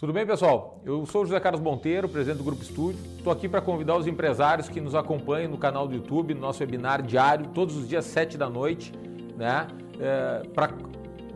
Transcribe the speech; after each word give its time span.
Tudo 0.00 0.14
bem, 0.14 0.24
pessoal? 0.24 0.80
Eu 0.82 1.04
sou 1.04 1.24
o 1.24 1.26
José 1.26 1.38
Carlos 1.38 1.60
Monteiro, 1.60 2.08
presidente 2.08 2.38
do 2.38 2.44
Grupo 2.44 2.62
Estúdio. 2.62 2.98
Estou 3.18 3.30
aqui 3.30 3.46
para 3.46 3.60
convidar 3.60 3.98
os 3.98 4.06
empresários 4.06 4.66
que 4.66 4.80
nos 4.80 4.94
acompanham 4.94 5.50
no 5.50 5.58
canal 5.58 5.86
do 5.86 5.94
YouTube, 5.94 6.32
no 6.32 6.40
nosso 6.40 6.62
webinar 6.62 7.02
diário, 7.02 7.48
todos 7.48 7.76
os 7.76 7.86
dias 7.86 8.06
7 8.06 8.38
da 8.38 8.48
noite, 8.48 8.94
né? 9.36 9.68
É, 10.00 10.42
para 10.54 10.70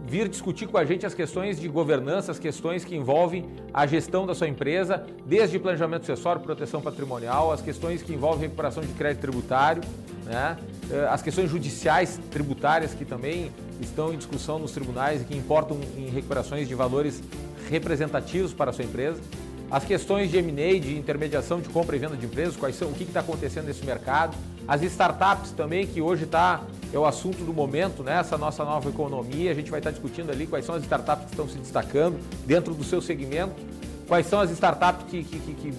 vir 0.06 0.30
discutir 0.30 0.66
com 0.66 0.78
a 0.78 0.84
gente 0.86 1.04
as 1.04 1.12
questões 1.12 1.60
de 1.60 1.68
governança, 1.68 2.32
as 2.32 2.38
questões 2.38 2.86
que 2.86 2.96
envolvem 2.96 3.50
a 3.70 3.86
gestão 3.86 4.24
da 4.24 4.34
sua 4.34 4.48
empresa, 4.48 5.04
desde 5.26 5.58
planejamento 5.58 6.06
sucessório, 6.06 6.40
proteção 6.40 6.80
patrimonial, 6.80 7.52
as 7.52 7.60
questões 7.60 8.02
que 8.02 8.14
envolvem 8.14 8.44
recuperação 8.44 8.82
de 8.82 8.94
crédito 8.94 9.20
tributário, 9.20 9.82
né? 10.24 10.56
É, 10.90 11.06
as 11.08 11.20
questões 11.20 11.50
judiciais 11.50 12.18
tributárias 12.30 12.94
que 12.94 13.04
também 13.04 13.52
estão 13.78 14.10
em 14.14 14.16
discussão 14.16 14.58
nos 14.58 14.72
tribunais 14.72 15.20
e 15.20 15.26
que 15.26 15.36
importam 15.36 15.78
em 15.98 16.08
recuperações 16.08 16.66
de 16.66 16.74
valores 16.74 17.22
representativos 17.70 18.52
para 18.52 18.70
a 18.70 18.72
sua 18.72 18.84
empresa. 18.84 19.20
As 19.70 19.84
questões 19.84 20.30
de 20.30 20.36
M&A, 20.36 20.78
de 20.78 20.96
intermediação 20.96 21.60
de 21.60 21.68
compra 21.68 21.96
e 21.96 21.98
venda 21.98 22.16
de 22.16 22.26
empresas, 22.26 22.54
quais 22.56 22.76
são, 22.76 22.88
o 22.88 22.92
que 22.92 23.02
está 23.02 23.20
acontecendo 23.20 23.66
nesse 23.66 23.84
mercado. 23.84 24.36
As 24.68 24.82
startups 24.82 25.50
também, 25.50 25.86
que 25.86 26.00
hoje 26.00 26.24
está, 26.24 26.62
é 26.92 26.98
o 26.98 27.04
assunto 27.04 27.44
do 27.44 27.52
momento, 27.52 28.02
né? 28.02 28.18
essa 28.20 28.38
nossa 28.38 28.64
nova 28.64 28.88
economia. 28.88 29.50
A 29.50 29.54
gente 29.54 29.70
vai 29.70 29.80
estar 29.80 29.90
tá 29.90 29.94
discutindo 29.94 30.30
ali 30.30 30.46
quais 30.46 30.64
são 30.64 30.74
as 30.74 30.82
startups 30.82 31.24
que 31.24 31.30
estão 31.32 31.48
se 31.48 31.58
destacando 31.58 32.18
dentro 32.46 32.72
do 32.72 32.84
seu 32.84 33.00
segmento, 33.00 33.54
quais 34.06 34.26
são 34.26 34.40
as 34.40 34.50
startups 34.50 35.06
que, 35.10 35.24
que, 35.24 35.38
que, 35.38 35.54
que 35.54 35.74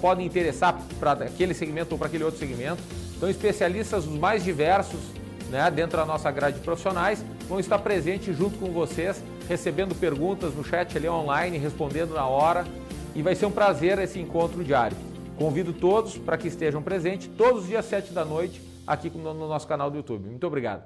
podem 0.00 0.26
interessar 0.26 0.78
para 1.00 1.12
aquele 1.12 1.54
segmento 1.54 1.92
ou 1.92 1.98
para 1.98 2.08
aquele 2.08 2.24
outro 2.24 2.38
segmento. 2.38 2.82
Então, 3.16 3.30
especialistas 3.30 4.06
os 4.06 4.18
mais 4.18 4.44
diversos 4.44 5.00
né, 5.52 5.70
dentro 5.70 5.98
da 5.98 6.06
nossa 6.06 6.30
grade 6.30 6.56
de 6.56 6.64
profissionais 6.64 7.22
vão 7.46 7.60
estar 7.60 7.78
presentes 7.78 8.36
junto 8.36 8.58
com 8.58 8.72
vocês 8.72 9.22
recebendo 9.46 9.94
perguntas 9.94 10.54
no 10.54 10.64
chat 10.64 10.96
ali 10.96 11.06
online, 11.06 11.58
respondendo 11.58 12.14
na 12.14 12.26
hora. 12.26 12.64
E 13.14 13.20
vai 13.20 13.34
ser 13.34 13.44
um 13.44 13.50
prazer 13.50 13.98
esse 13.98 14.18
encontro 14.18 14.64
diário. 14.64 14.96
Convido 15.36 15.74
todos 15.74 16.16
para 16.16 16.38
que 16.38 16.48
estejam 16.48 16.82
presentes 16.82 17.30
todos 17.36 17.64
os 17.64 17.68
dias 17.68 17.84
7 17.84 18.12
da 18.14 18.24
noite 18.24 18.62
aqui 18.86 19.10
no 19.10 19.34
nosso 19.34 19.68
canal 19.68 19.90
do 19.90 19.98
YouTube. 19.98 20.26
Muito 20.26 20.46
obrigado. 20.46 20.84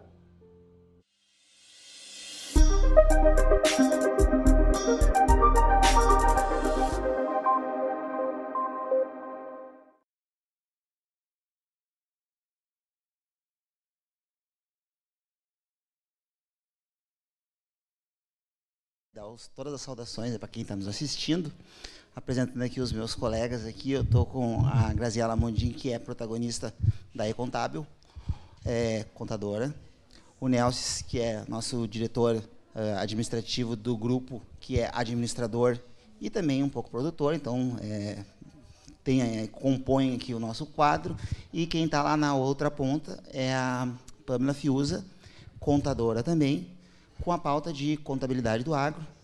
Todas 19.54 19.72
as 19.72 19.80
saudações 19.80 20.32
né, 20.32 20.38
para 20.38 20.48
quem 20.48 20.62
está 20.62 20.76
nos 20.76 20.86
assistindo. 20.86 21.52
Apresentando 22.14 22.62
aqui 22.62 22.80
os 22.80 22.92
meus 22.92 23.14
colegas 23.14 23.66
aqui, 23.66 23.92
eu 23.92 24.02
estou 24.02 24.24
com 24.24 24.64
a 24.66 24.92
Graziela 24.94 25.36
Mondin, 25.36 25.70
que 25.72 25.92
é 25.92 25.98
protagonista 25.98 26.72
da 27.14 27.28
E-Contábil, 27.28 27.86
é, 28.64 29.04
contadora. 29.14 29.74
O 30.40 30.48
Nelson, 30.48 31.04
que 31.08 31.18
é 31.18 31.44
nosso 31.48 31.86
diretor 31.88 32.36
uh, 32.36 32.98
administrativo 32.98 33.74
do 33.74 33.96
grupo, 33.96 34.40
que 34.60 34.78
é 34.78 34.90
administrador 34.94 35.78
e 36.20 36.30
também 36.30 36.62
um 36.62 36.68
pouco 36.68 36.90
produtor, 36.90 37.34
então 37.34 37.76
é, 37.82 38.24
tem, 39.02 39.20
é, 39.20 39.46
compõe 39.48 40.14
aqui 40.14 40.32
o 40.34 40.38
nosso 40.38 40.66
quadro. 40.66 41.16
E 41.52 41.66
quem 41.66 41.84
está 41.84 42.02
lá 42.02 42.16
na 42.16 42.34
outra 42.34 42.70
ponta 42.70 43.22
é 43.32 43.54
a 43.54 43.88
Pamela 44.24 44.54
Fiuza, 44.54 45.04
contadora 45.58 46.22
também, 46.22 46.68
com 47.22 47.32
a 47.32 47.38
pauta 47.38 47.72
de 47.72 47.96
contabilidade 47.98 48.64
do 48.64 48.74
agro. 48.74 49.15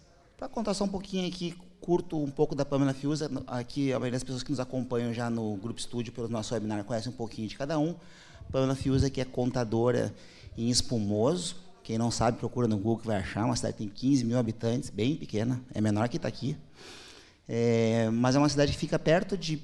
Para 0.42 0.48
contar 0.48 0.74
só 0.74 0.82
um 0.82 0.88
pouquinho 0.88 1.28
aqui, 1.28 1.54
curto 1.80 2.20
um 2.20 2.28
pouco 2.28 2.52
da 2.52 2.64
Pamela 2.64 2.92
Fiuza, 2.92 3.30
aqui 3.46 3.92
a 3.92 3.98
maioria 4.00 4.16
das 4.18 4.24
pessoas 4.24 4.42
que 4.42 4.50
nos 4.50 4.58
acompanham 4.58 5.14
já 5.14 5.30
no 5.30 5.54
Grupo 5.54 5.78
Estúdio, 5.78 6.12
pelo 6.12 6.28
nosso 6.28 6.52
webinar, 6.52 6.82
conhecem 6.82 7.12
um 7.12 7.14
pouquinho 7.14 7.46
de 7.46 7.56
cada 7.56 7.78
um. 7.78 7.94
Pamela 8.50 8.74
Fiuza, 8.74 9.08
que 9.08 9.20
é 9.20 9.24
contadora 9.24 10.12
em 10.58 10.68
Espumoso, 10.68 11.54
quem 11.84 11.96
não 11.96 12.10
sabe, 12.10 12.38
procura 12.38 12.66
no 12.66 12.76
Google 12.76 12.98
que 12.98 13.06
vai 13.06 13.18
achar, 13.18 13.44
uma 13.44 13.54
cidade 13.54 13.74
que 13.74 13.84
tem 13.84 13.88
15 13.88 14.24
mil 14.24 14.36
habitantes, 14.36 14.90
bem 14.90 15.14
pequena, 15.14 15.62
é 15.72 15.80
menor 15.80 16.08
que 16.08 16.16
está 16.16 16.26
aqui. 16.26 16.56
É, 17.48 18.10
mas 18.10 18.34
é 18.34 18.38
uma 18.40 18.48
cidade 18.48 18.72
que 18.72 18.78
fica 18.78 18.98
perto 18.98 19.38
de 19.38 19.62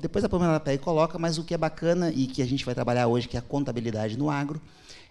depois 0.00 0.24
a 0.24 0.28
Pamela 0.28 0.60
pega 0.60 0.76
e 0.76 0.78
coloca, 0.78 1.18
mas 1.18 1.38
o 1.38 1.42
que 1.42 1.54
é 1.54 1.58
bacana 1.58 2.10
e 2.10 2.28
que 2.28 2.40
a 2.40 2.46
gente 2.46 2.64
vai 2.64 2.74
trabalhar 2.74 3.08
hoje, 3.08 3.26
que 3.26 3.36
é 3.36 3.40
a 3.40 3.42
contabilidade 3.42 4.16
no 4.16 4.30
agro, 4.30 4.60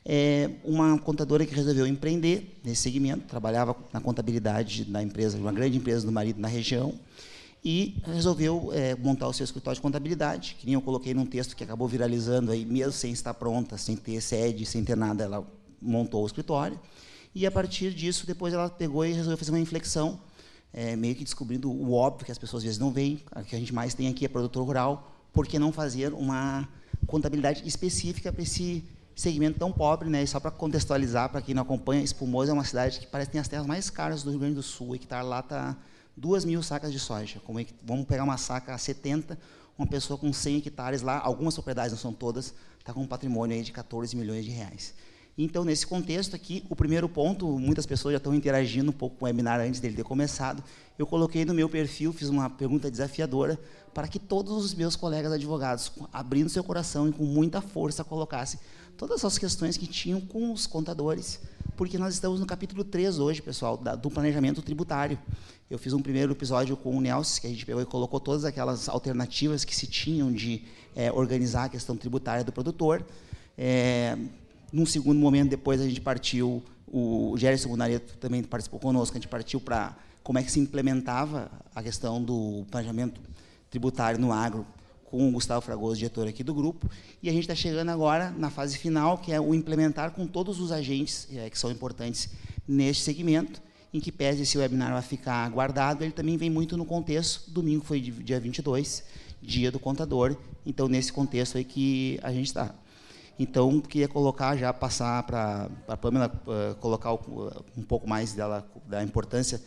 é 0.06 0.50
uma 0.64 0.97
contadora 1.00 1.46
que 1.46 1.56
resolveu 1.56 1.88
empreender 1.88 2.59
nesse 2.64 2.81
segmento, 2.81 3.25
trabalhava 3.28 3.75
na 3.94 4.02
contabilidade 4.02 4.84
da 4.86 5.02
empresa, 5.02 5.38
uma 5.38 5.52
grande 5.52 5.78
empresa 5.78 6.06
do 6.06 6.12
marido 6.12 6.40
na 6.40 6.47
região, 6.47 6.94
e 7.64 7.96
resolveu 8.05 8.72
é, 8.73 8.94
montar 8.96 9.28
o 9.28 9.34
seu 9.34 9.46
escritório 9.46 9.76
de 9.76 9.82
contabilidade, 9.82 10.58
que 10.59 10.66
nem 10.66 10.76
eu 10.76 10.82
coloquei 10.82 11.14
num 11.14 11.26
texto 11.26 11.55
que 11.55 11.64
acabou 11.64 11.88
viralizando 11.88 12.52
aí, 12.52 12.66
mesmo 12.66 12.91
sem 12.91 13.14
estar 13.14 13.34
pronta, 13.34 13.78
sem 13.78 13.96
ter 13.96 14.20
sede, 14.20 14.66
sem 14.66 14.84
ter 14.84 14.97
nada, 14.97 15.23
ela 15.23 15.47
montou 15.82 16.23
o 16.23 16.26
escritório. 16.26 16.78
E 17.34 17.46
a 17.46 17.52
partir 17.52 17.94
disso, 17.94 18.28
depois 18.28 18.53
ela 18.53 18.70
pegou 18.70 19.06
e 19.06 19.14
resolveu 19.14 19.38
fazer 19.38 19.52
uma 19.52 19.59
inflexão, 19.59 20.20
é, 20.73 20.96
meio 20.97 21.16
que 21.16 21.23
descobrindo 21.23 21.72
o 21.72 21.94
óbvio 21.94 22.26
que 22.26 22.32
as 22.32 22.38
pessoas 22.38 22.61
às 22.61 22.66
vezes 22.66 22.79
não 22.79 22.91
veem, 22.91 23.22
o 23.34 23.44
que 23.44 23.56
a 23.56 23.59
gente 23.59 23.73
mais 23.73 23.94
tem 23.94 24.09
aqui 24.09 24.26
é 24.26 24.28
produtor 24.28 24.66
rural, 24.66 25.16
por 25.32 25.47
que 25.47 25.58
não 25.58 25.72
fazer 25.72 26.14
uma 26.14 26.67
contabilidade 27.08 27.66
específica 27.66 28.32
para 28.32 28.44
esse 28.44 28.84
segmento 29.15 29.59
tão 29.59 29.71
pobre, 29.71 30.09
né? 30.09 30.23
E 30.23 30.27
só 30.27 30.39
para 30.39 30.51
contextualizar, 30.51 31.29
para 31.29 31.41
quem 31.41 31.53
não 31.53 31.61
acompanha, 31.61 32.03
Espumoso 32.03 32.51
é 32.51 32.53
uma 32.53 32.63
cidade 32.63 32.99
que 32.99 33.07
parece 33.07 33.29
que 33.29 33.33
tem 33.33 33.41
as 33.41 33.47
terras 33.47 33.65
mais 33.65 33.89
caras 33.89 34.23
do 34.23 34.31
Rio 34.31 34.39
Grande 34.39 34.55
do 34.55 34.63
Sul. 34.63 34.95
Hectare 34.95 35.25
lá 35.25 35.39
está 35.39 35.77
duas 36.15 36.45
mil 36.45 36.61
sacas 36.63 36.91
de 36.91 36.99
soja. 36.99 37.39
Como 37.45 37.59
é 37.59 37.63
que, 37.63 37.73
vamos 37.83 38.05
pegar 38.05 38.23
uma 38.23 38.37
saca 38.37 38.73
a 38.73 38.77
70, 38.77 39.37
uma 39.77 39.87
pessoa 39.87 40.17
com 40.17 40.31
100 40.31 40.57
hectares 40.57 41.01
lá, 41.01 41.19
algumas 41.19 41.53
propriedades, 41.53 41.91
não 41.91 41.99
são 41.99 42.13
todas, 42.13 42.53
está 42.79 42.93
com 42.93 43.01
um 43.01 43.07
patrimônio 43.07 43.55
aí 43.55 43.63
de 43.63 43.71
14 43.71 44.15
milhões 44.15 44.45
de 44.45 44.51
reais. 44.51 44.93
Então, 45.35 45.65
nesse 45.65 45.87
contexto 45.87 46.35
aqui, 46.35 46.63
o 46.69 46.75
primeiro 46.75 47.09
ponto, 47.09 47.57
muitas 47.57 47.87
pessoas 47.87 48.13
já 48.13 48.17
estão 48.17 48.35
interagindo 48.35 48.91
um 48.91 48.93
pouco 48.93 49.17
com 49.17 49.25
o 49.25 49.27
webinar 49.27 49.59
antes 49.59 49.79
dele 49.79 49.95
ter 49.95 50.03
começado, 50.03 50.63
eu 50.97 51.07
coloquei 51.07 51.43
no 51.43 51.55
meu 51.55 51.67
perfil, 51.67 52.13
fiz 52.13 52.29
uma 52.29 52.47
pergunta 52.51 52.91
desafiadora 52.91 53.59
para 53.95 54.07
que 54.07 54.19
todos 54.19 54.63
os 54.63 54.75
meus 54.75 54.95
colegas 54.95 55.31
advogados, 55.31 55.91
abrindo 56.11 56.49
seu 56.49 56.63
coração 56.63 57.09
e 57.09 57.11
com 57.11 57.23
muita 57.23 57.61
força, 57.61 58.03
colocassem 58.03 58.59
todas 58.97 59.23
as 59.25 59.37
questões 59.37 59.78
que 59.78 59.87
tinham 59.87 60.22
com 60.22 60.51
os 60.51 60.67
contadores, 60.67 61.40
porque 61.75 61.97
nós 61.97 62.13
estamos 62.13 62.40
no 62.40 62.45
capítulo 62.45 62.84
3 62.84 63.19
hoje, 63.19 63.41
pessoal, 63.41 63.78
da, 63.78 63.95
do 63.95 64.09
planejamento 64.09 64.61
tributário. 64.61 65.17
Eu 65.69 65.78
fiz 65.79 65.93
um 65.93 66.01
primeiro 66.01 66.34
episódio 66.34 66.78
com 66.78 66.95
o 66.95 67.01
Nelson, 67.01 67.41
que 67.41 67.47
a 67.47 67.49
gente 67.49 67.66
pegou 67.66 67.81
e 67.81 67.85
colocou 67.85 68.19
todas 68.19 68.45
aquelas 68.45 68.87
alternativas 68.87 69.66
que 69.66 69.75
se 69.75 69.87
tinham 69.87 70.31
de 70.31 70.63
é, 70.95 71.11
organizar 71.11 71.66
a 71.66 71.69
questão 71.69 71.97
tributária 71.97 72.43
do 72.43 72.51
produtor. 72.51 73.03
É, 73.57 74.17
num 74.72 74.85
segundo 74.85 75.19
momento, 75.19 75.49
depois 75.49 75.81
a 75.81 75.87
gente 75.87 76.01
partiu, 76.01 76.63
o 76.87 77.35
Gerson 77.37 77.69
Munareto 77.69 78.17
também 78.17 78.43
participou 78.43 78.79
conosco, 78.79 79.17
a 79.17 79.19
gente 79.19 79.28
partiu 79.28 79.59
para 79.59 79.97
como 80.22 80.39
é 80.39 80.43
que 80.43 80.51
se 80.51 80.59
implementava 80.59 81.51
a 81.75 81.81
questão 81.81 82.22
do 82.23 82.66
planejamento 82.69 83.19
tributário 83.69 84.19
no 84.19 84.31
agro 84.31 84.66
com 85.13 85.29
o 85.29 85.31
Gustavo 85.31 85.61
Fragoso, 85.61 85.97
diretor 85.97 86.27
aqui 86.27 86.43
do 86.43 86.55
grupo, 86.55 86.89
e 87.21 87.29
a 87.29 87.31
gente 87.31 87.43
está 87.43 87.53
chegando 87.53 87.89
agora 87.89 88.31
na 88.31 88.49
fase 88.49 88.79
final, 88.79 89.19
que 89.19 89.31
é 89.31 89.39
o 89.39 89.53
implementar 89.53 90.09
com 90.09 90.25
todos 90.25 90.59
os 90.59 90.71
agentes 90.71 91.27
é, 91.31 91.51
que 91.51 91.59
são 91.59 91.69
importantes 91.69 92.31
neste 92.67 93.03
segmento, 93.03 93.61
em 93.93 93.99
que 93.99 94.11
pese 94.11 94.41
esse 94.41 94.57
webinar 94.57 94.91
vai 94.91 95.03
ficar 95.03 95.47
guardado, 95.51 96.03
ele 96.03 96.13
também 96.13 96.35
vem 96.35 96.49
muito 96.49 96.75
no 96.75 96.83
contexto, 96.83 97.51
domingo 97.51 97.85
foi 97.85 98.01
dia 98.01 98.39
22, 98.39 99.03
dia 99.39 99.71
do 99.71 99.79
contador, 99.79 100.35
então 100.65 100.87
nesse 100.87 101.13
contexto 101.13 101.59
aí 101.59 101.63
que 101.63 102.19
a 102.23 102.33
gente 102.33 102.47
está. 102.47 102.73
Então, 103.37 103.81
queria 103.81 104.07
colocar, 104.07 104.57
já 104.57 104.73
passar 104.73 105.21
para 105.27 105.69
a 105.87 105.95
Pamela, 105.95 106.41
uh, 106.47 106.73
colocar 106.77 107.13
uh, 107.13 107.63
um 107.77 107.83
pouco 107.83 108.09
mais 108.09 108.33
dela, 108.33 108.67
da 108.87 109.03
importância 109.03 109.61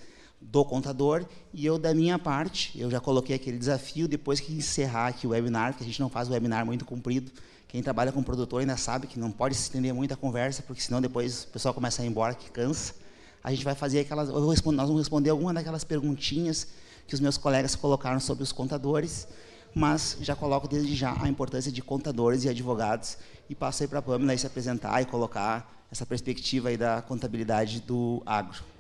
do 0.51 0.65
contador 0.65 1.27
e 1.53 1.67
eu 1.67 1.79
da 1.79 1.93
minha 1.93 2.19
parte, 2.19 2.79
eu 2.79 2.91
já 2.91 3.01
coloquei 3.01 3.35
aquele 3.35 3.59
desafio 3.59 4.07
depois 4.07 4.39
que 4.39 4.53
encerrar 4.53 5.09
aqui 5.09 5.27
o 5.27 5.31
webinar, 5.31 5.77
que 5.77 5.83
a 5.83 5.87
gente 5.87 6.01
não 6.01 6.09
faz 6.09 6.29
o 6.29 6.33
webinar 6.33 6.65
muito 6.65 6.85
comprido. 6.85 7.33
Quem 7.67 7.83
trabalha 7.83 8.13
com 8.13 8.23
produtor 8.23 8.61
ainda 8.61 8.77
sabe 8.77 9.07
que 9.09 9.19
não 9.19 9.31
pode 9.31 9.57
se 9.57 9.63
estender 9.63 9.93
muito 9.93 10.15
a 10.15 10.17
conversa, 10.17 10.63
porque 10.63 10.81
senão 10.81 11.01
depois 11.01 11.45
o 11.45 11.49
pessoal 11.49 11.75
começa 11.75 12.01
a 12.01 12.05
ir 12.05 12.09
embora, 12.09 12.35
que 12.35 12.51
cansa. 12.51 12.95
A 13.43 13.51
gente 13.51 13.65
vai 13.65 13.75
fazer 13.75 14.01
aquelas, 14.01 14.29
nós 14.29 14.63
vamos 14.63 14.99
responder 15.01 15.31
alguma 15.31 15.53
daquelas 15.53 15.83
perguntinhas 15.83 16.69
que 17.09 17.15
os 17.15 17.21
meus 17.21 17.37
colegas 17.37 17.75
colocaram 17.75 18.21
sobre 18.21 18.45
os 18.45 18.53
contadores, 18.53 19.27
mas 19.75 20.17
já 20.21 20.37
coloco 20.37 20.69
desde 20.69 20.95
já 20.95 21.17
a 21.21 21.29
importância 21.29 21.71
de 21.73 21.83
contadores 21.83 22.45
e 22.45 22.49
advogados 22.49 23.19
e 23.51 23.55
passo 23.55 23.83
aí 23.83 23.89
para 23.89 23.99
a 23.99 24.03
Pamela 24.03 24.37
se 24.39 24.47
apresentar 24.47 25.03
e 25.03 25.05
colocar 25.05 25.85
essa 25.91 26.07
perspectiva 26.07 26.69
aí 26.69 26.77
da 26.77 27.03
contabilidade 27.03 27.81
do 27.81 28.23
agro. 28.25 28.76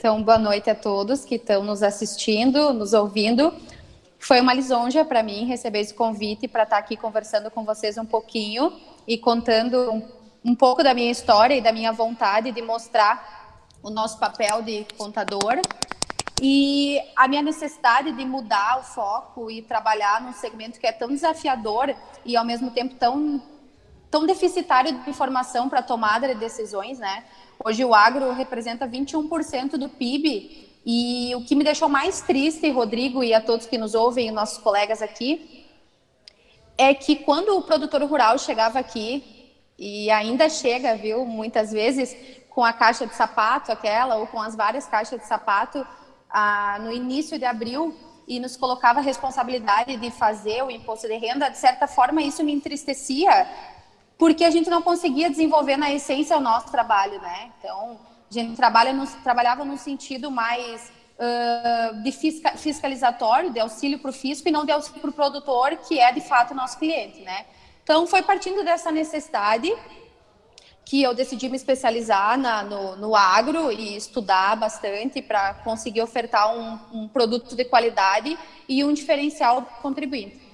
Então, 0.00 0.22
boa 0.22 0.38
noite 0.38 0.70
a 0.70 0.74
todos 0.74 1.26
que 1.26 1.34
estão 1.34 1.62
nos 1.62 1.82
assistindo, 1.82 2.72
nos 2.72 2.94
ouvindo. 2.94 3.52
Foi 4.18 4.40
uma 4.40 4.54
lisonja 4.54 5.04
para 5.04 5.22
mim 5.22 5.44
receber 5.44 5.80
esse 5.80 5.92
convite 5.92 6.48
para 6.48 6.62
estar 6.62 6.78
aqui 6.78 6.96
conversando 6.96 7.50
com 7.50 7.66
vocês 7.66 7.98
um 7.98 8.06
pouquinho 8.06 8.72
e 9.06 9.18
contando 9.18 9.92
um, 9.92 10.08
um 10.42 10.54
pouco 10.54 10.82
da 10.82 10.94
minha 10.94 11.10
história 11.10 11.54
e 11.54 11.60
da 11.60 11.70
minha 11.70 11.92
vontade 11.92 12.50
de 12.50 12.62
mostrar 12.62 13.68
o 13.82 13.90
nosso 13.90 14.18
papel 14.18 14.62
de 14.62 14.86
contador 14.96 15.60
E 16.40 16.98
a 17.14 17.28
minha 17.28 17.42
necessidade 17.42 18.12
de 18.12 18.24
mudar 18.24 18.78
o 18.78 18.82
foco 18.82 19.50
e 19.50 19.60
trabalhar 19.60 20.22
num 20.22 20.32
segmento 20.32 20.80
que 20.80 20.86
é 20.86 20.92
tão 20.92 21.08
desafiador 21.08 21.94
e 22.24 22.38
ao 22.38 22.44
mesmo 22.46 22.70
tempo 22.70 22.94
tão 22.94 23.42
tão 24.10 24.26
deficitário 24.26 24.92
de 24.92 25.08
informação 25.08 25.68
para 25.68 25.82
tomada 25.82 26.28
de 26.28 26.34
decisões, 26.34 26.98
né? 26.98 27.24
Hoje 27.64 27.84
o 27.84 27.94
agro 27.94 28.32
representa 28.32 28.88
21% 28.88 29.72
do 29.72 29.88
PIB 29.88 30.68
e 30.84 31.32
o 31.36 31.44
que 31.44 31.54
me 31.54 31.62
deixou 31.62 31.88
mais 31.88 32.20
triste, 32.20 32.70
Rodrigo 32.70 33.22
e 33.22 33.32
a 33.34 33.40
todos 33.40 33.66
que 33.66 33.78
nos 33.78 33.94
ouvem, 33.94 34.30
nossos 34.30 34.58
colegas 34.58 35.02
aqui, 35.02 35.66
é 36.76 36.94
que 36.94 37.16
quando 37.16 37.56
o 37.56 37.62
produtor 37.62 38.02
rural 38.02 38.38
chegava 38.38 38.78
aqui 38.78 39.56
e 39.78 40.10
ainda 40.10 40.48
chega, 40.48 40.96
viu, 40.96 41.24
muitas 41.24 41.70
vezes 41.70 42.16
com 42.48 42.64
a 42.64 42.72
caixa 42.72 43.06
de 43.06 43.14
sapato, 43.14 43.70
aquela 43.70 44.16
ou 44.16 44.26
com 44.26 44.40
as 44.40 44.56
várias 44.56 44.86
caixas 44.86 45.20
de 45.20 45.26
sapato, 45.26 45.86
ah, 46.28 46.78
no 46.80 46.90
início 46.90 47.38
de 47.38 47.44
abril 47.44 47.94
e 48.26 48.40
nos 48.40 48.56
colocava 48.56 49.00
a 49.00 49.02
responsabilidade 49.02 49.96
de 49.96 50.10
fazer 50.10 50.62
o 50.62 50.70
imposto 50.70 51.06
de 51.06 51.16
renda, 51.16 51.48
de 51.48 51.58
certa 51.58 51.86
forma 51.86 52.22
isso 52.22 52.42
me 52.42 52.52
entristecia, 52.52 53.46
porque 54.20 54.44
a 54.44 54.50
gente 54.50 54.68
não 54.68 54.82
conseguia 54.82 55.30
desenvolver 55.30 55.78
na 55.78 55.90
essência 55.90 56.36
o 56.36 56.40
nosso 56.40 56.70
trabalho, 56.70 57.18
né? 57.22 57.50
Então, 57.58 57.98
a 58.30 58.34
gente 58.34 58.54
trabalha 58.54 58.92
no, 58.92 59.06
trabalhava 59.24 59.64
num 59.64 59.78
sentido 59.78 60.30
mais 60.30 60.92
uh, 61.16 62.02
de 62.02 62.12
fisca, 62.12 62.50
fiscalizatório, 62.50 63.48
de 63.50 63.58
auxílio 63.58 63.98
para 63.98 64.10
o 64.10 64.12
fisco 64.12 64.46
e 64.46 64.52
não 64.52 64.66
de 64.66 64.72
auxílio 64.72 65.00
para 65.00 65.08
o 65.08 65.12
produtor, 65.14 65.74
que 65.88 65.98
é 65.98 66.12
de 66.12 66.20
fato 66.20 66.54
nosso 66.54 66.78
cliente, 66.78 67.22
né? 67.22 67.46
Então, 67.82 68.06
foi 68.06 68.20
partindo 68.20 68.62
dessa 68.62 68.92
necessidade 68.92 69.74
que 70.84 71.02
eu 71.02 71.14
decidi 71.14 71.48
me 71.48 71.56
especializar 71.56 72.36
na, 72.36 72.62
no, 72.62 72.96
no 72.96 73.16
agro 73.16 73.72
e 73.72 73.96
estudar 73.96 74.54
bastante 74.54 75.22
para 75.22 75.54
conseguir 75.54 76.02
ofertar 76.02 76.54
um, 76.54 76.78
um 76.92 77.08
produto 77.08 77.56
de 77.56 77.64
qualidade 77.64 78.38
e 78.68 78.84
um 78.84 78.92
diferencial 78.92 79.62
contribuinte. 79.80 80.49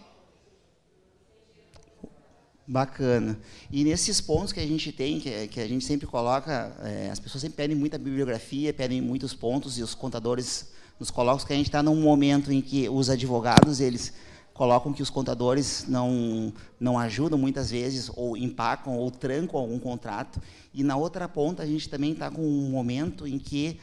Bacana. 2.68 3.38
E 3.70 3.84
nesses 3.84 4.20
pontos 4.20 4.52
que 4.52 4.58
a 4.58 4.66
gente 4.66 4.90
tem, 4.90 5.20
que, 5.20 5.46
que 5.48 5.60
a 5.60 5.68
gente 5.68 5.84
sempre 5.84 6.06
coloca, 6.06 6.76
é, 6.82 7.10
as 7.10 7.20
pessoas 7.20 7.42
sempre 7.42 7.56
pedem 7.56 7.76
muita 7.76 7.96
bibliografia, 7.96 8.74
pedem 8.74 9.00
muitos 9.00 9.32
pontos 9.32 9.78
e 9.78 9.82
os 9.82 9.94
contadores 9.94 10.68
nos 10.98 11.10
colocam 11.10 11.46
que 11.46 11.52
a 11.52 11.56
gente 11.56 11.66
está 11.66 11.82
num 11.82 12.00
momento 12.00 12.52
em 12.52 12.60
que 12.60 12.88
os 12.88 13.08
advogados 13.08 13.80
eles 13.80 14.12
colocam 14.52 14.92
que 14.92 15.02
os 15.02 15.10
contadores 15.10 15.84
não 15.86 16.52
não 16.80 16.98
ajudam 16.98 17.38
muitas 17.38 17.70
vezes 17.70 18.10
ou 18.16 18.36
empacam 18.36 18.96
ou 18.96 19.10
trancam 19.10 19.60
algum 19.60 19.78
contrato 19.78 20.40
e 20.72 20.82
na 20.82 20.96
outra 20.96 21.28
ponta 21.28 21.62
a 21.62 21.66
gente 21.66 21.88
também 21.88 22.12
está 22.12 22.30
com 22.30 22.40
um 22.40 22.70
momento 22.70 23.26
em 23.26 23.38
que 23.38 23.78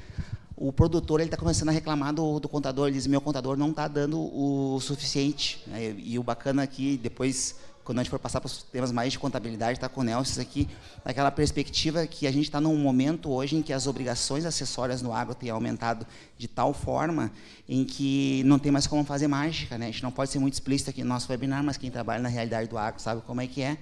o 0.58 0.74
produtor 0.74 1.20
ele 1.20 1.28
está 1.28 1.38
começando 1.38 1.70
a 1.70 1.72
reclamar 1.72 2.12
do, 2.14 2.40
do 2.40 2.50
contador 2.50 2.88
ele 2.88 2.98
diz 2.98 3.06
meu 3.06 3.22
contador 3.22 3.56
não 3.56 3.70
está 3.70 3.88
dando 3.88 4.20
o 4.20 4.80
suficiente 4.82 5.64
né? 5.68 5.96
e 5.96 6.18
o 6.18 6.24
bacana 6.24 6.64
aqui 6.64 6.98
depois 6.98 7.56
quando 7.84 8.00
a 8.00 8.04
gente 8.04 8.10
for 8.10 8.20
passar 8.20 8.40
para 8.40 8.48
os 8.48 8.64
temas 8.64 8.92
mais 8.92 9.12
de 9.12 9.20
contabilidade, 9.20 9.74
está 9.74 9.90
com 9.90 10.02
o 10.02 10.04
Nelson 10.04 10.42
aqui, 10.42 10.70
naquela 11.04 11.30
perspectiva 11.30 12.08
que 12.08 12.26
a 12.26 12.32
gente 12.32 12.46
está 12.46 12.62
num 12.62 12.78
momento 12.78 13.30
hoje 13.30 13.58
em 13.58 13.62
que 13.62 13.74
as 13.74 13.88
obrigações 13.88 14.46
acessórias 14.46 15.02
no 15.02 15.12
agro 15.12 15.36
têm 15.36 15.50
aumentado 15.50 16.06
de 16.38 16.48
tal 16.48 16.74
forma 16.74 17.32
em 17.68 17.84
que 17.84 18.42
não 18.46 18.58
tem 18.58 18.72
mais 18.72 18.88
como 18.88 19.04
fazer 19.04 19.28
mágica. 19.28 19.78
Né? 19.78 19.88
A 19.88 19.92
gente 19.92 20.04
não 20.04 20.12
pode 20.12 20.32
ser 20.32 20.40
muito 20.40 20.54
explícito 20.54 20.90
aqui 20.90 21.04
no 21.04 21.10
nosso 21.10 21.30
webinar, 21.30 21.64
mas 21.64 21.76
quem 21.76 21.92
trabalha 21.92 22.22
na 22.22 22.30
realidade 22.30 22.70
do 22.70 22.78
agro 22.78 23.02
sabe 23.02 23.22
como 23.22 23.42
é 23.42 23.48
que 23.48 23.62
é. 23.62 23.78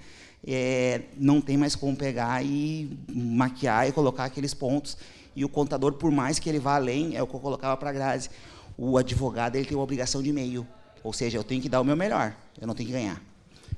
é 0.46 1.01
não 1.15 1.39
tem 1.39 1.55
mais 1.55 1.75
como 1.75 1.96
pegar 1.96 2.43
e 2.43 2.98
maquiar 3.08 3.88
e 3.88 3.91
colocar 3.91 4.25
aqueles 4.25 4.53
pontos. 4.53 4.98
E 5.36 5.46
o 5.46 5.50
contador, 5.50 5.93
por 5.93 6.12
mais 6.12 6.39
que 6.39 6.50
ele 6.50 6.60
vá 6.60 6.75
além, 6.75 7.15
é 7.15 7.22
o 7.22 7.27
que 7.27 7.36
eu 7.36 7.39
colocava 7.39 7.77
para 7.77 7.91
a 7.91 7.93
Grazi, 7.93 8.29
o 8.77 8.98
advogado 8.98 9.55
ele 9.55 9.65
tem 9.65 9.77
uma 9.77 9.84
obrigação 9.84 10.24
de 10.24 10.34
meio. 10.34 10.67
Ou 11.03 11.13
seja, 11.13 11.38
eu 11.38 11.43
tenho 11.43 11.62
que 11.62 11.70
dar 11.70 11.81
o 11.81 11.84
meu 11.84 11.96
melhor, 11.96 12.36
eu 12.60 12.67
não 12.67 12.75
tenho 12.75 12.88
que 12.88 12.93
ganhar. 12.93 13.31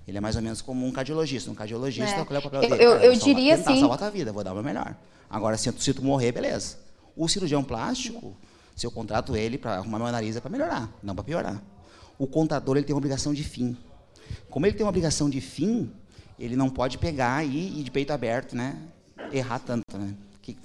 Ele 0.08 0.18
é 0.18 0.22
mais 0.22 0.36
ou 0.36 0.42
menos 0.42 0.62
como 0.62 0.86
um 0.86 0.92
cardiologista. 0.92 1.50
Um 1.50 1.56
cardiologista, 1.56 2.22
é. 2.22 2.26
qual 2.26 2.36
é 2.36 2.40
o 2.40 2.44
papel 2.44 2.62
dele? 2.62 2.74
Eu, 2.76 2.92
eu, 2.92 3.14
eu 3.14 3.16
diria 3.16 3.58
tentar 3.58 3.72
assim... 3.72 3.80
salvar 3.80 3.96
a 3.96 4.00
tua 4.00 4.12
vida, 4.12 4.32
vou 4.32 4.44
dar 4.44 4.52
o 4.52 4.56
meu 4.56 4.64
melhor. 4.64 4.96
Agora, 5.30 5.58
se, 5.58 5.72
se 5.80 5.94
tu 5.94 6.04
morrer, 6.04 6.32
beleza. 6.32 6.78
O 7.16 7.28
cirurgião 7.28 7.64
plástico, 7.64 8.36
se 8.76 8.86
eu 8.86 8.92
contrato 8.92 9.36
ele 9.36 9.58
para 9.58 9.76
arrumar 9.76 10.00
meu 10.00 10.12
nariz, 10.12 10.36
é 10.36 10.42
para 10.42 10.50
melhorar, 10.50 10.92
não 11.02 11.16
para 11.16 11.24
piorar. 11.24 11.64
O 12.18 12.28
contador, 12.28 12.78
ele 12.78 12.86
tem 12.86 12.94
uma 12.94 13.00
obrigação 13.00 13.34
de 13.34 13.44
fim. 13.44 13.78
Como 14.50 14.66
ele 14.66 14.76
tem 14.76 14.86
uma 14.86 14.90
obrigação 14.90 15.30
de 15.30 15.42
fim, 15.42 15.92
ele 16.38 16.56
não 16.56 16.70
pode 16.70 16.98
pegar 16.98 17.44
e, 17.46 17.80
e 17.80 17.84
de 17.84 17.92
peito 17.92 18.12
aberto, 18.12 18.56
né? 18.56 18.78
Errar 19.32 19.60
tanto, 19.60 19.98
né? 19.98 20.14
Que... 20.42 20.58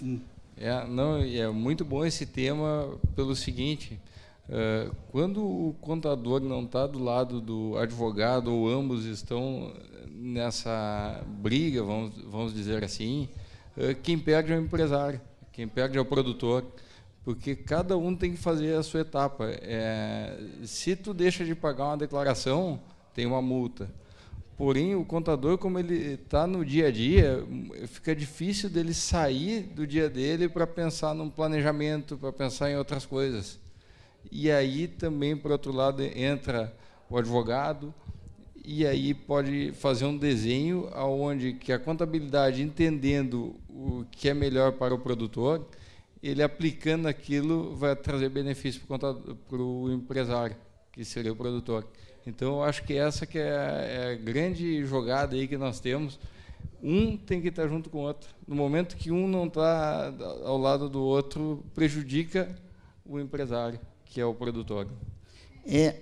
É, 0.56 0.86
não, 0.86 1.18
é 1.22 1.48
muito 1.48 1.84
bom 1.84 2.04
esse 2.04 2.26
tema 2.26 2.98
pelo 3.14 3.36
seguinte, 3.36 4.00
é, 4.50 4.90
quando 5.10 5.44
o 5.44 5.74
contador 5.80 6.40
não 6.40 6.64
está 6.64 6.86
do 6.86 6.98
lado 6.98 7.40
do 7.40 7.76
advogado 7.76 8.52
ou 8.52 8.68
ambos 8.68 9.04
estão 9.04 9.72
nessa 10.10 11.22
briga, 11.26 11.82
vamos, 11.82 12.12
vamos 12.24 12.54
dizer 12.54 12.82
assim, 12.82 13.28
é, 13.76 13.94
quem 13.94 14.18
perde 14.18 14.52
é 14.52 14.56
o 14.56 14.60
empresário, 14.60 15.20
quem 15.52 15.68
perde 15.68 15.98
é 15.98 16.00
o 16.00 16.04
produtor, 16.04 16.64
porque 17.24 17.54
cada 17.54 17.96
um 17.98 18.16
tem 18.16 18.32
que 18.32 18.38
fazer 18.38 18.74
a 18.74 18.82
sua 18.82 19.00
etapa. 19.00 19.50
É, 19.50 20.38
se 20.64 20.96
tu 20.96 21.12
deixa 21.12 21.44
de 21.44 21.54
pagar 21.54 21.84
uma 21.84 21.96
declaração, 21.98 22.80
tem 23.12 23.26
uma 23.26 23.42
multa. 23.42 23.90
Porém, 24.56 24.96
o 24.96 25.04
contador, 25.04 25.58
como 25.58 25.78
ele 25.78 26.14
está 26.14 26.46
no 26.46 26.64
dia 26.64 26.88
a 26.88 26.90
dia, 26.90 27.46
fica 27.86 28.16
difícil 28.16 28.68
dele 28.70 28.94
sair 28.94 29.62
do 29.62 29.86
dia 29.86 30.08
dele 30.08 30.48
para 30.48 30.66
pensar 30.66 31.14
num 31.14 31.28
planejamento, 31.28 32.16
para 32.16 32.32
pensar 32.32 32.70
em 32.70 32.76
outras 32.76 33.04
coisas. 33.04 33.58
E 34.30 34.50
aí 34.50 34.86
também, 34.86 35.36
por 35.36 35.50
outro 35.50 35.72
lado, 35.72 36.02
entra 36.02 36.74
o 37.08 37.16
advogado, 37.16 37.94
e 38.70 38.86
aí 38.86 39.14
pode 39.14 39.72
fazer 39.72 40.04
um 40.04 40.16
desenho 40.16 40.90
aonde 40.92 41.54
que 41.54 41.72
a 41.72 41.78
contabilidade 41.78 42.62
entendendo 42.62 43.54
o 43.66 44.04
que 44.10 44.28
é 44.28 44.34
melhor 44.34 44.72
para 44.72 44.94
o 44.94 44.98
produtor, 44.98 45.66
ele 46.22 46.42
aplicando 46.42 47.06
aquilo 47.06 47.74
vai 47.76 47.96
trazer 47.96 48.28
benefício 48.28 48.82
para 48.86 49.56
o 49.56 49.90
empresário, 49.90 50.54
que 50.92 51.02
seria 51.02 51.32
o 51.32 51.36
produtor. 51.36 51.86
Então, 52.26 52.56
eu 52.56 52.62
acho 52.62 52.82
que 52.84 52.92
essa 52.92 53.24
que 53.24 53.38
é 53.38 53.42
é 53.48 54.12
a 54.12 54.14
grande 54.16 54.84
jogada 54.84 55.34
aí 55.34 55.48
que 55.48 55.56
nós 55.56 55.80
temos. 55.80 56.20
Um 56.82 57.16
tem 57.16 57.40
que 57.40 57.48
estar 57.48 57.66
junto 57.68 57.88
com 57.88 57.98
o 57.98 58.02
outro. 58.02 58.28
No 58.46 58.54
momento 58.54 58.96
que 58.96 59.10
um 59.10 59.26
não 59.26 59.46
está 59.46 60.12
ao 60.44 60.58
lado 60.58 60.90
do 60.90 61.02
outro, 61.02 61.64
prejudica 61.74 62.54
o 63.02 63.18
empresário 63.18 63.80
que 64.08 64.20
é 64.20 64.24
o 64.24 64.34
produtor. 64.34 64.88
É. 65.66 65.94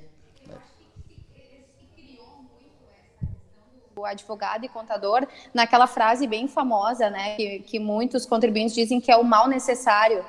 O 3.97 4.05
advogado 4.05 4.65
e 4.65 4.69
contador, 4.69 5.27
naquela 5.55 5.87
frase 5.87 6.27
bem 6.27 6.47
famosa, 6.47 7.09
né, 7.09 7.35
que, 7.37 7.61
que 7.61 7.79
muitos 7.79 8.27
contribuintes 8.27 8.75
dizem 8.75 9.01
que 9.01 9.11
é 9.11 9.17
o 9.17 9.25
mal 9.25 9.49
necessário. 9.49 10.25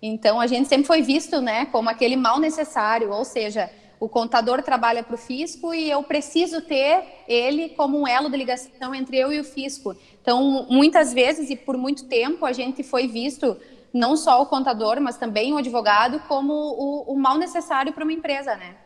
Então, 0.00 0.40
a 0.40 0.48
gente 0.48 0.68
sempre 0.68 0.86
foi 0.86 1.02
visto, 1.02 1.40
né, 1.40 1.66
como 1.66 1.88
aquele 1.88 2.16
mal 2.16 2.40
necessário, 2.40 3.12
ou 3.12 3.24
seja, 3.24 3.70
o 4.00 4.08
contador 4.08 4.60
trabalha 4.64 5.04
para 5.04 5.14
o 5.14 5.18
fisco 5.18 5.72
e 5.72 5.88
eu 5.88 6.02
preciso 6.02 6.60
ter 6.60 7.04
ele 7.28 7.68
como 7.68 8.00
um 8.00 8.08
elo 8.08 8.28
de 8.28 8.36
ligação 8.36 8.92
entre 8.92 9.16
eu 9.16 9.32
e 9.32 9.38
o 9.38 9.44
fisco. 9.44 9.96
Então, 10.20 10.66
muitas 10.68 11.12
vezes 11.12 11.48
e 11.50 11.54
por 11.54 11.76
muito 11.76 12.06
tempo, 12.06 12.44
a 12.44 12.52
gente 12.52 12.82
foi 12.82 13.06
visto 13.06 13.56
não 13.92 14.16
só 14.16 14.40
o 14.42 14.46
contador, 14.46 15.00
mas 15.00 15.16
também 15.16 15.52
o 15.52 15.58
advogado, 15.58 16.20
como 16.20 16.52
o, 16.52 17.12
o 17.12 17.18
mal 17.18 17.36
necessário 17.36 17.92
para 17.92 18.04
uma 18.04 18.12
empresa, 18.12 18.56
né? 18.56 18.76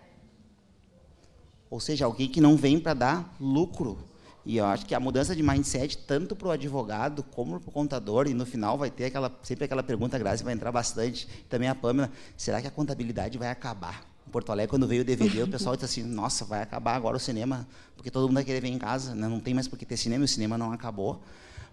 Ou 1.71 1.81
seja, 1.81 2.05
alguém 2.05 2.29
que 2.29 2.41
não 2.41 2.57
vem 2.57 2.79
para 2.79 2.95
dar 2.95 3.37
lucro. 3.41 3.99
E 4.45 4.57
eu 4.59 4.65
acho 4.65 4.87
que 4.87 4.95
a 4.95 5.01
mudança 5.01 5.35
de 5.35 5.43
mindset, 5.43 5.99
tanto 5.99 6.37
para 6.37 6.49
o 6.49 6.51
advogado 6.53 7.25
como 7.25 7.59
para 7.59 7.69
o 7.69 7.73
contador, 7.73 8.29
e 8.29 8.35
no 8.35 8.47
final 8.47 8.79
vai 8.79 8.91
ter 8.91 9.07
aquela, 9.07 9.33
sempre 9.43 9.65
aquela 9.65 9.83
pergunta, 9.83 10.17
Grazi, 10.19 10.45
vai 10.45 10.55
entrar 10.55 10.71
bastante, 10.71 11.27
também 11.49 11.69
a 11.69 11.75
Pâmela, 11.75 12.11
será 12.37 12.61
que 12.61 12.69
a 12.69 12.71
contabilidade 12.71 13.37
vai 13.39 13.51
acabar? 13.51 14.05
Em 14.27 14.31
Porto 14.31 14.51
Alegre, 14.53 14.71
quando 14.71 14.87
veio 14.87 15.03
o 15.03 15.05
DVD, 15.05 15.43
o 15.43 15.49
pessoal 15.49 15.75
disse 15.75 16.01
assim, 16.01 16.09
nossa, 16.09 16.45
vai 16.45 16.63
acabar 16.63 16.95
agora 16.95 17.17
o 17.17 17.21
cinema, 17.21 17.67
porque 17.97 18.11
todo 18.11 18.29
mundo 18.29 18.35
vai 18.35 18.45
querer 18.45 18.61
ver 18.61 18.69
em 18.69 18.79
casa, 18.79 19.15
né? 19.15 19.27
não 19.27 19.41
tem 19.41 19.53
mais 19.53 19.67
por 19.67 19.77
que 19.77 19.85
ter 19.85 19.97
cinema, 19.97 20.25
o 20.25 20.29
cinema 20.29 20.57
não 20.57 20.73
acabou. 20.73 21.21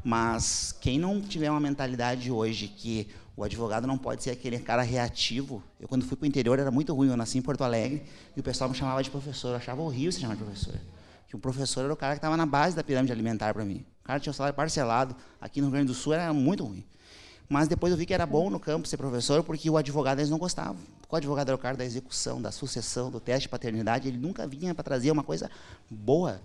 Mas 0.04 0.76
quem 0.82 1.00
não 1.00 1.22
tiver 1.22 1.50
uma 1.50 1.60
mentalidade 1.60 2.30
hoje 2.30 2.68
que 2.68 3.08
o 3.36 3.44
advogado 3.44 3.88
não 3.88 3.98
pode 3.98 4.24
ser 4.24 4.30
aquele 4.30 4.60
cara 4.60 4.84
reativo. 4.84 5.64
Eu, 5.80 5.88
quando 5.88 6.06
fui 6.06 6.16
para 6.16 6.26
o 6.26 6.28
interior, 6.28 6.60
era 6.60 6.70
muito 6.70 6.94
ruim. 6.94 7.10
Eu 7.10 7.18
nasci 7.18 7.40
em 7.40 7.42
Porto 7.42 7.64
Alegre 7.64 8.04
e 8.36 8.40
o 8.40 8.44
pessoal 8.44 8.70
me 8.70 8.76
chamava 8.76 9.02
de 9.02 9.10
professor. 9.10 9.50
Eu 9.50 9.56
achava 9.56 9.82
horrível 9.82 10.12
se 10.12 10.22
chamar 10.22 10.36
de 10.36 10.44
professor. 10.44 10.76
Que 11.28 11.36
o 11.36 11.40
professor 11.40 11.84
era 11.84 11.94
o 11.94 11.96
cara 11.96 12.14
que 12.14 12.20
estava 12.20 12.38
na 12.38 12.46
base 12.46 12.76
da 12.76 12.84
pirâmide 12.84 13.12
alimentar 13.12 13.52
para 13.54 13.66
mim. 13.66 13.84
O 14.02 14.04
cara 14.04 14.20
tinha 14.20 14.32
o 14.32 14.34
salário 14.34 14.56
parcelado. 14.56 15.16
Aqui 15.42 15.62
no 15.62 15.68
Rio 15.68 15.74
Grande 15.74 15.88
do 15.88 15.96
Sul 15.96 16.14
era 16.14 16.32
muito 16.32 16.64
ruim. 16.64 16.86
Mas 17.50 17.68
depois 17.68 17.92
eu 17.92 17.98
vi 17.98 18.06
que 18.06 18.14
era 18.14 18.26
bom 18.26 18.50
no 18.52 18.60
campo 18.60 18.88
ser 18.88 18.98
professor, 18.98 19.44
porque 19.44 19.70
o 19.70 19.78
advogado 19.78 20.20
eles 20.20 20.30
não 20.30 20.38
gostavam. 20.38 20.78
O 21.10 21.16
advogado 21.16 21.50
era 21.50 21.56
o 21.56 21.60
cara 21.60 21.76
da 21.76 21.86
execução, 21.86 22.42
da 22.42 22.52
sucessão, 22.52 23.10
do 23.10 23.20
teste 23.20 23.44
de 23.44 23.50
paternidade. 23.50 24.08
Ele 24.08 24.18
nunca 24.18 24.48
vinha 24.48 24.74
para 24.76 24.84
trazer 24.84 25.12
uma 25.12 25.24
coisa 25.24 25.50
boa 25.90 26.40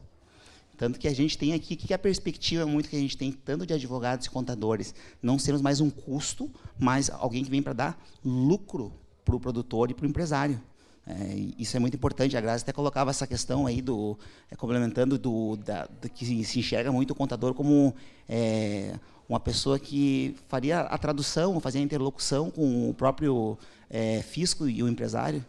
tanto 0.79 0.99
que 0.99 1.09
a 1.09 1.15
gente 1.15 1.37
tem 1.37 1.53
aqui, 1.53 1.75
que 1.75 1.93
é 1.93 1.97
a 1.97 1.99
perspectiva 1.99 2.65
muito 2.65 2.89
que 2.89 2.97
a 2.97 3.01
gente 3.01 3.17
tem, 3.17 3.33
tanto 3.33 3.67
de 3.67 3.75
advogados 3.75 4.27
e 4.27 4.31
contadores, 4.31 4.95
não 5.21 5.37
sermos 5.39 5.61
mais 5.61 5.81
um 5.81 5.91
custo, 5.91 6.49
mas 6.79 7.11
alguém 7.11 7.45
que 7.45 7.51
vem 7.51 7.61
para 7.61 7.73
dar 7.73 8.07
lucro 8.25 8.93
para 9.25 9.35
o 9.35 9.41
produtor 9.41 9.91
e 9.91 9.95
para 9.95 10.07
o 10.07 10.09
empresário. 10.09 10.63
É, 11.05 11.35
isso 11.59 11.77
é 11.77 11.81
muito 11.81 11.95
importante. 11.95 12.37
A 12.37 12.41
Graça 12.41 12.63
até 12.63 12.73
colocava 12.73 13.11
essa 13.11 13.27
questão 13.27 13.67
aí 13.67 13.83
do 13.83 14.17
é, 14.51 14.55
complementando 14.55 15.19
do, 15.19 15.57
da, 15.57 15.87
do, 15.87 16.09
que 16.09 16.25
se 16.45 16.59
enxerga 16.59 16.93
muito 16.93 17.11
o 17.11 17.15
contador 17.15 17.55
como 17.55 17.95
é, 18.29 18.95
uma 19.29 19.41
pessoa 19.41 19.79
que 19.79 20.37
faria 20.49 20.81
a 20.81 20.97
tradução, 20.97 21.59
fazia 21.61 21.81
a 21.81 21.85
interlocução 21.85 22.51
com 22.51 22.89
o 22.89 22.95
próprio 22.95 23.59
é, 23.91 24.23
fisco 24.23 24.69
e 24.69 24.83
o 24.83 24.89
empresário. 24.89 25.45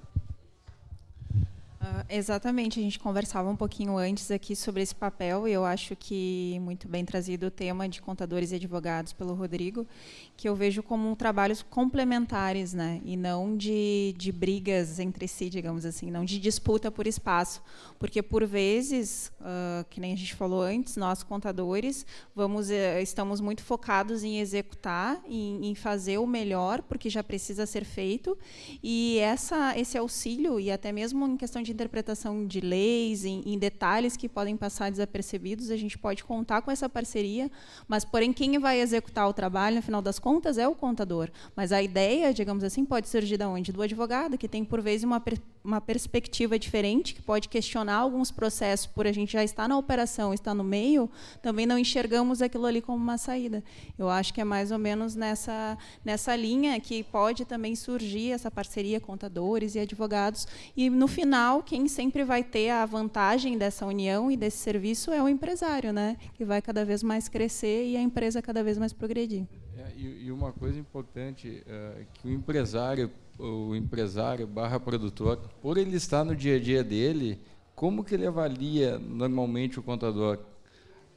Uh, 1.82 2.04
exatamente, 2.10 2.78
a 2.78 2.84
gente 2.84 3.00
conversava 3.00 3.50
um 3.50 3.56
pouquinho 3.56 3.98
antes 3.98 4.30
aqui 4.32 4.54
sobre 4.54 4.82
esse 4.82 4.94
papel 4.94 5.48
e 5.48 5.54
eu 5.54 5.64
acho 5.64 5.96
que 5.96 6.60
muito 6.62 6.90
bem 6.90 7.06
trazido 7.06 7.46
o 7.46 7.52
tema 7.52 7.88
de 7.88 8.02
contadores 8.02 8.52
e 8.52 8.56
advogados 8.56 9.14
pelo 9.14 9.34
Rodrigo, 9.34 9.88
que 10.36 10.50
eu 10.50 10.58
vejo 10.58 10.84
como 10.84 11.16
trabalhos 11.16 11.62
complementares, 11.62 12.74
né, 12.74 13.00
e 13.06 13.16
não 13.16 13.56
de, 13.56 14.14
de 14.18 14.30
brigas 14.30 15.00
entre 15.00 15.26
si, 15.26 15.50
digamos 15.50 15.86
assim, 15.86 16.12
não 16.12 16.26
de 16.26 16.38
disputa 16.38 16.92
por 16.92 17.08
espaço, 17.08 17.62
porque 17.98 18.22
por 18.22 18.46
vezes, 18.46 19.32
uh, 19.40 19.86
que 19.90 20.02
nem 20.02 20.12
a 20.12 20.18
gente 20.18 20.36
falou 20.36 20.62
antes, 20.62 20.98
nós 20.98 21.24
contadores 21.24 22.06
vamos 22.36 22.70
uh, 22.70 23.00
estamos 23.02 23.40
muito 23.40 23.64
focados 23.64 24.22
em 24.22 24.42
executar, 24.42 25.22
em, 25.26 25.70
em 25.70 25.76
fazer 25.76 26.18
o 26.18 26.28
melhor, 26.28 26.82
porque 26.82 27.10
já 27.10 27.24
precisa 27.24 27.66
ser 27.66 27.86
feito, 27.86 28.38
e 28.84 29.18
essa 29.20 29.80
esse 29.80 29.98
auxílio 29.98 30.60
e 30.60 30.70
até 30.70 30.92
mesmo 30.92 31.26
em 31.26 31.38
questão 31.38 31.62
de 31.62 31.69
de 31.70 31.74
interpretação 31.74 32.46
de 32.46 32.60
leis, 32.60 33.24
em, 33.24 33.42
em, 33.46 33.58
detalhes 33.58 34.18
que 34.18 34.28
podem 34.28 34.58
passar 34.58 34.90
desapercebidos, 34.90 35.70
a 35.70 35.78
gente 35.78 35.98
pode 35.98 36.24
contar 36.24 36.62
com 36.62 36.72
essa 36.72 36.90
parceria, 36.90 37.50
mas, 37.88 38.04
porém, 38.04 38.34
quem 38.34 38.58
vai 38.58 38.82
executar 38.82 39.30
o 39.30 39.34
trabalho, 39.34 39.78
no 39.78 39.82
final 39.82 40.02
das 40.02 40.18
contas, 40.18 40.58
é 40.58 40.68
o 40.68 40.76
contador. 40.76 41.30
Mas 41.56 41.72
a 41.72 41.82
ideia, 41.82 42.34
digamos 42.34 42.64
assim, 42.64 42.84
pode 42.84 43.08
surgir 43.08 43.38
da 43.38 43.48
onde? 43.48 43.72
Do 43.72 43.82
advogado, 43.82 44.38
que 44.38 44.48
tem, 44.48 44.66
por 44.66 44.82
vezes, 44.82 45.04
uma, 45.04 45.24
uma 45.70 45.80
perspectiva 45.80 46.58
diferente, 46.58 47.14
que 47.14 47.22
pode 47.22 47.48
questionar 47.48 47.96
alguns 47.96 48.32
processos, 48.32 48.88
por 48.88 49.06
a 49.06 49.12
gente 49.12 49.34
já 49.34 49.44
estar 49.44 49.68
na 49.68 49.78
operação, 49.78 50.34
estar 50.34 50.56
no 50.56 50.64
meio, 50.64 51.10
também 51.42 51.66
não 51.66 51.78
enxergamos 51.78 52.42
aquilo 52.42 52.66
ali 52.66 52.82
como 52.82 52.98
uma 52.98 53.18
saída. 53.18 53.64
Eu 53.98 54.10
acho 54.10 54.34
que 54.34 54.42
é 54.42 54.44
mais 54.44 54.72
ou 54.72 54.80
menos 54.80 55.16
nessa, 55.16 55.78
nessa 56.04 56.36
linha 56.36 56.80
que 56.80 57.04
pode 57.04 57.46
também 57.46 57.76
surgir 57.76 58.32
essa 58.32 58.50
parceria 58.50 59.00
contadores 59.00 59.76
e 59.76 59.80
advogados, 59.80 60.48
e, 60.76 60.90
no 60.90 61.08
final, 61.08 61.62
quem 61.62 61.88
sempre 61.88 62.24
vai 62.24 62.44
ter 62.44 62.72
a 62.72 62.86
vantagem 62.86 63.58
dessa 63.58 63.86
união 63.86 64.32
e 64.32 64.36
desse 64.36 64.58
serviço 64.58 65.12
é 65.12 65.22
o 65.22 65.30
empresário, 65.30 65.94
né? 65.94 66.18
Que 66.34 66.44
vai 66.44 66.62
cada 66.62 66.84
vez 66.84 67.04
mais 67.04 67.30
crescer 67.30 67.86
e 67.86 67.96
a 67.96 68.02
empresa 68.02 68.42
cada 68.42 68.64
vez 68.64 68.78
mais 68.78 68.92
progredir. 68.92 69.46
É, 69.78 69.94
e, 69.96 70.26
e, 70.26 70.32
uma 70.32 70.52
coisa 70.52 70.78
importante 70.78 71.64
é 71.66 72.06
que 72.14 72.28
o 72.28 72.32
empresário, 72.32 73.10
o 73.40 73.76
empresário 73.76 74.46
barra 74.46 74.80
produtor, 74.80 75.38
por 75.62 75.78
ele 75.78 75.96
estar 75.96 76.24
no 76.24 76.36
dia 76.36 76.58
a 76.58 76.60
dia 76.60 76.84
dele, 76.84 77.40
como 77.74 78.04
que 78.04 78.14
ele 78.14 78.28
avalia 78.28 79.00
normalmente 79.00 79.80
o 79.80 79.84
contador? 79.84 80.40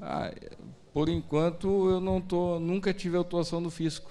Ah, 0.01 0.33
por 0.95 1.09
enquanto 1.09 1.91
eu 1.91 2.01
não 2.01 2.21
tô, 2.21 2.61
nunca 2.61 2.95
tive 2.95 3.17
autuação 3.17 3.63
do 3.63 3.71
fisco. 3.71 4.11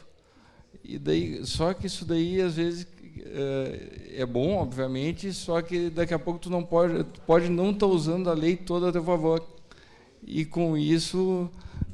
E 0.83 0.99
daí, 0.99 1.45
só 1.45 1.73
que 1.73 1.87
isso 1.87 2.03
daí 2.05 2.41
às 2.41 2.55
vezes 2.55 2.87
é, 3.19 4.21
é 4.21 4.25
bom, 4.25 4.55
obviamente, 4.55 5.31
só 5.31 5.61
que 5.61 5.89
daqui 5.89 6.13
a 6.13 6.19
pouco 6.19 6.39
tu 6.39 6.49
não 6.49 6.63
pode, 6.63 7.05
pode 7.25 7.49
não 7.49 7.71
estar 7.71 7.85
tá 7.85 7.91
usando 7.91 8.29
a 8.29 8.33
lei 8.33 8.55
toda 8.55 8.89
a 8.89 8.91
teu 8.91 9.03
favor. 9.03 9.41
E 10.25 10.45
com 10.45 10.77
isso, 10.77 11.49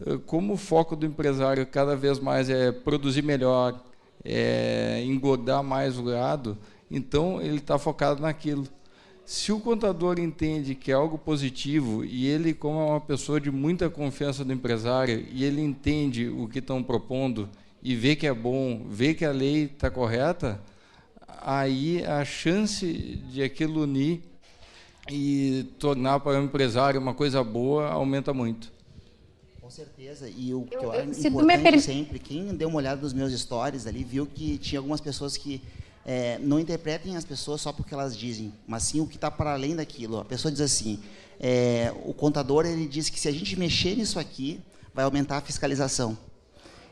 é, 0.06 0.18
como 0.26 0.54
o 0.54 0.58
foco 0.58 0.96
do 0.96 1.06
empresário 1.06 1.66
cada 1.66 1.96
vez 1.96 2.20
mais 2.20 2.50
é 2.50 2.72
produzir 2.72 3.22
melhor, 3.22 3.80
é 4.28 5.02
engordar 5.06 5.64
mais 5.64 5.98
o 5.98 6.04
gado, 6.04 6.58
então 6.92 7.42
ele 7.42 7.58
está 7.58 7.80
focado 7.80 8.22
naquilo. 8.22 8.68
Se 9.26 9.52
o 9.52 9.60
contador 9.60 10.20
entende 10.20 10.76
que 10.76 10.92
é 10.92 10.94
algo 10.94 11.18
positivo 11.18 12.04
e 12.04 12.28
ele, 12.28 12.54
como 12.54 12.80
é 12.80 12.86
uma 12.86 13.02
pessoa 13.02 13.40
de 13.40 13.52
muita 13.52 13.90
confiança 13.90 14.44
do 14.44 14.54
empresário, 14.54 15.26
e 15.32 15.44
ele 15.44 15.62
entende 15.62 16.28
o 16.28 16.48
que 16.48 16.60
estão 16.60 16.84
propondo 16.84 17.50
e 17.82 17.96
vê 17.96 18.16
que 18.16 18.28
é 18.28 18.34
bom, 18.34 18.86
vê 18.90 19.14
que 19.14 19.26
a 19.26 19.32
lei 19.32 19.64
está 19.64 19.90
correta, 19.90 20.62
aí 21.42 22.04
a 22.06 22.24
chance 22.26 23.22
de 23.32 23.42
aquilo 23.44 23.84
unir 23.84 24.22
e 25.10 25.66
tornar 25.80 26.20
para 26.20 26.40
o 26.40 26.44
empresário 26.44 27.00
uma 27.00 27.14
coisa 27.14 27.44
boa 27.44 27.90
aumenta 27.90 28.34
muito. 28.34 28.77
Com 29.68 29.72
certeza. 29.72 30.30
E 30.30 30.54
o 30.54 30.62
que 30.62 30.78
eu, 30.78 30.84
eu 30.84 30.92
acho 30.94 31.28
importante 31.28 31.82
sempre, 31.82 32.20
quem 32.20 32.56
deu 32.56 32.70
uma 32.70 32.78
olhada 32.78 33.02
nos 33.02 33.12
meus 33.12 33.38
stories 33.38 33.86
ali, 33.86 34.02
viu 34.02 34.26
que 34.26 34.58
tinha 34.58 34.80
algumas 34.80 35.02
pessoas 35.02 35.36
que 35.36 35.62
é, 36.06 36.40
não 36.40 36.58
interpretem 36.58 37.18
as 37.18 37.26
pessoas 37.26 37.60
só 37.60 37.74
porque 37.74 37.94
elas 37.94 38.16
dizem, 38.16 38.54
mas 38.66 38.84
sim 38.84 39.02
o 39.02 39.06
que 39.06 39.16
está 39.16 39.30
para 39.30 39.52
além 39.52 39.76
daquilo. 39.76 40.20
A 40.20 40.24
pessoa 40.24 40.50
diz 40.50 40.62
assim, 40.62 41.02
é, 41.38 41.94
o 42.06 42.14
contador 42.14 42.66
ele 42.66 42.88
diz 42.88 43.10
que 43.10 43.20
se 43.20 43.28
a 43.28 43.32
gente 43.34 43.60
mexer 43.60 43.98
nisso 43.98 44.18
aqui, 44.18 44.62
vai 44.94 45.04
aumentar 45.04 45.40
a 45.40 45.42
fiscalização. 45.42 46.18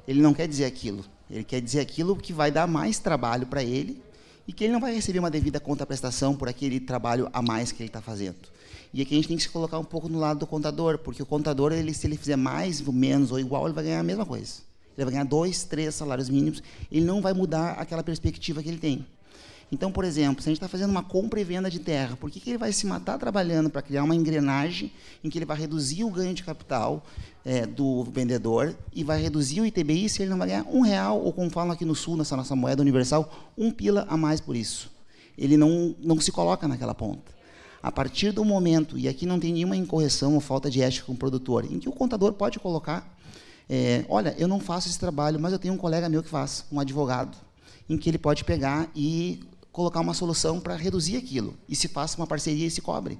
Ele 0.05 0.21
não 0.21 0.33
quer 0.33 0.45
dizer 0.45 0.65
aquilo. 0.65 1.05
Ele 1.31 1.45
quer 1.45 1.61
dizer 1.61 1.79
aquilo 1.79 2.13
que 2.13 2.33
vai 2.33 2.51
dar 2.51 2.67
mais 2.67 2.99
trabalho 2.99 3.47
para 3.47 3.63
ele 3.63 4.03
e 4.45 4.51
que 4.51 4.65
ele 4.65 4.73
não 4.73 4.81
vai 4.81 4.93
receber 4.93 5.19
uma 5.19 5.31
devida 5.31 5.61
contraprestação 5.61 6.35
por 6.35 6.49
aquele 6.49 6.81
trabalho 6.81 7.29
a 7.31 7.41
mais 7.41 7.71
que 7.71 7.81
ele 7.81 7.87
está 7.87 8.01
fazendo. 8.01 8.35
E 8.93 9.01
aqui 9.01 9.13
a 9.13 9.17
gente 9.17 9.27
tem 9.27 9.37
que 9.37 9.43
se 9.43 9.49
colocar 9.49 9.77
um 9.79 9.83
pouco 9.83 10.07
no 10.07 10.19
lado 10.19 10.39
do 10.39 10.47
contador, 10.47 10.97
porque 10.97 11.21
o 11.21 11.25
contador, 11.25 11.71
ele, 11.71 11.93
se 11.93 12.07
ele 12.07 12.17
fizer 12.17 12.35
mais, 12.35 12.81
menos 12.81 13.31
ou 13.31 13.39
igual, 13.39 13.65
ele 13.65 13.73
vai 13.73 13.83
ganhar 13.83 13.99
a 13.99 14.03
mesma 14.03 14.25
coisa. 14.25 14.61
Ele 14.97 15.05
vai 15.05 15.13
ganhar 15.13 15.25
dois, 15.25 15.63
três 15.63 15.93
salários 15.95 16.29
mínimos, 16.29 16.63
ele 16.91 17.05
não 17.05 17.21
vai 17.21 17.33
mudar 17.33 17.71
aquela 17.73 18.03
perspectiva 18.03 18.63
que 18.63 18.69
ele 18.69 18.77
tem. 18.77 19.05
Então, 19.71 19.91
por 19.91 20.05
exemplo, 20.05 20.41
se 20.41 20.47
a 20.47 20.51
gente 20.51 20.57
está 20.57 20.67
fazendo 20.67 20.91
uma 20.91 21.03
compra 21.03 21.41
e 21.41 21.43
venda 21.43 21.69
de 21.69 21.79
terra, 21.79 22.15
por 22.15 22.29
que, 22.29 22.39
que 22.39 22.51
ele 22.51 22.57
vai 22.57 22.71
se 22.71 22.85
matar 22.85 23.17
trabalhando 23.17 23.69
para 23.69 23.81
criar 23.81 24.03
uma 24.03 24.15
engrenagem 24.15 24.91
em 25.23 25.29
que 25.29 25.37
ele 25.37 25.45
vai 25.45 25.57
reduzir 25.57 26.03
o 26.03 26.09
ganho 26.09 26.33
de 26.33 26.43
capital 26.43 27.03
é, 27.43 27.65
do 27.65 28.03
vendedor 28.03 28.75
e 28.93 29.03
vai 29.03 29.21
reduzir 29.21 29.61
o 29.61 29.65
ITBI 29.65 30.07
se 30.07 30.21
ele 30.21 30.29
não 30.29 30.37
vai 30.37 30.49
ganhar 30.49 30.65
um 30.67 30.81
real, 30.81 31.19
ou 31.19 31.33
como 31.33 31.49
falam 31.49 31.71
aqui 31.71 31.83
no 31.83 31.95
Sul, 31.95 32.15
nessa 32.15 32.37
nossa 32.37 32.55
moeda 32.55 32.81
universal, 32.81 33.51
um 33.57 33.71
pila 33.71 34.05
a 34.07 34.15
mais 34.15 34.39
por 34.39 34.55
isso. 34.55 34.91
Ele 35.37 35.57
não, 35.57 35.95
não 35.99 36.21
se 36.21 36.31
coloca 36.31 36.67
naquela 36.67 36.93
ponta. 36.93 37.34
A 37.85 37.91
partir 37.91 38.31
do 38.31 38.43
momento, 38.43 38.97
e 38.97 39.07
aqui 39.07 39.27
não 39.27 39.39
tem 39.39 39.53
nenhuma 39.53 39.77
incorreção 39.77 40.33
ou 40.33 40.39
falta 40.39 40.71
de 40.71 40.81
ética 40.81 41.05
com 41.05 41.13
o 41.13 41.15
produtor, 41.15 41.71
em 41.71 41.77
que 41.77 41.87
o 41.87 41.91
contador 41.91 42.33
pode 42.33 42.57
colocar, 42.57 43.15
é, 43.69 44.03
olha, 44.09 44.33
eu 44.39 44.47
não 44.47 44.59
faço 44.59 44.89
esse 44.89 44.97
trabalho, 44.97 45.39
mas 45.39 45.53
eu 45.53 45.59
tenho 45.59 45.75
um 45.75 45.77
colega 45.77 46.09
meu 46.09 46.23
que 46.23 46.27
faz, 46.27 46.65
um 46.71 46.79
advogado, 46.79 47.37
em 47.87 47.95
que 47.95 48.09
ele 48.09 48.17
pode 48.17 48.43
pegar 48.43 48.89
e 48.95 49.39
colocar 49.71 49.99
uma 49.99 50.15
solução 50.15 50.59
para 50.59 50.75
reduzir 50.75 51.15
aquilo 51.15 51.53
e 51.69 51.75
se 51.75 51.87
faça 51.87 52.17
uma 52.17 52.25
parceria 52.25 52.65
e 52.65 52.71
se 52.71 52.81
cobre. 52.81 53.19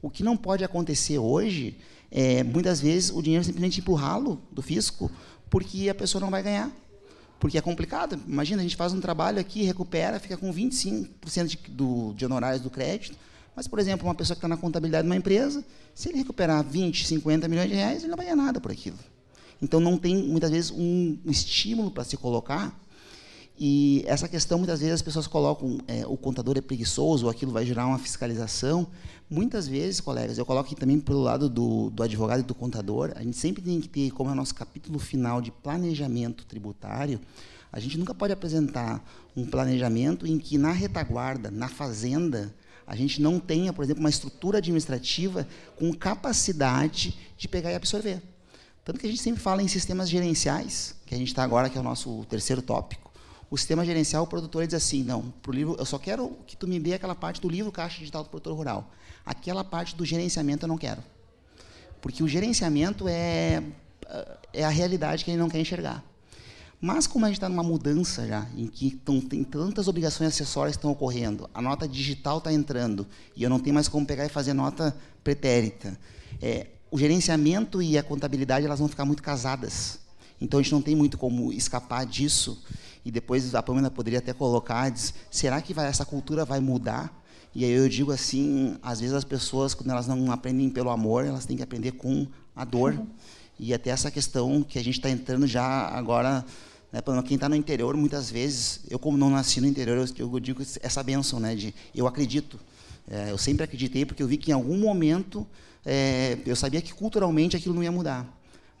O 0.00 0.08
que 0.08 0.22
não 0.22 0.36
pode 0.36 0.62
acontecer 0.62 1.18
hoje 1.18 1.76
é, 2.08 2.44
muitas 2.44 2.80
vezes, 2.80 3.10
o 3.10 3.20
dinheiro 3.20 3.44
simplesmente 3.44 3.80
empurrá-lo 3.80 4.40
do 4.52 4.62
fisco 4.62 5.10
porque 5.50 5.88
a 5.88 5.94
pessoa 5.94 6.20
não 6.20 6.30
vai 6.30 6.44
ganhar. 6.44 6.70
Porque 7.40 7.58
é 7.58 7.60
complicado. 7.60 8.16
Imagina, 8.28 8.60
a 8.60 8.62
gente 8.62 8.76
faz 8.76 8.92
um 8.92 9.00
trabalho 9.00 9.40
aqui, 9.40 9.64
recupera, 9.64 10.20
fica 10.20 10.36
com 10.36 10.54
25% 10.54 11.46
de, 11.46 11.56
do, 11.68 12.12
de 12.14 12.24
honorários 12.24 12.62
do 12.62 12.70
crédito. 12.70 13.18
Mas, 13.58 13.66
por 13.66 13.80
exemplo, 13.80 14.06
uma 14.06 14.14
pessoa 14.14 14.36
que 14.36 14.38
está 14.38 14.46
na 14.46 14.56
contabilidade 14.56 15.02
de 15.02 15.10
uma 15.10 15.16
empresa, 15.16 15.64
se 15.92 16.08
ele 16.08 16.18
recuperar 16.18 16.62
20, 16.62 17.04
50 17.04 17.48
milhões 17.48 17.68
de 17.68 17.74
reais, 17.74 18.02
ele 18.04 18.10
não 18.10 18.16
vai 18.16 18.26
ganhar 18.26 18.36
nada 18.36 18.60
por 18.60 18.70
aquilo. 18.70 18.96
Então, 19.60 19.80
não 19.80 19.98
tem, 19.98 20.14
muitas 20.22 20.48
vezes, 20.48 20.70
um 20.70 21.18
estímulo 21.26 21.90
para 21.90 22.04
se 22.04 22.16
colocar 22.16 22.72
e 23.58 24.04
essa 24.06 24.28
questão, 24.28 24.58
muitas 24.58 24.78
vezes, 24.78 24.94
as 24.94 25.02
pessoas 25.02 25.26
colocam 25.26 25.80
é, 25.88 26.06
o 26.06 26.16
contador 26.16 26.56
é 26.56 26.60
preguiçoso, 26.60 27.24
ou 27.24 27.30
aquilo 27.32 27.50
vai 27.50 27.66
gerar 27.66 27.88
uma 27.88 27.98
fiscalização. 27.98 28.86
Muitas 29.28 29.66
vezes, 29.66 30.00
colegas, 30.00 30.38
eu 30.38 30.46
coloco 30.46 30.68
aqui 30.68 30.76
também 30.76 31.00
pelo 31.00 31.20
lado 31.20 31.48
do, 31.48 31.90
do 31.90 32.04
advogado 32.04 32.38
e 32.38 32.44
do 32.44 32.54
contador, 32.54 33.10
a 33.16 33.24
gente 33.24 33.36
sempre 33.36 33.60
tem 33.60 33.80
que 33.80 33.88
ter, 33.88 34.12
como 34.12 34.30
é 34.30 34.34
o 34.34 34.36
nosso 34.36 34.54
capítulo 34.54 35.00
final 35.00 35.40
de 35.40 35.50
planejamento 35.50 36.46
tributário, 36.46 37.20
a 37.72 37.80
gente 37.80 37.98
nunca 37.98 38.14
pode 38.14 38.32
apresentar 38.32 39.04
um 39.36 39.44
planejamento 39.44 40.24
em 40.28 40.38
que, 40.38 40.56
na 40.56 40.70
retaguarda, 40.70 41.50
na 41.50 41.68
fazenda, 41.68 42.54
a 42.88 42.96
gente 42.96 43.22
não 43.22 43.38
tenha, 43.38 43.72
por 43.72 43.84
exemplo, 43.84 44.00
uma 44.00 44.10
estrutura 44.10 44.58
administrativa 44.58 45.46
com 45.76 45.92
capacidade 45.92 47.16
de 47.36 47.46
pegar 47.46 47.70
e 47.70 47.76
absorver. 47.76 48.20
Tanto 48.84 48.98
que 48.98 49.06
a 49.06 49.10
gente 49.10 49.22
sempre 49.22 49.40
fala 49.40 49.62
em 49.62 49.68
sistemas 49.68 50.08
gerenciais, 50.08 50.96
que 51.06 51.14
a 51.14 51.18
gente 51.18 51.28
está 51.28 51.44
agora, 51.44 51.68
que 51.68 51.78
é 51.78 51.80
o 51.80 51.84
nosso 51.84 52.24
terceiro 52.28 52.62
tópico 52.62 53.08
o 53.50 53.56
sistema 53.56 53.84
gerencial, 53.84 54.24
o 54.24 54.26
produtor 54.26 54.66
diz 54.66 54.74
assim, 54.74 55.02
não, 55.02 55.30
pro 55.42 55.52
livro, 55.52 55.74
eu 55.78 55.84
só 55.84 55.98
quero 55.98 56.36
que 56.46 56.56
tu 56.56 56.68
me 56.68 56.78
dê 56.78 56.94
aquela 56.94 57.14
parte 57.14 57.40
do 57.40 57.48
livro 57.48 57.72
caixa 57.72 57.98
digital 57.98 58.22
do 58.22 58.28
produtor 58.28 58.54
rural. 58.54 58.90
Aquela 59.24 59.64
parte 59.64 59.96
do 59.96 60.04
gerenciamento 60.04 60.64
eu 60.64 60.68
não 60.68 60.76
quero. 60.76 61.02
Porque 62.00 62.22
o 62.22 62.28
gerenciamento 62.28 63.08
é, 63.08 63.62
é 64.52 64.64
a 64.64 64.68
realidade 64.68 65.24
que 65.24 65.30
ele 65.30 65.38
não 65.38 65.48
quer 65.48 65.60
enxergar. 65.60 66.04
Mas 66.80 67.06
como 67.08 67.24
a 67.24 67.28
gente 67.28 67.38
está 67.38 67.48
numa 67.48 67.62
mudança 67.62 68.26
já, 68.26 68.46
em 68.56 68.68
que 68.68 68.90
tão, 68.90 69.20
tem 69.20 69.42
tantas 69.42 69.88
obrigações 69.88 70.28
acessórias 70.28 70.76
que 70.76 70.78
estão 70.78 70.92
ocorrendo, 70.92 71.50
a 71.52 71.60
nota 71.60 71.88
digital 71.88 72.38
está 72.38 72.52
entrando, 72.52 73.06
e 73.34 73.42
eu 73.42 73.50
não 73.50 73.58
tenho 73.58 73.74
mais 73.74 73.88
como 73.88 74.06
pegar 74.06 74.24
e 74.24 74.28
fazer 74.28 74.52
nota 74.52 74.96
pretérita, 75.24 75.98
é, 76.40 76.68
o 76.90 76.98
gerenciamento 76.98 77.82
e 77.82 77.98
a 77.98 78.02
contabilidade 78.02 78.64
elas 78.64 78.78
vão 78.78 78.88
ficar 78.88 79.04
muito 79.04 79.22
casadas. 79.22 79.98
Então 80.40 80.60
a 80.60 80.62
gente 80.62 80.72
não 80.72 80.80
tem 80.80 80.94
muito 80.94 81.18
como 81.18 81.52
escapar 81.52 82.06
disso. 82.06 82.62
e 83.04 83.10
depois 83.10 83.54
a 83.54 83.62
Pâmela 83.62 83.90
poderia 83.90 84.18
até 84.18 84.32
colocar, 84.32 84.90
diz, 84.90 85.14
será 85.30 85.60
que 85.60 85.72
vai, 85.72 85.86
essa 85.86 86.04
cultura 86.04 86.44
vai 86.44 86.60
mudar? 86.60 87.12
E 87.54 87.64
aí 87.64 87.70
eu 87.70 87.88
digo 87.88 88.12
assim, 88.12 88.76
às 88.82 89.00
vezes 89.00 89.14
as 89.14 89.24
pessoas, 89.24 89.74
quando 89.74 89.90
elas 89.90 90.06
não 90.06 90.30
aprendem 90.30 90.68
pelo 90.68 90.90
amor, 90.90 91.24
elas 91.24 91.46
têm 91.46 91.56
que 91.56 91.62
aprender 91.62 91.92
com 91.92 92.26
a 92.54 92.64
dor. 92.64 92.92
Uhum. 92.92 93.06
E 93.58 93.74
até 93.74 93.90
essa 93.90 94.10
questão 94.10 94.62
que 94.62 94.78
a 94.78 94.84
gente 94.84 94.98
está 94.98 95.10
entrando 95.10 95.46
já 95.46 95.88
agora, 95.88 96.44
né, 96.92 97.02
quem 97.26 97.34
está 97.34 97.48
no 97.48 97.56
interior, 97.56 97.96
muitas 97.96 98.30
vezes, 98.30 98.80
eu 98.90 98.98
como 98.98 99.18
não 99.18 99.30
nasci 99.30 99.60
no 99.60 99.66
interior, 99.66 99.98
eu, 100.16 100.32
eu 100.32 100.40
digo 100.40 100.62
essa 100.80 101.02
benção, 101.02 101.38
né, 101.38 101.54
de 101.54 101.74
eu 101.94 102.06
acredito. 102.06 102.58
É, 103.10 103.30
eu 103.30 103.38
sempre 103.38 103.64
acreditei 103.64 104.04
porque 104.04 104.22
eu 104.22 104.26
vi 104.26 104.36
que 104.36 104.50
em 104.50 104.54
algum 104.54 104.78
momento 104.78 105.46
é, 105.84 106.38
eu 106.44 106.56
sabia 106.56 106.80
que 106.82 106.92
culturalmente 106.92 107.56
aquilo 107.56 107.74
não 107.74 107.82
ia 107.82 107.92
mudar. 107.92 108.26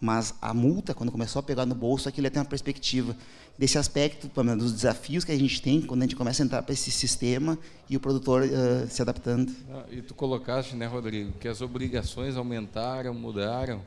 Mas 0.00 0.34
a 0.40 0.54
multa, 0.54 0.94
quando 0.94 1.10
começou 1.10 1.40
a 1.40 1.42
pegar 1.42 1.66
no 1.66 1.74
bolso, 1.74 2.08
aquilo 2.08 2.30
ter 2.30 2.38
uma 2.38 2.44
perspectiva 2.44 3.16
desse 3.58 3.76
aspecto, 3.76 4.28
dos 4.56 4.72
desafios 4.72 5.24
que 5.24 5.32
a 5.32 5.38
gente 5.38 5.60
tem 5.60 5.82
quando 5.82 6.02
a 6.02 6.04
gente 6.04 6.14
começa 6.14 6.42
a 6.42 6.46
entrar 6.46 6.62
para 6.62 6.72
esse 6.72 6.92
sistema 6.92 7.58
e 7.90 7.96
o 7.96 8.00
produtor 8.00 8.42
uh, 8.44 8.88
se 8.88 9.02
adaptando. 9.02 9.52
E 9.90 10.00
tu 10.00 10.14
colocaste, 10.14 10.76
né, 10.76 10.86
Rodrigo, 10.86 11.32
que 11.40 11.48
as 11.48 11.60
obrigações 11.60 12.36
aumentaram, 12.36 13.12
mudaram, 13.12 13.82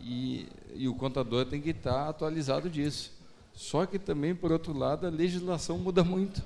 e, 0.00 0.46
e 0.74 0.88
o 0.88 0.94
contador 0.94 1.44
tem 1.44 1.60
que 1.60 1.70
estar 1.70 2.08
atualizado 2.08 2.70
disso. 2.70 3.12
Só 3.54 3.86
que 3.86 3.98
também, 3.98 4.34
por 4.34 4.52
outro 4.52 4.76
lado, 4.76 5.06
a 5.06 5.10
legislação 5.10 5.78
muda 5.78 6.04
muito. 6.04 6.42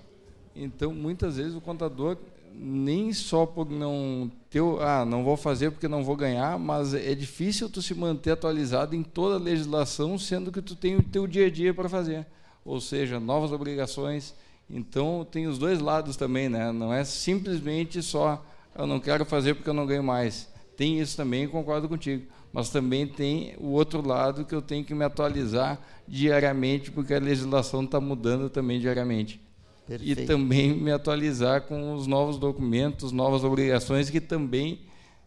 Então, 0.54 0.92
muitas 0.92 1.36
vezes 1.36 1.54
o 1.54 1.60
contador 1.60 2.16
nem 2.54 3.12
só 3.12 3.46
por 3.46 3.68
não 3.70 4.30
ter, 4.50 4.62
ah, 4.80 5.04
não 5.04 5.24
vou 5.24 5.36
fazer 5.36 5.70
porque 5.70 5.88
não 5.88 6.04
vou 6.04 6.16
ganhar, 6.16 6.58
mas 6.58 6.94
é 6.94 7.14
difícil 7.14 7.68
tu 7.68 7.80
se 7.80 7.94
manter 7.94 8.32
atualizado 8.32 8.94
em 8.94 9.02
toda 9.02 9.36
a 9.36 9.38
legislação, 9.38 10.18
sendo 10.18 10.50
que 10.50 10.60
tu 10.60 10.74
tem 10.74 10.96
o 10.96 11.02
teu 11.02 11.26
dia 11.26 11.46
a 11.46 11.50
dia 11.50 11.72
para 11.72 11.88
fazer 11.88 12.26
ou 12.68 12.82
seja, 12.82 13.18
novas 13.18 13.50
obrigações. 13.50 14.34
Então, 14.68 15.26
tem 15.28 15.46
os 15.46 15.58
dois 15.58 15.80
lados 15.80 16.16
também, 16.16 16.50
né? 16.50 16.70
Não 16.70 16.92
é 16.92 17.02
simplesmente 17.02 18.02
só 18.02 18.44
eu 18.76 18.86
não 18.86 19.00
quero 19.00 19.24
fazer 19.24 19.54
porque 19.54 19.70
eu 19.70 19.74
não 19.74 19.86
ganho 19.86 20.04
mais. 20.04 20.48
Tem 20.76 21.00
isso 21.00 21.16
também, 21.16 21.48
concordo 21.48 21.88
contigo. 21.88 22.26
Mas 22.52 22.70
também 22.70 23.06
tem 23.06 23.54
o 23.58 23.68
outro 23.68 24.06
lado 24.06 24.44
que 24.44 24.54
eu 24.54 24.62
tenho 24.62 24.84
que 24.84 24.94
me 24.94 25.04
atualizar 25.04 25.80
diariamente, 26.06 26.90
porque 26.90 27.12
a 27.14 27.18
legislação 27.18 27.84
está 27.84 28.00
mudando 28.00 28.48
também 28.48 28.80
diariamente. 28.80 29.40
Perfeito. 29.86 30.20
E 30.20 30.26
também 30.26 30.74
me 30.74 30.90
atualizar 30.90 31.62
com 31.62 31.94
os 31.94 32.06
novos 32.06 32.38
documentos, 32.38 33.10
novas 33.12 33.44
obrigações, 33.44 34.10
que 34.10 34.20
também, 34.20 34.80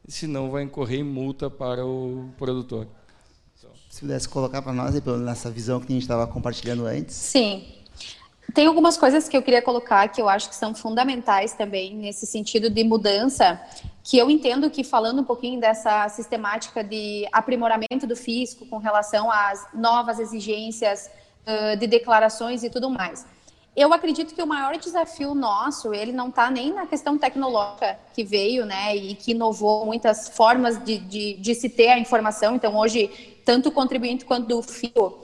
senão, 0.08 0.52
vai 0.52 0.64
incorrer 0.64 1.00
em 1.00 1.04
multa 1.04 1.50
para 1.50 1.86
o 1.86 2.30
produtor. 2.38 2.88
Se 3.90 4.02
pudesse 4.02 4.30
colocar 4.30 4.62
para 4.62 4.72
nós, 4.72 4.96
nessa 5.20 5.52
visão 5.52 5.80
que 5.80 5.88
a 5.88 5.94
gente 5.94 6.04
estava 6.04 6.26
compartilhando 6.26 6.86
antes. 6.86 7.16
Sim. 7.16 7.81
Tem 8.54 8.66
algumas 8.66 8.98
coisas 8.98 9.30
que 9.30 9.38
eu 9.38 9.42
queria 9.42 9.62
colocar 9.62 10.08
que 10.08 10.22
eu 10.22 10.28
acho 10.28 10.50
que 10.50 10.56
são 10.56 10.74
fundamentais 10.74 11.54
também 11.54 11.96
nesse 11.96 12.26
sentido 12.26 12.70
de 12.70 12.84
mudança, 12.84 13.62
que 14.04 14.18
eu 14.18 14.30
entendo 14.30 14.70
que 14.70 14.84
falando 14.84 15.22
um 15.22 15.24
pouquinho 15.24 15.60
dessa 15.60 16.10
sistemática 16.10 16.84
de 16.84 17.28
aprimoramento 17.32 18.08
do 18.08 18.16
fisco 18.16 18.66
com 18.66 18.78
relação 18.78 19.30
às 19.30 19.68
novas 19.74 20.20
exigências 20.20 21.10
uh, 21.46 21.78
de 21.78 21.86
declarações 21.86 22.64
e 22.64 22.70
tudo 22.70 22.90
mais. 22.90 23.26
Eu 23.74 23.94
acredito 23.94 24.36
que 24.36 24.42
o 24.42 24.48
maior 24.48 24.76
desafio 24.76 25.34
nosso, 25.34 25.94
ele 25.94 26.12
não 26.12 26.28
está 26.28 26.52
nem 26.52 26.74
na 26.74 26.86
questão 26.86 27.18
tecnológica 27.18 27.98
que 28.14 28.24
veio, 28.24 28.66
né, 28.66 28.94
e 28.96 29.16
que 29.16 29.32
inovou 29.32 29.86
muitas 29.86 30.28
formas 30.28 30.84
de, 30.84 30.98
de, 30.98 31.34
de 31.36 31.56
se 31.56 31.70
ter 31.70 31.88
a 31.88 31.98
informação. 31.98 32.56
Então, 32.56 32.76
hoje, 32.76 33.08
tanto 33.46 33.70
o 33.70 33.72
contribuinte 33.72 34.26
quanto 34.26 34.60
o 34.60 34.62
FIO, 34.62 35.20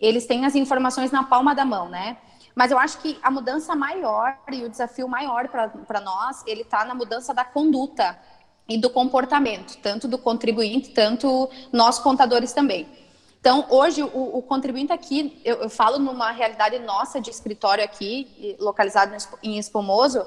eles 0.00 0.26
têm 0.26 0.44
as 0.44 0.56
informações 0.56 1.12
na 1.12 1.22
palma 1.22 1.54
da 1.54 1.64
mão, 1.64 1.88
né? 1.88 2.16
Mas 2.56 2.70
eu 2.70 2.78
acho 2.78 2.98
que 3.00 3.18
a 3.22 3.30
mudança 3.30 3.76
maior 3.76 4.38
e 4.50 4.64
o 4.64 4.70
desafio 4.70 5.06
maior 5.06 5.46
para 5.46 6.00
nós, 6.00 6.42
ele 6.46 6.62
está 6.62 6.86
na 6.86 6.94
mudança 6.94 7.34
da 7.34 7.44
conduta 7.44 8.18
e 8.66 8.78
do 8.78 8.88
comportamento, 8.88 9.76
tanto 9.82 10.08
do 10.08 10.16
contribuinte, 10.16 10.88
tanto 10.88 11.50
nós 11.70 11.98
contadores 11.98 12.54
também. 12.54 12.88
Então, 13.38 13.66
hoje, 13.68 14.02
o, 14.02 14.38
o 14.38 14.42
contribuinte 14.42 14.90
aqui, 14.90 15.38
eu, 15.44 15.56
eu, 15.64 15.68
falo 15.68 15.98
numa 15.98 16.30
realidade 16.30 16.78
nossa 16.78 17.20
de 17.20 17.28
escritório 17.28 17.84
aqui, 17.84 18.56
localizado 18.58 19.14
em 19.42 19.58
Espumoso, 19.58 20.26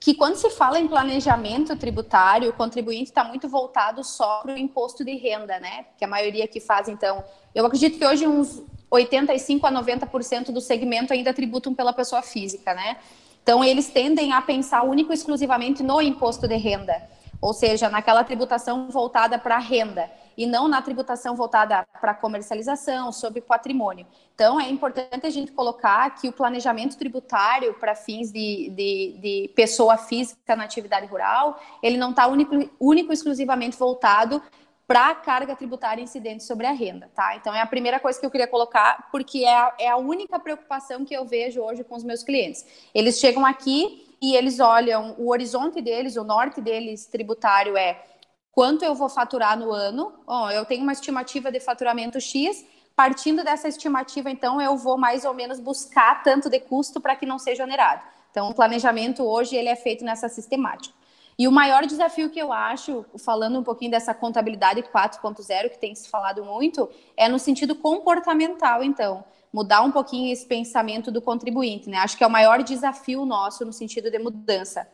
que 0.00 0.14
quando 0.14 0.36
se 0.36 0.48
fala 0.48 0.80
em 0.80 0.88
planejamento 0.88 1.76
tributário, 1.76 2.48
o 2.48 2.54
contribuinte 2.54 3.10
está 3.10 3.22
muito 3.22 3.50
voltado 3.50 4.02
só 4.02 4.40
para 4.40 4.54
o 4.54 4.58
imposto 4.58 5.04
de 5.04 5.14
renda, 5.14 5.60
né? 5.60 5.84
Que 5.98 6.06
a 6.06 6.08
maioria 6.08 6.48
que 6.48 6.58
faz, 6.58 6.88
então. 6.88 7.22
Eu 7.54 7.66
acredito 7.66 7.98
que 7.98 8.06
hoje 8.06 8.26
uns 8.26 8.62
85 8.90 9.66
a 9.66 9.72
90% 9.72 10.50
do 10.50 10.60
segmento 10.60 11.12
ainda 11.12 11.32
tributam 11.32 11.72
pela 11.72 11.92
pessoa 11.92 12.22
física, 12.22 12.74
né? 12.74 12.96
Então, 13.42 13.64
eles 13.64 13.88
tendem 13.88 14.32
a 14.32 14.42
pensar 14.42 14.82
único 14.82 15.12
e 15.12 15.14
exclusivamente 15.14 15.82
no 15.82 16.00
imposto 16.02 16.46
de 16.46 16.56
renda, 16.56 17.00
ou 17.40 17.54
seja, 17.54 17.88
naquela 17.88 18.22
tributação 18.22 18.90
voltada 18.90 19.38
para 19.38 19.56
a 19.56 19.60
renda 19.60 20.10
e 20.36 20.46
não 20.46 20.68
na 20.68 20.80
tributação 20.80 21.34
voltada 21.34 21.86
para 22.00 22.14
comercialização, 22.14 23.12
sobre 23.12 23.40
patrimônio. 23.40 24.06
Então, 24.34 24.60
é 24.60 24.70
importante 24.70 25.26
a 25.26 25.30
gente 25.30 25.52
colocar 25.52 26.08
que 26.14 26.28
o 26.28 26.32
planejamento 26.32 26.96
tributário 26.96 27.74
para 27.74 27.94
fins 27.94 28.32
de, 28.32 28.70
de, 28.70 29.18
de, 29.20 29.52
pessoa 29.54 29.96
física 29.96 30.56
na 30.56 30.64
atividade 30.64 31.06
rural, 31.06 31.60
ele 31.82 31.96
não 31.96 32.10
está 32.10 32.26
único, 32.26 32.54
único 32.78 33.12
exclusivamente 33.12 33.76
voltado 33.76 34.42
para 34.90 35.10
a 35.10 35.14
carga 35.14 35.54
tributária 35.54 36.02
incidente 36.02 36.42
sobre 36.42 36.66
a 36.66 36.72
renda, 36.72 37.08
tá? 37.14 37.36
Então, 37.36 37.54
é 37.54 37.60
a 37.60 37.66
primeira 37.66 38.00
coisa 38.00 38.18
que 38.18 38.26
eu 38.26 38.30
queria 38.30 38.48
colocar, 38.48 39.08
porque 39.12 39.44
é 39.44 39.56
a, 39.56 39.74
é 39.78 39.88
a 39.88 39.96
única 39.96 40.36
preocupação 40.40 41.04
que 41.04 41.14
eu 41.14 41.24
vejo 41.24 41.60
hoje 41.60 41.84
com 41.84 41.94
os 41.94 42.02
meus 42.02 42.24
clientes. 42.24 42.66
Eles 42.92 43.20
chegam 43.20 43.46
aqui 43.46 44.16
e 44.20 44.34
eles 44.34 44.58
olham 44.58 45.14
o 45.16 45.30
horizonte 45.30 45.80
deles, 45.80 46.16
o 46.16 46.24
norte 46.24 46.60
deles 46.60 47.06
tributário 47.06 47.76
é 47.76 48.04
quanto 48.50 48.84
eu 48.84 48.92
vou 48.92 49.08
faturar 49.08 49.56
no 49.56 49.70
ano. 49.70 50.12
Oh, 50.26 50.50
eu 50.50 50.64
tenho 50.64 50.82
uma 50.82 50.92
estimativa 50.92 51.52
de 51.52 51.60
faturamento 51.60 52.20
X. 52.20 52.66
Partindo 52.96 53.44
dessa 53.44 53.68
estimativa, 53.68 54.28
então, 54.28 54.60
eu 54.60 54.76
vou 54.76 54.98
mais 54.98 55.24
ou 55.24 55.32
menos 55.32 55.60
buscar 55.60 56.20
tanto 56.24 56.50
de 56.50 56.58
custo 56.58 57.00
para 57.00 57.14
que 57.14 57.24
não 57.24 57.38
seja 57.38 57.62
onerado. 57.62 58.02
Então, 58.32 58.50
o 58.50 58.54
planejamento 58.54 59.22
hoje 59.22 59.54
ele 59.54 59.68
é 59.68 59.76
feito 59.76 60.04
nessa 60.04 60.28
sistemática. 60.28 60.99
E 61.40 61.48
o 61.48 61.50
maior 61.50 61.86
desafio 61.86 62.28
que 62.28 62.38
eu 62.38 62.52
acho, 62.52 63.02
falando 63.16 63.58
um 63.58 63.62
pouquinho 63.62 63.90
dessa 63.90 64.12
contabilidade 64.12 64.82
4.0, 64.82 65.70
que 65.70 65.78
tem 65.78 65.94
se 65.94 66.06
falado 66.06 66.44
muito, 66.44 66.86
é 67.16 67.30
no 67.30 67.38
sentido 67.38 67.74
comportamental, 67.74 68.84
então. 68.84 69.24
Mudar 69.50 69.80
um 69.80 69.90
pouquinho 69.90 70.30
esse 70.30 70.44
pensamento 70.44 71.10
do 71.10 71.22
contribuinte, 71.22 71.88
né? 71.88 71.96
Acho 71.96 72.18
que 72.18 72.22
é 72.22 72.26
o 72.26 72.30
maior 72.30 72.62
desafio 72.62 73.24
nosso 73.24 73.64
no 73.64 73.72
sentido 73.72 74.10
de 74.10 74.18
mudança. 74.18 74.86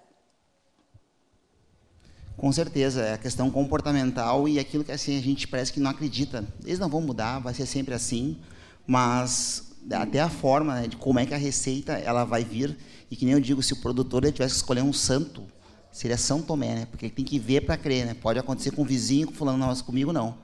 Com 2.36 2.52
certeza, 2.52 3.02
é 3.02 3.14
a 3.14 3.18
questão 3.18 3.50
comportamental 3.50 4.48
e 4.48 4.60
aquilo 4.60 4.84
que 4.84 4.92
assim 4.92 5.18
a 5.18 5.20
gente 5.20 5.48
parece 5.48 5.72
que 5.72 5.80
não 5.80 5.90
acredita. 5.90 6.44
Eles 6.64 6.78
não 6.78 6.88
vão 6.88 7.00
mudar, 7.00 7.40
vai 7.40 7.54
ser 7.54 7.66
sempre 7.66 7.92
assim, 7.92 8.40
mas 8.86 9.74
até 9.90 10.20
a 10.20 10.28
forma 10.28 10.76
né, 10.76 10.86
de 10.86 10.96
como 10.96 11.18
é 11.18 11.26
que 11.26 11.34
a 11.34 11.38
receita 11.38 11.94
ela 11.94 12.24
vai 12.24 12.44
vir 12.44 12.78
e 13.10 13.16
que 13.16 13.24
nem 13.24 13.34
eu 13.34 13.40
digo, 13.40 13.64
se 13.64 13.72
o 13.72 13.80
produtor 13.82 14.22
tivesse 14.30 14.54
que 14.54 14.60
escolher 14.60 14.82
um 14.82 14.92
santo, 14.92 15.55
seria 15.96 16.18
São 16.18 16.42
Tomé, 16.42 16.74
né? 16.74 16.86
Porque 16.90 17.08
tem 17.08 17.24
que 17.24 17.38
ver 17.38 17.62
para 17.62 17.76
crer, 17.76 18.04
né? 18.04 18.14
Pode 18.14 18.38
acontecer 18.38 18.70
com 18.70 18.82
o 18.82 18.84
vizinho, 18.84 19.26
com 19.26 19.32
fulano, 19.32 19.66
mas 19.66 19.80
comigo 19.80 20.12
não. 20.12 20.36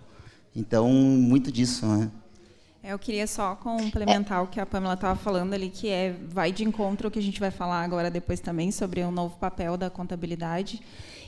Então, 0.56 0.88
muito 0.90 1.52
disso, 1.52 1.86
né? 1.86 2.10
É, 2.82 2.92
eu 2.92 2.98
queria 2.98 3.26
só 3.26 3.54
complementar 3.54 4.42
o 4.42 4.46
que 4.48 4.58
a 4.58 4.66
Pamela 4.66 4.94
estava 4.94 5.18
falando 5.18 5.52
ali, 5.52 5.68
que 5.68 5.88
é 5.88 6.16
vai 6.28 6.50
de 6.50 6.64
encontro 6.64 7.06
ao 7.06 7.10
que 7.10 7.18
a 7.18 7.22
gente 7.22 7.38
vai 7.38 7.50
falar 7.50 7.82
agora 7.84 8.10
depois 8.10 8.40
também 8.40 8.72
sobre 8.72 9.02
o 9.02 9.10
novo 9.10 9.36
papel 9.36 9.76
da 9.76 9.88
contabilidade 9.88 10.82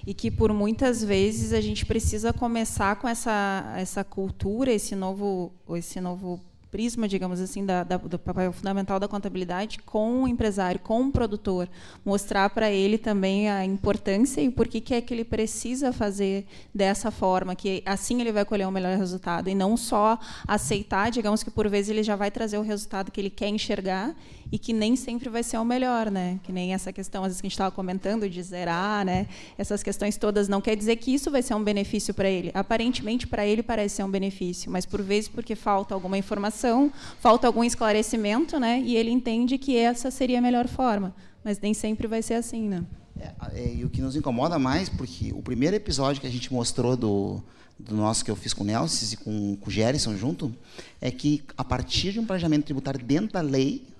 e 0.07 0.13
que 0.13 0.31
por 0.31 0.53
muitas 0.53 1.05
vezes 1.05 1.53
a 1.53 1.61
gente 1.61 1.87
precisa 1.87 2.33
começar 2.33 2.97
com 2.97 3.07
essa 3.07 3.73
essa 3.77 4.03
cultura, 4.03 4.73
esse 4.73 4.97
novo 4.97 5.53
esse 5.71 6.01
novo 6.01 6.41
prisma, 6.75 7.07
digamos 7.07 7.41
assim, 7.41 7.65
da, 7.65 7.85
da, 7.85 7.97
do 7.97 8.19
papel 8.19 8.53
fundamental 8.53 8.99
da 8.99 9.07
contabilidade 9.07 9.79
com 9.87 10.25
o 10.25 10.27
empresário, 10.27 10.81
com 10.81 11.03
o 11.03 11.13
produtor, 11.13 11.69
mostrar 12.05 12.51
para 12.51 12.69
ele 12.69 12.99
também 12.99 13.49
a 13.49 13.65
importância 13.65 14.41
e 14.41 14.51
por 14.51 14.67
que, 14.67 14.93
é 14.93 15.01
que 15.01 15.15
ele 15.15 15.25
precisa 15.25 15.93
fazer 15.93 16.45
dessa 16.75 17.13
forma, 17.13 17.55
que 17.55 17.81
assim 17.87 18.21
ele 18.21 18.33
vai 18.33 18.45
colher 18.45 18.67
o 18.67 18.71
um 18.71 18.73
melhor 18.73 18.99
resultado 18.99 19.49
e 19.49 19.55
não 19.55 19.77
só 19.77 20.19
aceitar, 20.49 21.13
digamos 21.13 21.45
que 21.45 21.51
por 21.51 21.69
vezes 21.69 21.91
ele 21.91 22.03
já 22.03 22.17
vai 22.17 22.29
trazer 22.29 22.59
o 22.59 22.63
resultado 22.63 23.13
que 23.13 23.21
ele 23.21 23.31
quer 23.31 23.51
enxergar 23.51 24.13
e 24.55 24.59
que 24.59 24.73
nem 24.73 24.95
sempre 24.95 25.29
vai 25.29 25.43
ser 25.43 25.59
o 25.59 25.65
melhor, 25.65 26.13
né? 26.13 26.39
Que 26.45 26.53
nem 26.53 26.75
essa 26.75 26.93
questão 26.93 27.25
às 27.25 27.31
vezes 27.31 27.41
que 27.41 27.47
a 27.47 27.49
gente 27.49 27.55
estava 27.55 27.73
comentando 27.73 28.31
de 28.31 28.41
zerar, 28.41 29.05
né? 29.05 29.27
Essas 29.59 29.83
questões 29.83 30.17
todas 30.17 30.47
não 30.47 30.61
quer 30.61 30.77
dizer 30.77 30.95
que 30.95 31.13
isso 31.13 31.29
vai 31.29 31.43
ser 31.43 31.55
um 31.55 31.65
benefício 31.65 32.15
para 32.15 32.31
ele. 32.31 32.53
Aparentemente 32.55 33.27
para 33.27 33.45
ele 33.45 33.65
parece 33.65 33.97
ser 33.97 34.05
um 34.05 34.09
benefício, 34.09 34.71
mas 34.71 34.87
por 34.87 35.03
vezes 35.03 35.29
porque 35.29 35.57
falta 35.57 35.93
alguma 35.93 36.17
informação, 36.17 36.93
falta 37.19 37.49
algum 37.49 37.65
esclarecimento, 37.65 38.61
né? 38.61 38.81
E 38.81 38.95
ele 38.95 39.11
entende 39.11 39.59
que 39.59 39.77
essa 39.77 40.09
seria 40.09 40.39
a 40.39 40.41
melhor 40.41 40.69
forma, 40.69 41.13
mas 41.43 41.59
nem 41.59 41.75
sempre 41.75 42.07
vai 42.07 42.23
ser 42.23 42.35
assim, 42.35 42.69
né? 42.69 42.85
É, 43.19 43.33
é, 43.55 43.75
e 43.75 43.85
o 43.85 43.91
que 43.91 44.01
nos 44.01 44.15
incomoda 44.15 44.57
mais, 44.57 44.89
porque 44.89 45.33
o 45.33 45.43
primeiro 45.43 45.75
episódio 45.75 46.21
que 46.21 46.29
a 46.29 46.31
gente 46.31 46.53
mostrou 46.53 46.97
do, 46.97 47.43
do 47.77 47.97
nosso 47.97 48.25
que 48.25 48.31
eu 48.31 48.37
fiz 48.37 48.55
com 48.55 48.63
o 48.63 48.67
Nelson 48.69 49.15
e 49.15 49.17
com, 49.17 49.57
com 49.57 49.69
o 49.69 49.73
Gerson 49.73 50.17
junto, 50.17 50.55
é 51.01 51.11
que 51.11 51.43
a 51.59 51.65
partir 51.65 52.13
de 52.13 52.21
um 52.21 52.25
planejamento 52.25 52.67
tributário 52.67 53.05
dentro 53.05 53.33
da 53.33 53.41
lei, 53.41 53.93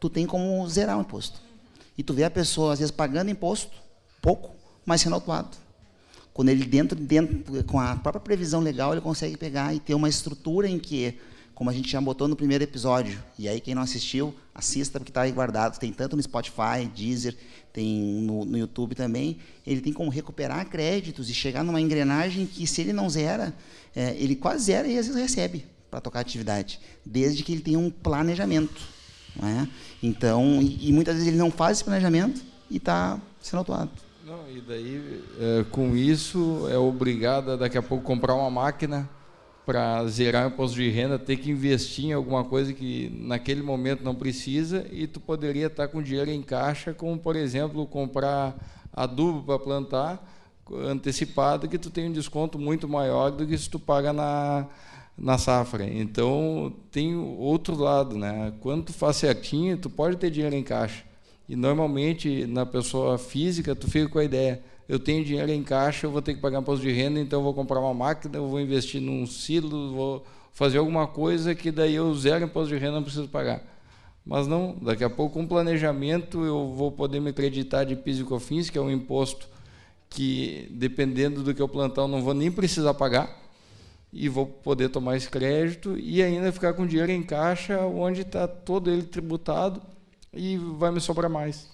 tu 0.00 0.08
tem 0.08 0.26
como 0.26 0.68
zerar 0.68 0.98
o 0.98 1.00
imposto. 1.00 1.40
E 1.96 2.02
tu 2.02 2.14
vê 2.14 2.24
a 2.24 2.30
pessoa, 2.30 2.72
às 2.72 2.78
vezes, 2.78 2.92
pagando 2.92 3.30
imposto, 3.30 3.76
pouco, 4.22 4.54
mas 4.86 5.00
sendo 5.00 5.14
autuado. 5.14 5.56
Quando 6.32 6.50
ele, 6.50 6.64
dentro, 6.64 6.96
dentro, 6.96 7.64
com 7.64 7.80
a 7.80 7.96
própria 7.96 8.20
previsão 8.20 8.60
legal, 8.60 8.92
ele 8.92 9.00
consegue 9.00 9.36
pegar 9.36 9.74
e 9.74 9.80
ter 9.80 9.94
uma 9.94 10.08
estrutura 10.08 10.68
em 10.68 10.78
que, 10.78 11.18
como 11.52 11.68
a 11.68 11.72
gente 11.72 11.90
já 11.90 12.00
botou 12.00 12.28
no 12.28 12.36
primeiro 12.36 12.62
episódio, 12.62 13.20
e 13.36 13.48
aí 13.48 13.60
quem 13.60 13.74
não 13.74 13.82
assistiu, 13.82 14.32
assista, 14.54 15.00
porque 15.00 15.10
está 15.10 15.22
aí 15.22 15.32
guardado, 15.32 15.78
tem 15.80 15.92
tanto 15.92 16.14
no 16.14 16.22
Spotify, 16.22 16.86
Deezer, 16.94 17.36
tem 17.72 18.22
no, 18.22 18.44
no 18.44 18.56
YouTube 18.56 18.94
também, 18.94 19.38
ele 19.66 19.80
tem 19.80 19.92
como 19.92 20.10
recuperar 20.10 20.64
créditos 20.68 21.28
e 21.28 21.34
chegar 21.34 21.64
numa 21.64 21.80
engrenagem 21.80 22.46
que, 22.46 22.64
se 22.68 22.82
ele 22.82 22.92
não 22.92 23.10
zera, 23.10 23.52
é, 23.94 24.14
ele 24.16 24.36
quase 24.36 24.66
zera 24.66 24.86
e 24.86 24.96
às 24.96 25.06
vezes 25.08 25.20
recebe 25.20 25.66
para 25.90 26.00
tocar 26.00 26.20
atividade, 26.20 26.78
desde 27.04 27.42
que 27.42 27.50
ele 27.50 27.62
tenha 27.62 27.78
um 27.80 27.90
planejamento. 27.90 28.80
É? 29.40 29.68
Então, 30.02 30.60
e, 30.62 30.88
e, 30.88 30.92
muitas 30.92 31.14
vezes 31.14 31.28
ele 31.28 31.38
não 31.38 31.50
faz 31.50 31.78
esse 31.78 31.84
planejamento 31.84 32.40
e 32.70 32.76
está 32.76 33.20
sendo 33.40 33.58
autuado. 33.58 33.90
Não, 34.24 34.48
e 34.48 34.60
daí, 34.60 35.22
é, 35.40 35.64
com 35.70 35.96
isso, 35.96 36.68
é 36.70 36.78
obrigado 36.78 37.52
a 37.52 37.56
daqui 37.56 37.78
a 37.78 37.82
pouco 37.82 38.04
comprar 38.04 38.34
uma 38.34 38.50
máquina 38.50 39.08
para 39.64 40.06
zerar 40.06 40.46
o 40.46 40.48
imposto 40.48 40.76
de 40.76 40.88
renda, 40.88 41.18
ter 41.18 41.36
que 41.36 41.50
investir 41.50 42.06
em 42.06 42.12
alguma 42.12 42.42
coisa 42.42 42.72
que 42.72 43.10
naquele 43.20 43.62
momento 43.62 44.02
não 44.02 44.14
precisa 44.14 44.86
e 44.90 45.06
tu 45.06 45.20
poderia 45.20 45.66
estar 45.66 45.88
com 45.88 46.02
dinheiro 46.02 46.30
em 46.30 46.42
caixa, 46.42 46.94
como, 46.94 47.18
por 47.18 47.36
exemplo, 47.36 47.86
comprar 47.86 48.56
adubo 48.92 49.42
para 49.42 49.58
plantar 49.58 50.34
antecipado, 50.86 51.68
que 51.68 51.78
tu 51.78 51.90
tem 51.90 52.08
um 52.08 52.12
desconto 52.12 52.58
muito 52.58 52.88
maior 52.88 53.30
do 53.30 53.46
que 53.46 53.56
se 53.56 53.68
tu 53.68 53.78
paga 53.78 54.12
na, 54.12 54.66
na 55.18 55.36
safra. 55.36 55.84
Então, 55.84 56.72
tem 56.92 57.16
outro 57.16 57.74
lado, 57.74 58.16
né? 58.16 58.52
Quando 58.60 58.84
tu 58.84 58.92
faz 58.92 59.16
certinho, 59.16 59.76
tu 59.76 59.90
pode 59.90 60.16
ter 60.16 60.30
dinheiro 60.30 60.54
em 60.54 60.62
caixa. 60.62 61.04
E 61.48 61.56
normalmente 61.56 62.46
na 62.46 62.64
pessoa 62.64 63.18
física, 63.18 63.74
tu 63.74 63.90
fica 63.90 64.08
com 64.08 64.18
a 64.18 64.24
ideia, 64.24 64.62
eu 64.88 64.98
tenho 64.98 65.24
dinheiro 65.24 65.50
em 65.50 65.62
caixa, 65.62 66.06
eu 66.06 66.10
vou 66.10 66.22
ter 66.22 66.34
que 66.34 66.40
pagar 66.40 66.60
imposto 66.60 66.84
de 66.84 66.92
renda, 66.92 67.18
então 67.18 67.40
eu 67.40 67.42
vou 67.42 67.54
comprar 67.54 67.80
uma 67.80 67.94
máquina, 67.94 68.36
eu 68.36 68.46
vou 68.46 68.60
investir 68.60 69.00
num 69.00 69.26
silo, 69.26 69.94
vou 69.94 70.26
fazer 70.52 70.78
alguma 70.78 71.06
coisa 71.06 71.54
que 71.54 71.70
daí 71.70 71.94
eu 71.94 72.14
zero 72.14 72.44
imposto 72.44 72.74
de 72.74 72.78
renda, 72.78 72.96
não 72.96 73.02
preciso 73.02 73.28
pagar. 73.28 73.62
Mas 74.24 74.46
não, 74.46 74.76
daqui 74.82 75.02
a 75.02 75.08
pouco 75.08 75.34
com 75.34 75.40
um 75.40 75.46
planejamento 75.46 76.44
eu 76.44 76.74
vou 76.74 76.92
poder 76.92 77.18
me 77.18 77.30
acreditar 77.30 77.84
de 77.84 77.96
PIS 77.96 78.18
e 78.18 78.24
COFINS, 78.24 78.68
que 78.68 78.76
é 78.76 78.80
um 78.80 78.90
imposto 78.90 79.48
que 80.10 80.68
dependendo 80.70 81.42
do 81.42 81.54
que 81.54 81.62
eu 81.62 81.68
plantar 81.68 82.02
eu 82.02 82.08
não 82.08 82.22
vou 82.22 82.34
nem 82.34 82.50
precisar 82.50 82.92
pagar 82.92 83.47
e 84.12 84.28
vou 84.28 84.46
poder 84.46 84.88
tomar 84.88 85.16
esse 85.16 85.28
crédito 85.28 85.96
e 85.98 86.22
ainda 86.22 86.50
ficar 86.52 86.72
com 86.72 86.86
dinheiro 86.86 87.12
em 87.12 87.22
caixa 87.22 87.80
onde 87.80 88.22
está 88.22 88.48
todo 88.48 88.90
ele 88.90 89.02
tributado 89.02 89.82
e 90.32 90.56
vai 90.56 90.90
me 90.90 91.00
sobrar 91.00 91.30
mais. 91.30 91.66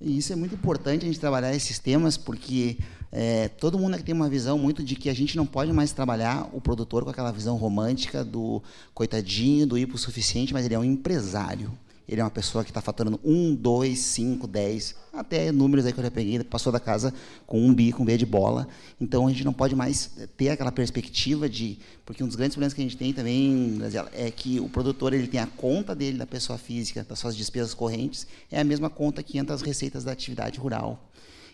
E 0.00 0.18
isso 0.18 0.32
é 0.32 0.36
muito 0.36 0.54
importante 0.54 1.04
a 1.04 1.06
gente 1.06 1.20
trabalhar 1.20 1.54
esses 1.54 1.78
temas 1.78 2.16
porque 2.16 2.78
é, 3.10 3.48
todo 3.48 3.78
mundo 3.78 3.96
tem 4.02 4.14
uma 4.14 4.28
visão 4.28 4.58
muito 4.58 4.82
de 4.82 4.96
que 4.96 5.08
a 5.08 5.14
gente 5.14 5.36
não 5.36 5.46
pode 5.46 5.72
mais 5.72 5.92
trabalhar 5.92 6.48
o 6.52 6.60
produtor 6.60 7.04
com 7.04 7.10
aquela 7.10 7.30
visão 7.30 7.56
romântica 7.56 8.24
do 8.24 8.62
coitadinho, 8.92 9.66
do 9.66 9.78
hipossuficiente, 9.78 10.52
mas 10.52 10.64
ele 10.64 10.74
é 10.74 10.78
um 10.78 10.84
empresário. 10.84 11.72
Ele 12.06 12.20
é 12.20 12.24
uma 12.24 12.30
pessoa 12.30 12.62
que 12.62 12.70
está 12.70 12.82
faturando 12.82 13.18
1, 13.24 13.54
2, 13.54 13.98
5, 13.98 14.46
10, 14.46 14.94
até 15.12 15.50
números 15.50 15.86
aí 15.86 15.92
que 15.92 15.98
eu 15.98 16.04
já 16.04 16.10
peguei, 16.10 16.42
passou 16.44 16.70
da 16.70 16.78
casa 16.78 17.14
com 17.46 17.58
um 17.60 17.72
bi, 17.72 17.92
com 17.92 18.04
B 18.04 18.18
de 18.18 18.26
bola. 18.26 18.68
Então 19.00 19.26
a 19.26 19.30
gente 19.30 19.44
não 19.44 19.54
pode 19.54 19.74
mais 19.74 20.10
ter 20.36 20.50
aquela 20.50 20.70
perspectiva 20.70 21.48
de. 21.48 21.78
Porque 22.04 22.22
um 22.22 22.26
dos 22.26 22.36
grandes 22.36 22.54
problemas 22.54 22.74
que 22.74 22.82
a 22.82 22.84
gente 22.84 22.96
tem 22.96 23.12
também, 23.12 23.78
é 24.12 24.30
que 24.30 24.60
o 24.60 24.68
produtor 24.68 25.14
ele 25.14 25.26
tem 25.26 25.40
a 25.40 25.46
conta 25.46 25.94
dele 25.94 26.18
da 26.18 26.26
pessoa 26.26 26.58
física, 26.58 27.02
das 27.08 27.18
suas 27.18 27.34
despesas 27.34 27.72
correntes, 27.72 28.26
é 28.50 28.60
a 28.60 28.64
mesma 28.64 28.90
conta 28.90 29.22
que 29.22 29.38
entra 29.38 29.54
as 29.54 29.62
receitas 29.62 30.04
da 30.04 30.12
atividade 30.12 30.58
rural. 30.58 31.10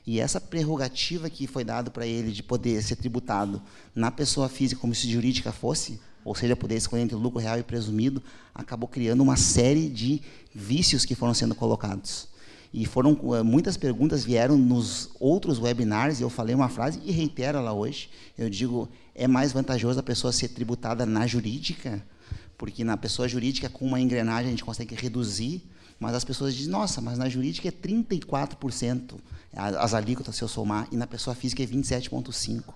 E 0.06 0.18
essa 0.18 0.40
prerrogativa 0.40 1.30
que 1.30 1.46
foi 1.46 1.62
dada 1.62 1.90
para 1.90 2.06
ele 2.06 2.32
de 2.32 2.42
poder 2.42 2.82
ser 2.82 2.96
tributado 2.96 3.62
na 3.94 4.10
pessoa 4.10 4.48
física 4.48 4.80
como 4.80 4.94
se 4.94 5.08
jurídica 5.08 5.52
fosse, 5.52 6.00
ou 6.24 6.34
seja, 6.34 6.54
poder 6.54 6.76
escolher 6.76 7.02
entre 7.02 7.16
lucro 7.16 7.40
real 7.40 7.58
e 7.58 7.62
presumido, 7.62 8.22
acabou 8.54 8.88
criando 8.88 9.22
uma 9.22 9.36
série 9.36 9.88
de 9.88 10.20
vícios 10.54 11.04
que 11.04 11.14
foram 11.14 11.34
sendo 11.34 11.54
colocados. 11.54 12.28
E 12.72 12.86
foram 12.86 13.18
eh, 13.34 13.42
muitas 13.42 13.76
perguntas 13.76 14.22
vieram 14.22 14.56
nos 14.56 15.10
outros 15.18 15.58
webinars 15.58 16.20
e 16.20 16.22
eu 16.22 16.30
falei 16.30 16.54
uma 16.54 16.68
frase 16.68 17.00
e 17.04 17.10
reitero 17.10 17.58
ela 17.58 17.72
hoje. 17.72 18.08
Eu 18.38 18.48
digo, 18.48 18.88
é 19.20 19.28
mais 19.28 19.52
vantajoso 19.52 20.00
a 20.00 20.02
pessoa 20.02 20.32
ser 20.32 20.48
tributada 20.48 21.04
na 21.04 21.26
jurídica, 21.26 22.02
porque 22.56 22.82
na 22.82 22.96
pessoa 22.96 23.28
jurídica 23.28 23.68
com 23.68 23.84
uma 23.84 24.00
engrenagem 24.00 24.46
a 24.46 24.50
gente 24.50 24.64
consegue 24.64 24.94
reduzir, 24.94 25.62
mas 25.98 26.14
as 26.14 26.24
pessoas 26.24 26.54
dizem, 26.54 26.72
nossa, 26.72 27.02
mas 27.02 27.18
na 27.18 27.28
jurídica 27.28 27.68
é 27.68 27.70
34% 27.70 29.16
as 29.52 29.92
alíquotas 29.92 30.36
se 30.36 30.42
eu 30.42 30.48
somar 30.48 30.88
e 30.90 30.96
na 30.96 31.06
pessoa 31.06 31.36
física 31.36 31.62
é 31.62 31.66
27.5. 31.66 32.72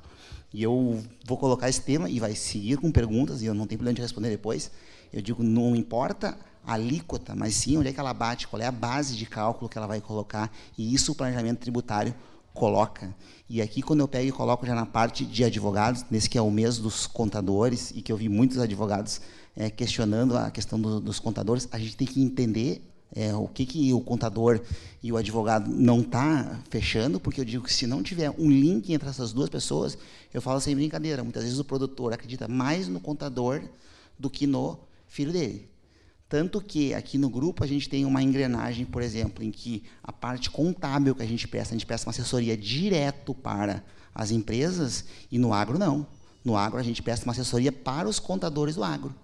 E 0.53 0.63
eu 0.63 1.03
vou 1.27 1.39
colocar 1.39 1.71
esse 1.71 1.81
tema 1.81 2.11
e 2.11 2.21
vai 2.21 2.35
seguir 2.35 2.77
com 2.77 2.93
perguntas, 2.93 3.41
e 3.41 3.47
eu 3.47 3.55
não 3.55 3.67
tenho 3.67 3.79
problema 3.79 3.95
de 3.95 4.03
responder 4.03 4.29
depois. 4.29 4.71
Eu 5.13 5.23
digo, 5.23 5.43
não 5.43 5.75
importa 5.75 6.37
a 6.63 6.75
alíquota, 6.75 7.35
mas 7.35 7.55
sim 7.55 7.79
onde 7.79 7.89
é 7.89 7.93
que 7.93 8.01
ela 8.01 8.13
bate, 8.13 8.47
qual 8.49 8.61
é 8.61 8.67
a 8.67 8.73
base 8.73 9.17
de 9.17 9.25
cálculo 9.25 9.69
que 9.69 9.79
ela 9.79 9.87
vai 9.87 10.01
colocar, 10.01 10.53
e 10.77 10.93
isso 10.93 11.13
o 11.13 11.15
planejamento 11.15 11.61
tributário 11.61 12.15
coloca. 12.55 13.15
E 13.51 13.61
aqui, 13.61 13.83
quando 13.83 14.01
eu 14.01 14.09
pego 14.09 14.29
e 14.29 14.33
coloco 14.33 14.65
já 14.65 14.75
na 14.75 14.87
parte 14.87 15.27
de 15.27 15.45
advogados, 15.45 16.07
nesse 16.11 16.31
que 16.31 16.39
é 16.39 16.41
o 16.41 16.51
mês 16.51 16.79
dos 16.79 17.07
contadores, 17.07 17.91
e 17.95 18.01
que 18.01 18.11
eu 18.11 18.17
vi 18.17 18.29
muitos 18.29 18.59
advogados 18.59 19.21
é, 19.57 19.69
questionando 19.69 20.37
a 20.37 20.51
questão 20.51 20.81
do, 20.81 21.01
dos 21.01 21.19
contadores, 21.19 21.69
a 21.71 21.79
gente 21.79 21.97
tem 21.97 22.07
que 22.07 22.23
entender 22.23 22.83
é, 23.15 23.35
o 23.35 23.47
que, 23.47 23.67
que 23.67 23.93
o 23.93 24.01
contador 24.01 24.61
e 25.03 25.13
o 25.13 25.17
advogado 25.17 25.71
não 25.71 26.01
está 26.01 26.61
fechando, 26.71 27.21
porque 27.21 27.41
eu 27.41 27.45
digo 27.45 27.65
que 27.65 27.73
se 27.73 27.87
não 27.87 28.03
tiver 28.03 28.31
um 28.31 28.51
link 28.51 28.93
entre 28.93 29.09
essas 29.09 29.33
duas 29.33 29.49
pessoas, 29.49 29.99
eu 30.33 30.41
falo 30.41 30.61
sem 30.61 30.75
brincadeira, 30.75 31.23
muitas 31.23 31.43
vezes 31.43 31.59
o 31.59 31.65
produtor 31.65 32.13
acredita 32.13 32.49
mais 32.49 32.89
no 32.89 33.01
contador 33.01 33.63
do 34.19 34.31
que 34.31 34.47
no 34.47 34.79
filho 35.07 35.33
dele. 35.33 35.74
Tanto 36.29 36.61
que 36.61 36.95
aqui 36.95 37.19
no 37.19 37.29
grupo 37.29 37.63
a 37.63 37.67
gente 37.67 37.89
tem 37.89 38.05
uma 38.05 38.23
engrenagem, 38.23 38.85
por 38.87 39.03
exemplo, 39.03 39.45
em 39.45 39.51
que 39.51 39.85
a 40.03 40.13
parte 40.13 40.51
contábil 40.51 41.15
que 41.15 41.23
a 41.23 41.27
gente 41.27 41.47
presta, 41.47 41.75
a 41.75 41.77
gente 41.77 41.87
presta 41.87 42.07
uma 42.07 42.13
assessoria 42.13 42.57
direto 42.57 43.35
para 43.35 43.85
as 44.15 44.31
empresas, 44.31 45.05
e 45.31 45.39
no 45.39 45.53
agro 45.53 45.79
não. 45.79 46.07
No 46.45 46.57
agro 46.57 46.79
a 46.79 46.83
gente 46.83 47.03
presta 47.03 47.27
uma 47.27 47.33
assessoria 47.33 47.73
para 47.73 48.09
os 48.09 48.19
contadores 48.19 48.75
do 48.75 48.85
agro. 48.85 49.15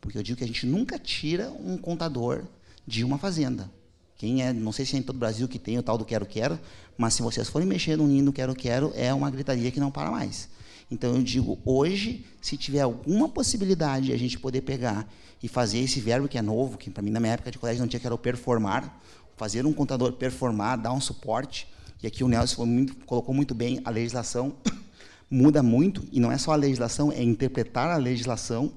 Porque 0.00 0.18
eu 0.18 0.22
digo 0.22 0.38
que 0.38 0.44
a 0.44 0.46
gente 0.46 0.66
nunca 0.66 0.98
tira 0.98 1.50
um 1.50 1.76
contador 1.76 2.44
de 2.86 3.02
uma 3.04 3.18
fazenda. 3.18 3.70
Quem 4.16 4.42
é, 4.42 4.52
não 4.52 4.72
sei 4.72 4.86
se 4.86 4.96
é 4.96 4.98
em 4.98 5.02
todo 5.02 5.16
o 5.16 5.18
Brasil 5.18 5.46
que 5.46 5.58
tem 5.58 5.78
o 5.78 5.82
tal 5.82 5.98
do 5.98 6.04
quero-quero, 6.04 6.58
mas 6.96 7.14
se 7.14 7.22
vocês 7.22 7.48
forem 7.48 7.68
mexer 7.68 7.96
no 7.96 8.06
ninho 8.06 8.24
do 8.24 8.32
quero-quero, 8.32 8.92
é 8.94 9.12
uma 9.12 9.30
gritaria 9.30 9.70
que 9.70 9.80
não 9.80 9.90
para 9.90 10.10
mais. 10.10 10.48
Então 10.90 11.14
eu 11.14 11.22
digo, 11.22 11.58
hoje, 11.64 12.24
se 12.40 12.56
tiver 12.56 12.80
alguma 12.80 13.28
possibilidade 13.28 14.06
de 14.06 14.12
a 14.12 14.18
gente 14.18 14.38
poder 14.38 14.62
pegar 14.62 15.10
e 15.42 15.48
fazer 15.48 15.78
esse 15.78 16.00
verbo 16.00 16.28
que 16.28 16.38
é 16.38 16.42
novo, 16.42 16.78
que 16.78 16.90
para 16.90 17.02
mim 17.02 17.10
na 17.10 17.20
minha 17.20 17.34
época 17.34 17.50
de 17.50 17.58
colégio 17.58 17.80
não 17.80 17.88
tinha 17.88 18.00
que 18.00 18.06
era 18.06 18.14
o 18.14 18.18
performar, 18.18 19.00
fazer 19.36 19.66
um 19.66 19.72
contador 19.72 20.12
performar, 20.12 20.76
dar 20.76 20.92
um 20.92 21.00
suporte, 21.00 21.68
e 22.02 22.06
aqui 22.06 22.24
o 22.24 22.28
Nelson 22.28 22.64
muito, 22.64 22.94
colocou 23.04 23.34
muito 23.34 23.54
bem, 23.54 23.80
a 23.84 23.90
legislação 23.90 24.54
muda 25.30 25.62
muito, 25.62 26.04
e 26.12 26.20
não 26.20 26.32
é 26.32 26.38
só 26.38 26.52
a 26.52 26.56
legislação, 26.56 27.12
é 27.12 27.22
interpretar 27.22 27.90
a 27.90 27.96
legislação 27.96 28.72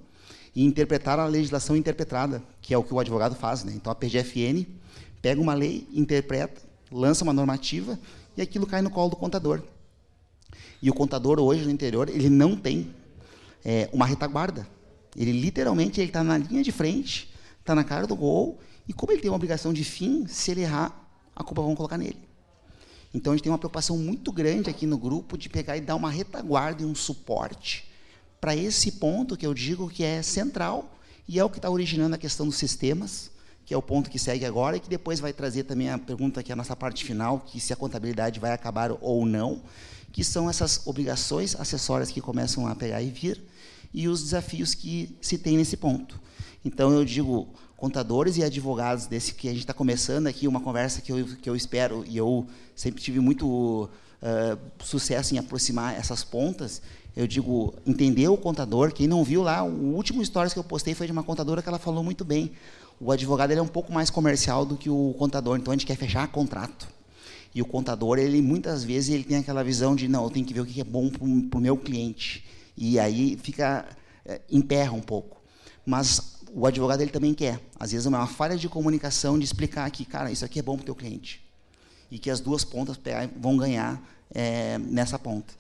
e 0.56 0.64
interpretar 0.64 1.20
a 1.20 1.26
legislação 1.26 1.76
interpretada, 1.76 2.44
que 2.62 2.74
é 2.74 2.78
o 2.78 2.84
que 2.84 2.94
o 2.94 3.00
advogado 3.00 3.36
faz. 3.36 3.64
Né? 3.64 3.74
Então, 3.76 3.92
a 3.92 3.96
PGFN 3.96 4.66
pega 5.22 5.40
uma 5.40 5.54
lei, 5.54 5.88
interpreta, 5.94 6.62
lança 6.92 7.24
uma 7.24 7.34
normativa 7.34 8.00
e 8.36 8.42
aquilo 8.42 8.66
cai 8.66 8.82
no 8.82 8.90
colo 8.90 9.10
do 9.10 9.16
contador. 9.16 9.62
E 10.82 10.90
o 10.90 10.94
contador 10.94 11.40
hoje 11.40 11.64
no 11.66 11.72
interior 11.72 12.10
ele 12.10 12.30
não 12.30 12.56
tem 12.56 12.94
é, 13.64 13.90
uma 13.92 14.06
retaguarda. 14.06 14.68
Ele 15.16 15.32
literalmente 15.32 16.00
ele 16.00 16.10
está 16.10 16.24
na 16.24 16.38
linha 16.38 16.64
de 16.64 16.72
frente, 16.72 17.34
está 17.60 17.74
na 17.74 17.84
cara 17.84 18.06
do 18.06 18.16
gol 18.16 18.60
e 18.88 18.94
como 18.94 19.12
ele 19.12 19.22
tem 19.22 19.30
uma 19.30 19.36
obrigação 19.36 19.72
de 19.72 19.84
fim, 19.84 20.26
se 20.28 20.52
ele 20.52 20.62
errar, 20.62 21.08
a 21.36 21.44
culpa 21.44 21.62
vão 21.62 21.76
colocar 21.76 21.98
nele. 21.98 22.18
Então 23.14 23.34
a 23.34 23.36
gente 23.36 23.44
tem 23.44 23.52
uma 23.52 23.58
preocupação 23.58 23.98
muito 23.98 24.32
grande 24.32 24.70
aqui 24.70 24.86
no 24.86 24.98
grupo 24.98 25.38
de 25.38 25.50
pegar 25.50 25.78
e 25.78 25.82
dar 25.82 25.96
uma 25.96 26.12
retaguarda 26.12 26.84
e 26.84 26.86
um 26.86 26.94
suporte 26.94 27.90
para 28.40 28.56
esse 28.56 28.94
ponto 28.94 29.36
que 29.36 29.46
eu 29.46 29.54
digo 29.54 29.90
que 29.90 30.04
é 30.04 30.22
central 30.22 30.96
e 31.28 31.40
é 31.40 31.44
o 31.44 31.50
que 31.50 31.58
está 31.58 31.70
originando 31.70 32.16
a 32.16 32.18
questão 32.18 32.46
dos 32.46 32.56
sistemas, 32.56 33.30
que 33.66 33.74
é 33.74 33.78
o 33.78 33.82
ponto 33.82 34.10
que 34.10 34.18
segue 34.18 34.46
agora 34.46 34.78
e 34.78 34.80
que 34.80 34.90
depois 34.90 35.20
vai 35.20 35.34
trazer 35.34 35.64
também 35.64 35.90
a 35.90 35.98
pergunta 35.98 36.42
que 36.42 36.52
é 36.52 36.54
a 36.54 36.56
nossa 36.56 36.76
parte 36.76 37.04
final, 37.04 37.40
que 37.40 37.60
se 37.60 37.74
a 37.74 37.76
contabilidade 37.76 38.40
vai 38.40 38.52
acabar 38.52 38.92
ou 39.02 39.26
não, 39.26 39.62
que 40.12 40.24
são 40.24 40.50
essas 40.50 40.88
obrigações 40.88 41.56
acessórias 41.56 42.10
que 42.10 42.22
começam 42.22 42.66
a 42.66 42.76
pegar 42.76 43.02
e 43.02 43.12
vir 43.12 43.44
e 43.94 44.08
os 44.08 44.24
desafios 44.24 44.74
que 44.74 45.16
se 45.22 45.38
tem 45.38 45.58
nesse 45.58 45.78
ponto. 45.78 46.20
Então 46.64 46.92
eu 46.92 47.06
digo 47.06 47.48
contadores 47.78 48.38
e 48.38 48.44
advogados 48.44 49.06
desse 49.06 49.34
que 49.34 49.48
a 49.48 49.52
gente 49.52 49.62
está 49.62 49.74
começando 49.74 50.28
aqui 50.28 50.48
uma 50.48 50.60
conversa 50.60 51.02
que 51.02 51.12
eu, 51.12 51.26
que 51.42 51.50
eu 51.50 51.56
espero 51.56 52.04
e 52.08 52.18
eu 52.18 52.46
sempre 52.76 53.02
tive 53.02 53.20
muito 53.20 53.90
uh, 54.22 54.60
sucesso 54.84 55.34
em 55.34 55.38
aproximar 55.38 55.96
essas 55.98 56.24
pontas 56.24 56.82
eu 57.16 57.28
digo, 57.28 57.74
entender 57.86 58.28
o 58.28 58.38
contador. 58.38 58.94
Quem 58.94 59.08
não 59.08 59.24
viu 59.24 59.42
lá, 59.42 59.64
o 59.64 59.94
último 59.94 60.24
stories 60.24 60.54
que 60.54 60.60
eu 60.60 60.64
postei 60.64 60.94
foi 60.94 61.06
de 61.06 61.12
uma 61.12 61.24
contadora 61.24 61.62
que 61.62 61.68
ela 61.68 61.80
falou 61.80 62.04
muito 62.04 62.24
bem. 62.24 62.52
O 63.00 63.12
advogado 63.12 63.52
ele 63.52 63.60
é 63.60 63.64
um 63.64 63.68
pouco 63.68 63.92
mais 63.92 64.10
comercial 64.10 64.66
do 64.66 64.78
que 64.78 64.90
o 64.90 65.14
contador, 65.18 65.58
então 65.58 65.72
a 65.72 65.76
gente 65.76 65.86
quer 65.86 65.98
fechar 65.98 66.28
contrato. 66.30 66.88
E 67.54 67.62
o 67.62 67.66
contador, 67.66 68.20
ele 68.20 68.42
muitas 68.42 68.84
vezes 68.84 69.14
ele 69.14 69.24
tem 69.24 69.38
aquela 69.38 69.64
visão 69.64 69.96
de 69.96 70.08
não, 70.08 70.24
eu 70.24 70.30
tenho 70.30 70.46
que 70.46 70.54
ver 70.54 70.62
o 70.62 70.66
que 70.66 70.80
é 70.80 70.84
bom 70.84 71.10
para 71.10 71.58
o 71.58 71.62
meu 71.62 71.76
cliente. 71.76 72.46
E 72.82 72.98
aí 72.98 73.38
fica 73.44 73.86
é, 74.26 74.40
emperra 74.50 74.94
um 74.94 75.02
pouco. 75.02 75.42
Mas 75.86 76.40
o 76.54 76.66
advogado 76.66 77.02
ele 77.02 77.12
também 77.12 77.34
quer. 77.34 77.60
Às 77.78 77.92
vezes 77.92 78.06
é 78.06 78.10
uma 78.10 78.26
falha 78.26 78.56
de 78.56 78.70
comunicação 78.70 79.38
de 79.38 79.44
explicar 79.44 79.92
que, 79.92 80.06
cara, 80.06 80.32
isso 80.32 80.46
aqui 80.46 80.60
é 80.60 80.62
bom 80.62 80.78
para 80.78 80.84
o 80.84 80.86
teu 80.86 80.96
cliente. 80.96 81.42
E 82.10 82.18
que 82.18 82.30
as 82.30 82.40
duas 82.40 82.64
pontas 82.64 82.98
vão 83.36 83.58
ganhar 83.58 84.02
é, 84.34 84.78
nessa 84.78 85.20
ponta. 85.20 85.54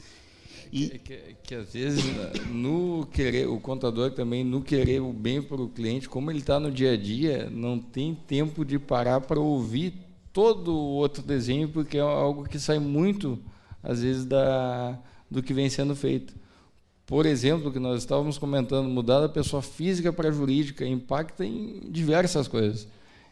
E... 0.71 0.87
Que, 0.87 0.99
que, 0.99 1.35
que, 1.43 1.55
às 1.55 1.73
vezes 1.73 2.03
no 2.49 3.05
querer 3.11 3.49
o 3.49 3.59
contador 3.59 4.11
também 4.11 4.43
no 4.43 4.61
querer 4.61 5.01
o 5.01 5.11
bem 5.11 5.41
para 5.41 5.61
o 5.61 5.67
cliente, 5.67 6.07
como 6.07 6.31
ele 6.31 6.39
está 6.39 6.57
no 6.59 6.71
dia 6.71 6.93
a 6.93 6.97
dia, 6.97 7.49
não 7.49 7.79
tem 7.79 8.15
tempo 8.15 8.63
de 8.63 8.79
parar 8.79 9.19
para 9.21 9.39
ouvir 9.39 9.93
todo 10.31 10.71
o 10.71 10.91
outro 10.93 11.23
desenho 11.23 11.69
porque 11.69 11.97
é 11.97 12.01
algo 12.01 12.47
que 12.47 12.59
sai 12.59 12.77
muito 12.77 13.39
às 13.81 14.03
vezes 14.03 14.25
da 14.25 14.97
do 15.29 15.43
que 15.43 15.53
vem 15.53 15.69
sendo 15.69 15.95
feito. 15.95 16.33
Por 17.09 17.25
exemplo, 17.25 17.71
que 17.71 17.79
nós 17.79 18.03
estávamos 18.03 18.37
comentando, 18.37 18.87
mudar 18.87 19.19
da 19.19 19.27
pessoa 19.27 19.63
física 19.63 20.13
para 20.13 20.31
jurídica 20.31 20.85
impacta 20.85 21.43
em 21.43 21.79
diversas 21.89 22.47
coisas. 22.47 22.87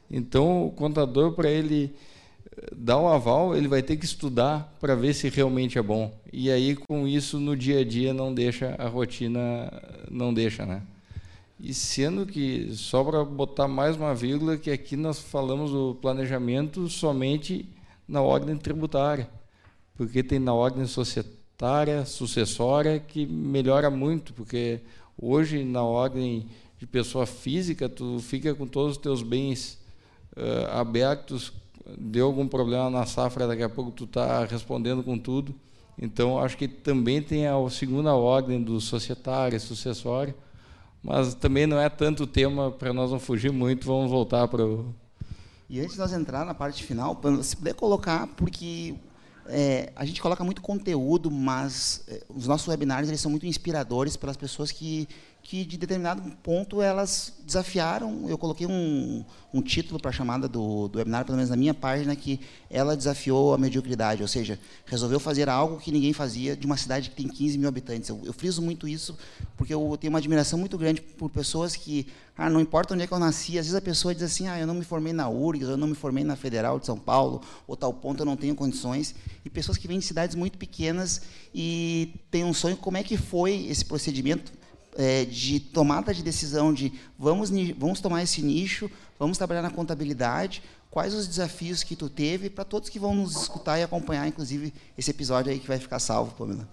Então, 0.09 0.65
o 0.65 0.71
contador 0.71 1.33
para 1.33 1.47
ele 1.47 1.93
dar 2.75 2.97
o 2.97 3.07
aval, 3.07 3.55
ele 3.55 3.67
vai 3.67 3.83
ter 3.83 3.95
que 3.95 4.03
estudar 4.03 4.75
para 4.81 4.95
ver 4.95 5.13
se 5.13 5.29
realmente 5.29 5.77
é 5.77 5.81
bom. 5.83 6.11
E 6.33 6.49
aí, 6.49 6.75
com 6.75 7.07
isso, 7.07 7.39
no 7.39 7.55
dia 7.55 7.81
a 7.81 7.85
dia, 7.85 8.15
não 8.15 8.33
deixa 8.33 8.73
a 8.79 8.87
rotina, 8.87 9.71
não 10.09 10.33
deixa, 10.33 10.65
né? 10.65 10.81
E 11.59 11.71
sendo 11.71 12.25
que, 12.25 12.71
só 12.73 13.03
para 13.03 13.23
botar 13.23 13.67
mais 13.67 13.95
uma 13.95 14.15
vírgula, 14.15 14.57
que 14.57 14.71
aqui 14.71 14.95
nós 14.95 15.19
falamos 15.19 15.69
do 15.69 15.93
planejamento 16.01 16.89
somente 16.89 17.69
na 18.07 18.23
ordem 18.23 18.57
tributária, 18.57 19.29
porque 19.95 20.23
tem 20.23 20.39
na 20.39 20.55
ordem 20.55 20.87
societária, 20.87 21.36
sucessória, 22.05 22.99
que 22.99 23.25
melhora 23.25 23.89
muito, 23.89 24.33
porque 24.33 24.81
hoje, 25.17 25.63
na 25.63 25.83
ordem 25.83 26.47
de 26.77 26.85
pessoa 26.85 27.25
física, 27.25 27.89
tu 27.89 28.19
fica 28.19 28.53
com 28.53 28.67
todos 28.67 28.93
os 28.93 28.97
teus 28.97 29.23
bens 29.23 29.79
uh, 30.35 30.71
abertos 30.71 31.51
deu 31.97 32.25
algum 32.25 32.47
problema 32.47 32.89
na 32.89 33.05
safra, 33.05 33.47
daqui 33.47 33.63
a 33.63 33.69
pouco 33.69 33.91
tu 33.91 34.05
está 34.05 34.43
respondendo 34.45 35.03
com 35.03 35.17
tudo. 35.17 35.53
Então, 35.99 36.39
acho 36.39 36.57
que 36.57 36.67
também 36.67 37.21
tem 37.21 37.47
a 37.47 37.55
segunda 37.69 38.13
ordem 38.13 38.61
do 38.61 38.79
societário, 38.81 39.59
sucessório, 39.59 40.33
mas 41.01 41.33
também 41.33 41.65
não 41.65 41.79
é 41.79 41.89
tanto 41.89 42.27
tema 42.27 42.71
para 42.71 42.93
nós 42.93 43.11
não 43.11 43.19
fugir 43.19 43.51
muito, 43.51 43.87
vamos 43.87 44.11
voltar 44.11 44.47
para 44.47 44.65
o... 44.65 44.93
E 45.69 45.79
antes 45.79 45.93
de 45.93 45.99
nós 45.99 46.13
entrar 46.13 46.45
na 46.45 46.53
parte 46.53 46.83
final, 46.83 47.19
se 47.41 47.57
puder 47.57 47.73
colocar, 47.73 48.27
porque 48.27 48.95
é, 49.49 49.91
a 49.95 50.05
gente 50.05 50.21
coloca 50.21 50.43
muito 50.43 50.61
conteúdo, 50.61 51.31
mas 51.31 52.03
é, 52.07 52.23
os 52.29 52.47
nossos 52.47 52.67
webinários 52.67 53.09
eles 53.09 53.21
são 53.21 53.31
muito 53.31 53.45
inspiradores 53.45 54.15
para 54.15 54.31
as 54.31 54.37
pessoas 54.37 54.71
que 54.71 55.07
que 55.47 55.63
de 55.63 55.77
determinado 55.77 56.21
ponto 56.43 56.81
elas 56.81 57.31
desafiaram. 57.45 58.25
Eu 58.27 58.37
coloquei 58.37 58.67
um, 58.67 59.23
um 59.53 59.61
título 59.61 59.97
para 59.97 60.09
a 60.09 60.13
chamada 60.13 60.45
do, 60.45 60.89
do 60.89 60.97
webinar, 60.97 61.23
pelo 61.23 61.37
menos 61.37 61.49
na 61.49 61.55
minha 61.55 61.73
página, 61.73 62.13
que 62.17 62.41
ela 62.69 62.97
desafiou 62.97 63.53
a 63.53 63.57
mediocridade, 63.57 64.21
ou 64.21 64.27
seja, 64.27 64.59
resolveu 64.85 65.21
fazer 65.21 65.47
algo 65.47 65.77
que 65.77 65.89
ninguém 65.89 66.11
fazia 66.11 66.53
de 66.53 66.65
uma 66.65 66.75
cidade 66.75 67.11
que 67.11 67.15
tem 67.15 67.29
15 67.29 67.57
mil 67.57 67.69
habitantes. 67.69 68.09
Eu, 68.09 68.19
eu 68.25 68.33
friso 68.33 68.61
muito 68.61 68.89
isso 68.89 69.17
porque 69.55 69.73
eu 69.73 69.97
tenho 69.97 70.11
uma 70.11 70.19
admiração 70.19 70.59
muito 70.59 70.77
grande 70.77 70.99
por 70.99 71.29
pessoas 71.29 71.77
que, 71.77 72.07
ah, 72.37 72.49
não 72.49 72.59
importa 72.59 72.93
onde 72.93 73.03
é 73.03 73.07
que 73.07 73.13
eu 73.13 73.19
nasci, 73.19 73.57
às 73.57 73.67
vezes 73.67 73.75
a 73.75 73.81
pessoa 73.81 74.13
diz 74.13 74.23
assim, 74.23 74.49
ah, 74.49 74.59
eu 74.59 74.67
não 74.67 74.75
me 74.75 74.83
formei 74.83 75.13
na 75.13 75.29
URGS, 75.29 75.69
eu 75.69 75.77
não 75.77 75.87
me 75.87 75.95
formei 75.95 76.25
na 76.25 76.35
Federal 76.35 76.77
de 76.77 76.85
São 76.85 76.99
Paulo, 76.99 77.41
ou 77.65 77.77
tal 77.77 77.93
ponto 77.93 78.21
eu 78.21 78.25
não 78.25 78.35
tenho 78.35 78.53
condições, 78.53 79.15
e 79.45 79.49
pessoas 79.49 79.77
que 79.77 79.87
vêm 79.87 79.97
de 79.97 80.05
cidades 80.05 80.35
muito 80.35 80.57
pequenas 80.57 81.21
e 81.55 82.15
têm 82.29 82.43
um 82.43 82.53
sonho, 82.53 82.75
como 82.75 82.97
é 82.97 83.03
que 83.03 83.15
foi 83.15 83.65
esse 83.67 83.85
procedimento? 83.85 84.56
É, 84.97 85.23
de 85.25 85.59
tomada 85.59 86.13
de 86.13 86.23
decisão 86.23 86.73
de 86.73 86.91
vamos, 87.17 87.51
vamos 87.77 88.01
tomar 88.01 88.23
esse 88.23 88.41
nicho, 88.41 88.89
vamos 89.19 89.37
trabalhar 89.37 89.61
na 89.61 89.69
contabilidade, 89.69 90.63
quais 90.89 91.13
os 91.13 91.27
desafios 91.27 91.83
que 91.83 91.95
tu 91.95 92.09
teve 92.09 92.49
para 92.49 92.65
todos 92.65 92.89
que 92.89 92.97
vão 92.97 93.13
nos 93.13 93.39
escutar 93.39 93.77
e 93.77 93.83
acompanhar, 93.83 94.27
inclusive, 94.27 94.73
esse 94.97 95.11
episódio 95.11 95.51
aí 95.51 95.59
que 95.59 95.67
vai 95.67 95.77
ficar 95.77 95.99
salvo, 95.99 96.33
Pamela. 96.33 96.67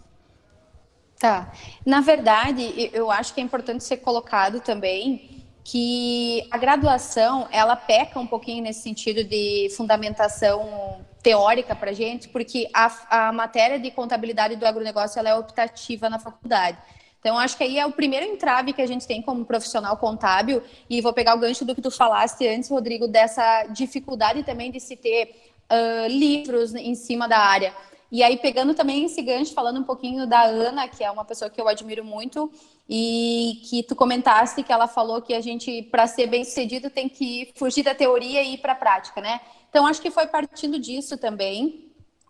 Tá. 1.18 1.52
Na 1.84 2.00
verdade, 2.00 2.90
eu 2.92 3.10
acho 3.10 3.34
que 3.34 3.40
é 3.40 3.44
importante 3.44 3.84
ser 3.84 3.98
colocado 3.98 4.60
também 4.60 5.44
que 5.62 6.46
a 6.50 6.58
graduação, 6.58 7.48
ela 7.50 7.74
peca 7.74 8.20
um 8.20 8.26
pouquinho 8.26 8.62
nesse 8.62 8.82
sentido 8.82 9.24
de 9.24 9.70
fundamentação 9.76 11.00
teórica 11.22 11.74
para 11.74 11.92
gente, 11.94 12.28
porque 12.28 12.68
a, 12.74 13.28
a 13.28 13.32
matéria 13.32 13.80
de 13.80 13.90
contabilidade 13.90 14.56
do 14.56 14.66
agronegócio 14.66 15.18
ela 15.18 15.30
é 15.30 15.34
optativa 15.34 16.10
na 16.10 16.18
faculdade. 16.18 16.76
Então, 17.24 17.38
acho 17.38 17.56
que 17.56 17.64
aí 17.64 17.78
é 17.78 17.86
o 17.86 17.90
primeiro 17.90 18.26
entrave 18.26 18.74
que 18.74 18.82
a 18.82 18.86
gente 18.86 19.06
tem 19.06 19.22
como 19.22 19.46
profissional 19.46 19.96
contábil, 19.96 20.62
e 20.90 21.00
vou 21.00 21.10
pegar 21.10 21.34
o 21.34 21.38
gancho 21.38 21.64
do 21.64 21.74
que 21.74 21.80
tu 21.80 21.90
falaste 21.90 22.46
antes, 22.46 22.68
Rodrigo, 22.68 23.08
dessa 23.08 23.62
dificuldade 23.70 24.42
também 24.42 24.70
de 24.70 24.78
se 24.78 24.94
ter 24.94 25.34
uh, 25.72 26.06
livros 26.06 26.74
em 26.74 26.94
cima 26.94 27.26
da 27.26 27.38
área. 27.38 27.74
E 28.12 28.22
aí, 28.22 28.36
pegando 28.36 28.74
também 28.74 29.06
esse 29.06 29.22
gancho, 29.22 29.54
falando 29.54 29.80
um 29.80 29.84
pouquinho 29.84 30.26
da 30.26 30.42
Ana, 30.42 30.86
que 30.86 31.02
é 31.02 31.10
uma 31.10 31.24
pessoa 31.24 31.50
que 31.50 31.58
eu 31.58 31.66
admiro 31.66 32.04
muito, 32.04 32.52
e 32.86 33.58
que 33.70 33.82
tu 33.82 33.96
comentaste 33.96 34.62
que 34.62 34.70
ela 34.70 34.86
falou 34.86 35.22
que 35.22 35.32
a 35.32 35.40
gente, 35.40 35.80
para 35.84 36.06
ser 36.06 36.26
bem 36.26 36.44
sucedido, 36.44 36.90
tem 36.90 37.08
que 37.08 37.50
fugir 37.54 37.82
da 37.82 37.94
teoria 37.94 38.42
e 38.42 38.52
ir 38.52 38.58
para 38.58 38.72
a 38.74 38.76
prática, 38.76 39.22
né? 39.22 39.40
Então, 39.70 39.86
acho 39.86 40.02
que 40.02 40.10
foi 40.10 40.26
partindo 40.26 40.78
disso 40.78 41.16
também 41.16 41.83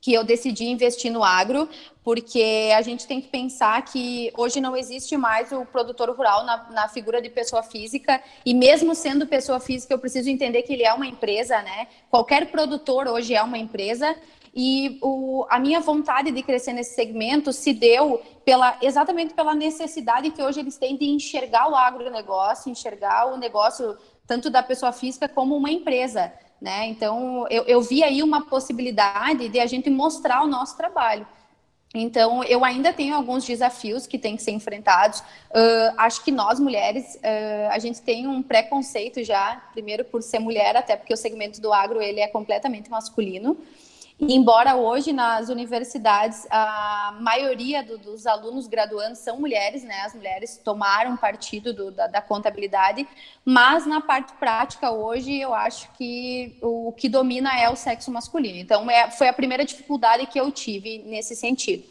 que 0.05 0.13
eu 0.13 0.23
decidi 0.23 0.67
investir 0.67 1.11
no 1.11 1.25
agro, 1.25 1.67
porque 2.03 2.71
a 2.77 2.83
gente 2.83 3.07
tem 3.07 3.23
que 3.23 3.29
pensar 3.29 3.83
que 3.87 4.31
hoje 4.37 4.61
não 4.61 4.77
existe 4.77 5.17
mais 5.17 5.51
o 5.51 5.65
produtor 5.65 6.11
rural 6.11 6.45
na, 6.45 6.71
na, 6.73 6.89
figura 6.89 7.23
de 7.23 7.31
pessoa 7.31 7.63
física, 7.63 8.23
e 8.45 8.53
mesmo 8.53 8.95
sendo 8.95 9.27
pessoa 9.27 9.59
física, 9.59 9.95
eu 9.95 9.99
preciso 9.99 10.29
entender 10.29 10.61
que 10.61 10.75
ele 10.75 10.83
é 10.85 10.93
uma 10.93 11.07
empresa, 11.07 11.63
né? 11.63 11.87
Qualquer 12.11 12.51
produtor 12.51 13.09
hoje 13.09 13.35
é 13.35 13.43
uma 13.43 13.57
empresa, 13.57 14.15
e 14.55 14.99
o, 15.01 15.47
a 15.49 15.59
minha 15.59 15.81
vontade 15.81 16.31
de 16.31 16.43
crescer 16.43 16.75
nesse 16.75 16.95
segmento 16.95 17.51
se 17.51 17.73
deu 17.73 18.21
pela, 18.45 18.77
exatamente 18.83 19.33
pela 19.33 19.55
necessidade 19.55 20.29
que 20.33 20.43
hoje 20.43 20.61
eles 20.61 20.77
têm 20.77 20.99
de 20.99 21.07
enxergar 21.07 21.67
o 21.71 21.75
agronegócio, 21.75 22.71
enxergar 22.71 23.33
o 23.33 23.39
negócio 23.39 23.97
tanto 24.27 24.51
da 24.51 24.63
pessoa 24.63 24.93
física 24.93 25.27
como 25.27 25.57
uma 25.57 25.71
empresa. 25.71 26.31
Né? 26.61 26.87
Então, 26.87 27.47
eu, 27.51 27.65
eu 27.65 27.83
vi 27.83 28.03
aí 28.03 28.23
uma 28.23 28.47
possibilidade 28.47 29.49
de 29.49 29.61
a 29.61 29.67
gente 29.67 29.91
mostrar 29.91 30.43
o 30.43 30.47
nosso 30.47 30.77
trabalho. 30.77 31.27
Então, 31.95 32.43
eu 32.43 32.65
ainda 32.65 32.93
tenho 32.93 33.15
alguns 33.15 33.45
desafios 33.45 34.05
que 34.05 34.19
têm 34.19 34.35
que 34.35 34.43
ser 34.43 34.51
enfrentados. 34.51 35.21
Uh, 35.21 35.95
acho 35.97 36.25
que 36.25 36.33
nós, 36.33 36.59
mulheres, 36.59 37.15
uh, 37.17 37.71
a 37.71 37.79
gente 37.79 38.03
tem 38.03 38.27
um 38.27 38.43
preconceito 38.43 39.23
já, 39.23 39.63
primeiro 39.73 40.05
por 40.05 40.21
ser 40.21 40.41
mulher, 40.41 40.77
até 40.77 40.97
porque 40.97 41.15
o 41.15 41.17
segmento 41.17 41.61
do 41.61 41.73
agro 41.73 42.03
ele 42.03 42.19
é 42.19 42.27
completamente 42.27 42.91
masculino. 42.91 43.57
Embora 44.21 44.77
hoje 44.77 45.13
nas 45.13 45.49
universidades 45.49 46.47
a 46.49 47.17
maioria 47.21 47.83
do, 47.83 47.99
dos 47.99 48.27
alunos 48.27 48.69
graduandos 48.69 49.19
são 49.19 49.41
mulheres, 49.41 49.83
né? 49.83 50.03
As 50.03 50.15
mulheres 50.15 50.57
tomaram 50.65 51.17
partido 51.17 51.73
do, 51.73 51.91
da, 51.91 52.07
da, 52.07 52.23
contabilidade, 52.23 53.07
mas 53.45 53.87
na 53.87 54.01
parte 54.01 54.33
prática 54.35 54.93
hoje 54.93 55.41
eu 55.41 55.53
acho 55.53 55.91
que 55.95 56.57
o, 56.63 56.89
o 56.89 56.93
que 56.93 57.09
domina 57.09 57.59
é 57.59 57.69
o 57.69 57.75
sexo 57.75 58.11
masculino. 58.13 58.57
Então 58.57 58.89
é, 58.89 59.11
foi 59.11 59.27
a 59.29 59.33
primeira 59.33 59.65
dificuldade 59.65 60.27
que 60.27 60.39
eu 60.39 60.51
tive 60.53 60.99
nesse 60.99 61.35
sentido. 61.35 61.83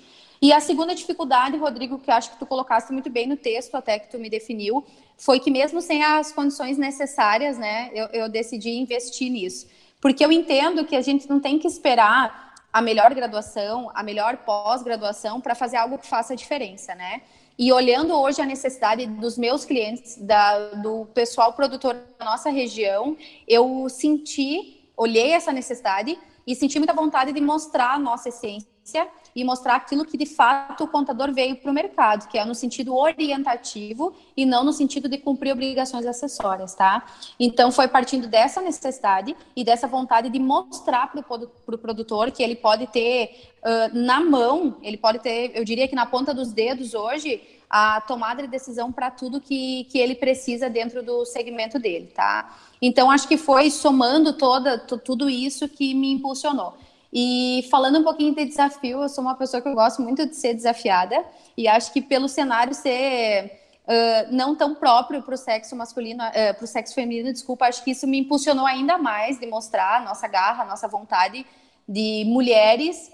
E 0.41 0.51
a 0.53 0.61
segunda 0.61 0.95
dificuldade, 0.95 1.57
Rodrigo, 1.57 1.99
que 1.99 2.09
acho 2.09 2.31
que 2.31 2.39
tu 2.39 2.45
colocaste 2.45 2.91
muito 2.91 3.09
bem 3.09 3.27
no 3.27 3.35
texto, 3.37 3.75
até 3.75 3.99
que 3.99 4.09
tu 4.09 4.17
me 4.17 4.29
definiu, 4.29 4.83
foi 5.17 5.39
que 5.39 5.51
mesmo 5.51 5.81
sem 5.81 6.03
as 6.03 6.31
condições 6.31 6.77
necessárias, 6.77 7.57
né, 7.57 7.91
eu, 7.93 8.07
eu 8.07 8.29
decidi 8.29 8.71
investir 8.71 9.29
nisso. 9.29 9.67
Porque 10.03 10.25
eu 10.25 10.33
entendo 10.33 10.83
que 10.83 10.97
a 10.97 11.01
gente 11.01 11.29
não 11.29 11.39
tem 11.39 11.57
que 11.57 11.65
esperar 11.65 12.53
a 12.73 12.81
melhor 12.81 13.15
graduação, 13.15 13.89
a 13.95 14.03
melhor 14.03 14.35
pós-graduação 14.39 15.39
para 15.39 15.55
fazer 15.55 15.77
algo 15.77 15.97
que 15.97 16.05
faça 16.05 16.35
diferença, 16.35 16.93
né? 16.93 17.21
E 17.57 17.71
olhando 17.71 18.13
hoje 18.13 18.41
a 18.41 18.45
necessidade 18.45 19.05
dos 19.05 19.37
meus 19.37 19.63
clientes, 19.63 20.17
da, 20.17 20.71
do 20.71 21.05
pessoal 21.13 21.53
produtor 21.53 21.95
da 22.19 22.25
nossa 22.25 22.49
região, 22.49 23.15
eu 23.47 23.87
senti, 23.87 24.89
olhei 24.97 25.31
essa 25.31 25.53
necessidade 25.53 26.19
e 26.45 26.53
senti 26.53 26.77
muita 26.79 26.93
vontade 26.93 27.31
de 27.31 27.39
mostrar 27.39 27.93
a 27.93 27.99
nossa 27.99 28.27
essência 28.27 29.07
e 29.35 29.43
mostrar 29.43 29.75
aquilo 29.75 30.05
que 30.05 30.17
de 30.17 30.25
fato 30.25 30.83
o 30.83 30.87
contador 30.87 31.33
veio 31.33 31.55
para 31.55 31.71
o 31.71 31.73
mercado, 31.73 32.27
que 32.27 32.37
é 32.37 32.45
no 32.45 32.53
sentido 32.53 32.95
orientativo 32.95 34.13
e 34.35 34.45
não 34.45 34.63
no 34.63 34.73
sentido 34.73 35.09
de 35.09 35.17
cumprir 35.17 35.51
obrigações 35.51 36.05
acessórias, 36.05 36.75
tá? 36.75 37.05
Então 37.39 37.71
foi 37.71 37.87
partindo 37.87 38.27
dessa 38.27 38.61
necessidade 38.61 39.35
e 39.55 39.63
dessa 39.63 39.87
vontade 39.87 40.29
de 40.29 40.39
mostrar 40.39 41.11
para 41.11 41.21
o 41.21 41.77
produtor 41.77 42.31
que 42.31 42.43
ele 42.43 42.55
pode 42.55 42.87
ter 42.87 43.51
uh, 43.63 43.97
na 43.97 44.19
mão, 44.19 44.77
ele 44.81 44.97
pode 44.97 45.19
ter, 45.19 45.51
eu 45.55 45.63
diria 45.63 45.87
que 45.87 45.95
na 45.95 46.05
ponta 46.05 46.33
dos 46.33 46.51
dedos 46.51 46.93
hoje, 46.93 47.41
a 47.75 47.99
tomada 48.01 48.43
de 48.43 48.47
decisão 48.47 48.91
para 48.91 49.09
tudo 49.09 49.41
que, 49.41 49.85
que 49.85 49.97
ele 49.97 50.13
precisa 50.13 50.69
dentro 50.69 51.01
do 51.01 51.25
segmento 51.25 51.79
dele, 51.79 52.05
tá? 52.13 52.55
Então, 52.79 53.09
acho 53.09 53.27
que 53.27 53.35
foi 53.35 53.71
somando 53.71 54.33
toda, 54.33 54.77
tudo 54.77 55.27
isso 55.27 55.67
que 55.67 55.95
me 55.95 56.11
impulsionou. 56.11 56.75
E 57.15 57.67
falando 57.69 57.99
um 57.99 58.03
pouquinho 58.03 58.33
de 58.33 58.43
desafio, 58.43 59.03
eu 59.03 59.09
sou 59.09 59.23
uma 59.23 59.35
pessoa 59.35 59.61
que 59.61 59.67
eu 59.67 59.75
gosto 59.75 60.01
muito 60.01 60.25
de 60.25 60.35
ser 60.35 60.55
desafiada 60.55 61.23
e 61.55 61.67
acho 61.67 61.93
que 61.93 62.01
pelo 62.01 62.27
cenário 62.27 62.73
ser 62.73 63.51
uh, 63.83 64.35
não 64.35 64.55
tão 64.55 64.73
próprio 64.73 65.21
para 65.21 65.35
o 65.35 65.37
sexo 65.37 65.75
masculino, 65.75 66.23
uh, 66.23 66.55
para 66.55 66.63
o 66.63 66.67
sexo 66.67 66.95
feminino, 66.95 67.31
desculpa, 67.31 67.67
acho 67.67 67.83
que 67.83 67.91
isso 67.91 68.07
me 68.07 68.17
impulsionou 68.17 68.65
ainda 68.65 68.97
mais 68.97 69.39
de 69.39 69.45
mostrar 69.45 70.01
a 70.01 70.03
nossa 70.03 70.27
garra, 70.27 70.63
a 70.63 70.65
nossa 70.65 70.87
vontade 70.87 71.45
de 71.87 72.23
mulheres 72.25 73.11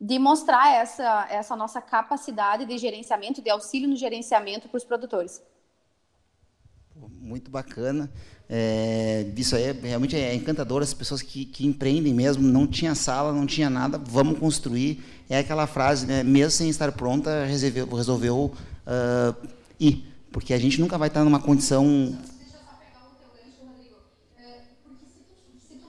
de 0.00 0.18
mostrar 0.18 0.74
essa, 0.74 1.26
essa 1.30 1.56
nossa 1.56 1.80
capacidade 1.80 2.66
de 2.66 2.76
gerenciamento, 2.78 3.40
de 3.40 3.50
auxílio 3.50 3.88
no 3.88 3.96
gerenciamento 3.96 4.68
para 4.68 4.76
os 4.76 4.84
produtores. 4.84 5.42
Muito 6.94 7.50
bacana. 7.50 8.12
É, 8.48 9.26
isso 9.36 9.56
aí 9.56 9.64
é, 9.64 9.76
realmente 9.82 10.14
é 10.16 10.34
encantador, 10.34 10.82
as 10.82 10.92
pessoas 10.92 11.22
que, 11.22 11.44
que 11.44 11.66
empreendem 11.66 12.12
mesmo, 12.12 12.46
não 12.46 12.66
tinha 12.66 12.94
sala, 12.94 13.32
não 13.32 13.46
tinha 13.46 13.70
nada, 13.70 13.98
vamos 13.98 14.38
construir. 14.38 15.02
É 15.28 15.38
aquela 15.38 15.66
frase, 15.66 16.06
né, 16.06 16.22
mesmo 16.22 16.50
sem 16.50 16.68
estar 16.68 16.92
pronta, 16.92 17.44
resolveu, 17.44 17.86
resolveu 17.88 18.36
uh, 18.86 19.48
ir. 19.80 20.04
Porque 20.30 20.52
a 20.52 20.58
gente 20.58 20.80
nunca 20.80 20.98
vai 20.98 21.08
estar 21.08 21.24
numa 21.24 21.40
condição 21.40 22.18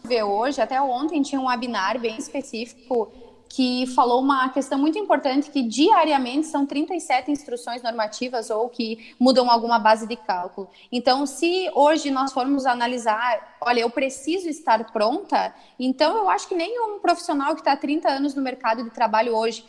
ver 0.05 0.23
hoje, 0.23 0.61
até 0.61 0.79
ontem 0.79 1.21
tinha 1.23 1.41
um 1.41 1.47
webinar 1.47 1.99
bem 1.99 2.17
específico 2.17 3.11
que 3.55 3.87
falou 3.87 4.19
uma 4.19 4.49
questão 4.49 4.77
muito 4.77 4.99
importante 4.99 5.49
que 5.49 5.61
diariamente 5.61 6.45
são 6.47 6.65
37 6.65 7.31
instruções 7.31 7.81
normativas 7.81 8.49
ou 8.49 8.67
que 8.67 9.15
mudam 9.17 9.49
alguma 9.49 9.79
base 9.79 10.05
de 10.05 10.17
cálculo. 10.17 10.69
Então, 10.91 11.25
se 11.25 11.69
hoje 11.73 12.11
nós 12.11 12.33
formos 12.33 12.65
analisar, 12.65 13.55
olha, 13.61 13.79
eu 13.79 13.89
preciso 13.89 14.49
estar 14.49 14.83
pronta, 14.91 15.55
então 15.79 16.17
eu 16.17 16.29
acho 16.29 16.49
que 16.49 16.55
nenhum 16.55 16.99
profissional 16.99 17.53
que 17.53 17.61
está 17.61 17.71
há 17.71 17.77
30 17.77 18.09
anos 18.09 18.35
no 18.35 18.41
mercado 18.41 18.83
de 18.83 18.89
trabalho 18.89 19.33
hoje, 19.33 19.65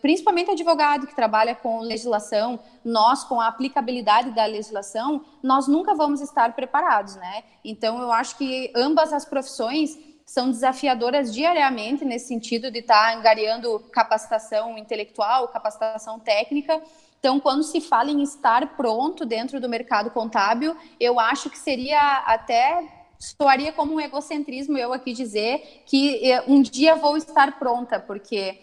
principalmente 0.00 0.50
advogado 0.50 1.06
que 1.06 1.14
trabalha 1.14 1.54
com 1.54 1.80
legislação, 1.80 2.58
nós 2.82 3.22
com 3.24 3.38
a 3.38 3.48
aplicabilidade 3.48 4.30
da 4.30 4.46
legislação, 4.46 5.22
nós 5.42 5.68
nunca 5.68 5.94
vamos 5.94 6.22
estar 6.22 6.54
preparados, 6.54 7.16
né? 7.16 7.44
Então, 7.62 8.00
eu 8.00 8.10
acho 8.10 8.38
que 8.38 8.72
ambas 8.74 9.12
as 9.12 9.26
profissões 9.26 9.98
são 10.30 10.48
desafiadoras 10.48 11.34
diariamente 11.34 12.04
nesse 12.04 12.28
sentido 12.28 12.70
de 12.70 12.78
estar 12.78 13.10
tá 13.10 13.18
angariando 13.18 13.80
capacitação 13.90 14.78
intelectual, 14.78 15.48
capacitação 15.48 16.20
técnica. 16.20 16.80
Então, 17.18 17.40
quando 17.40 17.64
se 17.64 17.80
fala 17.80 18.12
em 18.12 18.22
estar 18.22 18.76
pronto 18.76 19.26
dentro 19.26 19.60
do 19.60 19.68
mercado 19.68 20.08
contábil, 20.12 20.76
eu 21.00 21.18
acho 21.18 21.50
que 21.50 21.58
seria 21.58 22.18
até 22.18 22.88
soaria 23.18 23.72
como 23.72 23.94
um 23.94 24.00
egocentrismo 24.00 24.78
eu 24.78 24.92
aqui 24.92 25.12
dizer 25.12 25.82
que 25.84 26.24
eh, 26.24 26.44
um 26.46 26.62
dia 26.62 26.94
vou 26.94 27.16
estar 27.16 27.58
pronta, 27.58 27.98
porque 27.98 28.56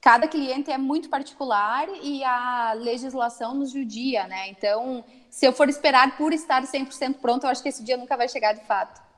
cada 0.00 0.26
cliente 0.26 0.72
é 0.72 0.76
muito 0.76 1.08
particular 1.08 1.86
e 2.02 2.24
a 2.24 2.72
legislação 2.72 3.54
nos 3.54 3.70
judia, 3.70 4.26
né? 4.26 4.48
Então, 4.48 5.04
se 5.30 5.46
eu 5.46 5.52
for 5.52 5.68
esperar 5.68 6.16
por 6.16 6.32
estar 6.32 6.64
100% 6.64 7.20
pronto, 7.20 7.44
eu 7.44 7.50
acho 7.50 7.62
que 7.62 7.68
esse 7.68 7.84
dia 7.84 7.96
nunca 7.96 8.16
vai 8.16 8.28
chegar 8.28 8.54
de 8.54 8.64
fato. 8.64 9.11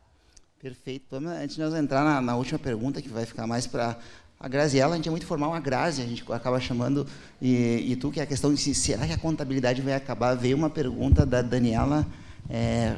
Perfeito. 0.64 1.14
Antes 1.16 1.56
de 1.56 1.62
nós 1.62 1.74
entrar 1.74 2.02
na, 2.02 2.22
na 2.22 2.36
última 2.36 2.58
pergunta, 2.58 3.02
que 3.02 3.08
vai 3.10 3.26
ficar 3.26 3.46
mais 3.46 3.66
para 3.66 3.98
a 4.40 4.48
Graziella, 4.48 4.94
a 4.94 4.96
gente 4.96 5.06
é 5.06 5.10
muito 5.10 5.26
formal, 5.26 5.52
a 5.52 5.60
Grazi, 5.60 6.00
a 6.00 6.06
gente 6.06 6.24
acaba 6.32 6.58
chamando, 6.58 7.06
e, 7.38 7.84
e 7.86 7.96
tu, 7.96 8.10
que 8.10 8.18
é 8.18 8.22
a 8.22 8.26
questão 8.26 8.50
de 8.50 8.58
se, 8.58 8.74
será 8.74 9.06
que 9.06 9.12
a 9.12 9.18
contabilidade 9.18 9.82
vai 9.82 9.92
acabar? 9.92 10.34
Veio 10.34 10.56
uma 10.56 10.70
pergunta 10.70 11.26
da 11.26 11.42
Daniela, 11.42 12.06
é, 12.48 12.96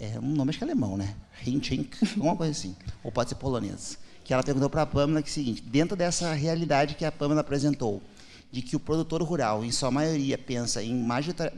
é 0.00 0.18
um 0.20 0.30
nome 0.30 0.48
acho 0.48 0.58
que 0.58 0.64
é 0.64 0.66
alemão, 0.66 0.96
né? 0.96 1.14
Hinchink, 1.46 1.98
alguma 2.16 2.34
coisa 2.34 2.52
assim, 2.52 2.74
ou 3.04 3.12
pode 3.12 3.28
ser 3.28 3.34
polonês, 3.34 3.98
que 4.24 4.32
ela 4.32 4.42
perguntou 4.42 4.70
para 4.70 4.80
a 4.80 4.86
Pamela 4.86 5.20
que 5.20 5.28
é 5.28 5.32
o 5.32 5.34
seguinte, 5.34 5.60
dentro 5.60 5.94
dessa 5.94 6.32
realidade 6.32 6.94
que 6.94 7.04
a 7.04 7.12
Pamela 7.12 7.42
apresentou, 7.42 8.02
de 8.50 8.62
que 8.62 8.74
o 8.74 8.80
produtor 8.80 9.22
rural, 9.22 9.62
em 9.62 9.70
sua 9.70 9.90
maioria, 9.90 10.38
pensa 10.38 10.82
em 10.82 11.06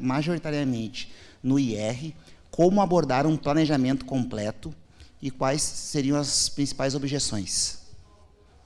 majoritariamente 0.00 1.12
no 1.40 1.60
IR, 1.60 2.12
como 2.50 2.82
abordar 2.82 3.24
um 3.24 3.36
planejamento 3.36 4.04
completo 4.04 4.74
e 5.24 5.30
quais 5.30 5.62
seriam 5.62 6.18
as 6.18 6.50
principais 6.50 6.94
objeções? 6.94 7.78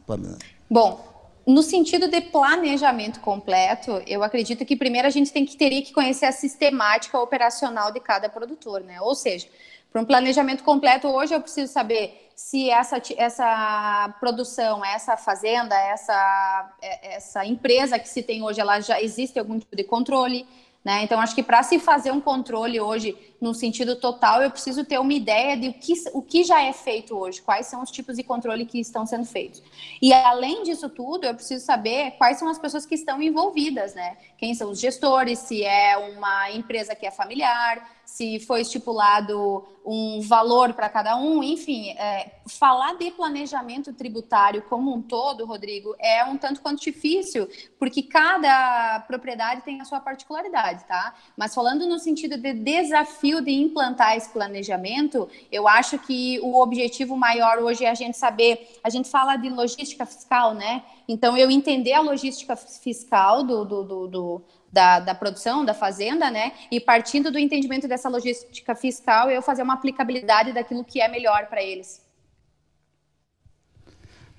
Pamela. 0.04 0.36
Bom, 0.68 1.06
no 1.46 1.62
sentido 1.62 2.08
de 2.08 2.20
planejamento 2.20 3.20
completo, 3.20 4.02
eu 4.08 4.24
acredito 4.24 4.66
que 4.66 4.74
primeiro 4.74 5.06
a 5.06 5.10
gente 5.10 5.32
tem 5.32 5.46
que 5.46 5.56
teria 5.56 5.80
que 5.80 5.92
conhecer 5.92 6.26
a 6.26 6.32
sistemática 6.32 7.16
operacional 7.16 7.92
de 7.92 8.00
cada 8.00 8.28
produtor, 8.28 8.80
né? 8.82 9.00
Ou 9.00 9.14
seja, 9.14 9.46
para 9.92 10.02
um 10.02 10.04
planejamento 10.04 10.64
completo, 10.64 11.06
hoje 11.06 11.32
eu 11.32 11.40
preciso 11.40 11.72
saber 11.72 12.28
se 12.34 12.68
essa, 12.68 13.00
essa 13.16 14.16
produção, 14.18 14.84
essa 14.84 15.16
fazenda, 15.16 15.76
essa, 15.76 16.76
é, 16.82 17.14
essa 17.14 17.46
empresa 17.46 18.00
que 18.00 18.08
se 18.08 18.20
tem 18.20 18.42
hoje, 18.42 18.60
ela 18.60 18.80
já 18.80 19.00
existe 19.00 19.38
algum 19.38 19.60
tipo 19.60 19.76
de 19.76 19.84
controle, 19.84 20.44
né? 20.84 21.02
Então, 21.02 21.20
acho 21.20 21.34
que 21.34 21.42
para 21.42 21.62
se 21.62 21.78
fazer 21.78 22.12
um 22.12 22.20
controle 22.20 22.80
hoje, 22.80 23.16
no 23.40 23.52
sentido 23.52 23.96
total, 23.96 24.42
eu 24.42 24.50
preciso 24.50 24.84
ter 24.84 24.98
uma 24.98 25.12
ideia 25.12 25.56
de 25.56 25.68
o 25.68 25.72
que, 25.72 25.92
o 26.12 26.22
que 26.22 26.44
já 26.44 26.62
é 26.62 26.72
feito 26.72 27.16
hoje, 27.16 27.42
quais 27.42 27.66
são 27.66 27.82
os 27.82 27.90
tipos 27.90 28.16
de 28.16 28.22
controle 28.22 28.64
que 28.64 28.80
estão 28.80 29.04
sendo 29.04 29.26
feitos. 29.26 29.62
E, 30.00 30.12
além 30.12 30.62
disso 30.62 30.88
tudo, 30.88 31.24
eu 31.24 31.34
preciso 31.34 31.64
saber 31.64 32.12
quais 32.12 32.38
são 32.38 32.48
as 32.48 32.58
pessoas 32.58 32.86
que 32.86 32.94
estão 32.94 33.20
envolvidas, 33.20 33.94
né? 33.94 34.16
Quem 34.38 34.54
são 34.54 34.70
os 34.70 34.80
gestores, 34.80 35.40
se 35.40 35.64
é 35.64 35.96
uma 35.96 36.50
empresa 36.52 36.94
que 36.94 37.06
é 37.06 37.10
familiar, 37.10 37.97
se 38.08 38.40
foi 38.40 38.62
estipulado 38.62 39.64
um 39.84 40.20
valor 40.22 40.72
para 40.72 40.88
cada 40.88 41.16
um, 41.16 41.42
enfim, 41.42 41.90
é, 41.90 42.40
falar 42.46 42.94
de 42.94 43.10
planejamento 43.10 43.92
tributário 43.92 44.62
como 44.62 44.92
um 44.94 45.00
todo, 45.00 45.44
Rodrigo, 45.44 45.94
é 45.98 46.24
um 46.24 46.36
tanto 46.36 46.60
quanto 46.60 46.80
difícil, 46.80 47.48
porque 47.78 48.02
cada 48.02 49.00
propriedade 49.06 49.60
tem 49.60 49.80
a 49.80 49.84
sua 49.84 50.00
particularidade, 50.00 50.84
tá? 50.84 51.14
Mas 51.36 51.54
falando 51.54 51.86
no 51.86 51.98
sentido 51.98 52.38
de 52.38 52.54
desafio 52.54 53.42
de 53.42 53.52
implantar 53.52 54.16
esse 54.16 54.30
planejamento, 54.30 55.28
eu 55.52 55.68
acho 55.68 55.98
que 55.98 56.40
o 56.40 56.60
objetivo 56.60 57.14
maior 57.14 57.58
hoje 57.58 57.84
é 57.84 57.90
a 57.90 57.94
gente 57.94 58.16
saber, 58.16 58.80
a 58.82 58.90
gente 58.90 59.08
fala 59.08 59.36
de 59.36 59.50
logística 59.50 60.04
fiscal, 60.06 60.54
né? 60.54 60.82
Então, 61.06 61.36
eu 61.36 61.50
entender 61.50 61.94
a 61.94 62.00
logística 62.00 62.56
fiscal 62.56 63.42
do, 63.42 63.64
do, 63.64 63.82
do, 63.82 64.06
do 64.06 64.42
da, 64.72 65.00
da 65.00 65.14
produção, 65.14 65.64
da 65.64 65.74
fazenda, 65.74 66.30
né? 66.30 66.52
E 66.70 66.78
partindo 66.78 67.30
do 67.30 67.38
entendimento 67.38 67.88
dessa 67.88 68.08
logística 68.08 68.74
fiscal, 68.74 69.30
eu 69.30 69.42
fazer 69.42 69.62
uma 69.62 69.74
aplicabilidade 69.74 70.52
daquilo 70.52 70.84
que 70.84 71.00
é 71.00 71.08
melhor 71.08 71.46
para 71.46 71.62
eles. 71.62 72.02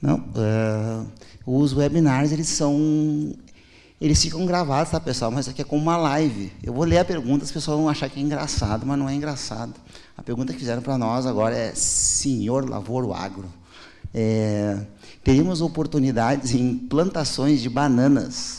Não, 0.02 0.18
uh, 0.18 1.12
os 1.46 1.74
webinars, 1.74 2.32
eles 2.32 2.48
são 2.48 3.36
eles 4.00 4.22
ficam 4.22 4.46
gravados, 4.46 4.92
tá, 4.92 5.00
pessoal? 5.00 5.30
Mas 5.30 5.50
aqui 5.50 5.62
é 5.62 5.66
como 5.66 5.82
uma 5.82 5.98
live. 5.98 6.54
Eu 6.64 6.72
vou 6.72 6.86
ler 6.86 7.00
a 7.00 7.06
pergunta, 7.06 7.44
as 7.44 7.52
pessoas 7.52 7.78
vão 7.78 7.90
achar 7.90 8.10
que 8.10 8.18
é 8.18 8.24
engraçado, 8.24 8.86
mas 8.86 8.98
não 8.98 9.10
é 9.10 9.14
engraçado. 9.14 9.74
A 10.16 10.24
pergunta 10.24 10.54
que 10.54 10.60
fizeram 10.60 10.82
para 10.82 10.98
nós 10.98 11.26
agora 11.26 11.56
é: 11.56 11.74
Senhor 11.76 12.70
Lavoro 12.70 13.14
Agro, 13.14 13.50
é, 14.14 14.80
teríamos 15.22 15.60
oportunidades 15.60 16.54
em 16.54 16.78
plantações 16.78 17.62
de 17.62 17.70
bananas 17.70 18.59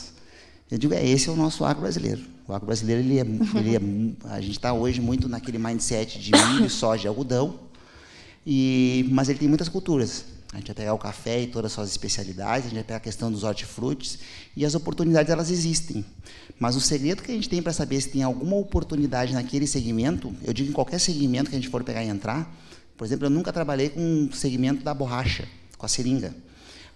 eu 0.71 0.77
digo, 0.77 0.93
é, 0.93 1.05
esse 1.05 1.27
é 1.27 1.31
o 1.31 1.35
nosso 1.35 1.65
agro 1.65 1.81
brasileiro. 1.81 2.21
O 2.47 2.53
agro 2.53 2.65
brasileiro, 2.65 3.01
ele 3.01 3.19
é, 3.19 3.21
ele 3.59 3.75
é, 3.75 4.31
a 4.33 4.39
gente 4.39 4.53
está 4.53 4.71
hoje 4.71 5.01
muito 5.01 5.27
naquele 5.27 5.57
mindset 5.57 6.17
de 6.17 6.31
milho, 6.31 6.69
soja 6.71 7.05
e 7.05 7.07
algodão, 7.07 7.59
e, 8.47 9.05
mas 9.11 9.27
ele 9.27 9.37
tem 9.37 9.49
muitas 9.49 9.67
culturas. 9.67 10.25
A 10.53 10.57
gente 10.57 10.67
vai 10.67 10.75
pegar 10.75 10.93
o 10.93 10.97
café 10.97 11.41
e 11.41 11.47
todas 11.47 11.71
as 11.71 11.75
suas 11.75 11.89
especialidades, 11.89 12.65
a 12.65 12.69
gente 12.69 12.75
vai 12.75 12.83
pegar 12.83 12.97
a 12.97 13.01
questão 13.01 13.31
dos 13.31 13.43
hortifrutis, 13.43 14.19
e 14.55 14.65
as 14.65 14.73
oportunidades, 14.73 15.31
elas 15.31 15.51
existem. 15.51 16.03
Mas 16.59 16.75
o 16.75 16.81
segredo 16.81 17.21
que 17.21 17.31
a 17.31 17.35
gente 17.35 17.49
tem 17.49 17.61
para 17.61 17.73
saber 17.73 17.99
se 18.01 18.09
tem 18.09 18.23
alguma 18.23 18.55
oportunidade 18.55 19.33
naquele 19.33 19.67
segmento, 19.67 20.33
eu 20.43 20.53
digo 20.53 20.69
em 20.69 20.73
qualquer 20.73 20.99
segmento 20.99 21.49
que 21.49 21.55
a 21.55 21.59
gente 21.59 21.69
for 21.69 21.83
pegar 21.83 22.03
e 22.03 22.07
entrar, 22.07 22.53
por 22.97 23.05
exemplo, 23.05 23.25
eu 23.25 23.29
nunca 23.29 23.51
trabalhei 23.51 23.89
com 23.89 24.29
o 24.31 24.33
segmento 24.33 24.83
da 24.83 24.93
borracha, 24.93 25.47
com 25.77 25.85
a 25.85 25.89
seringa. 25.89 26.35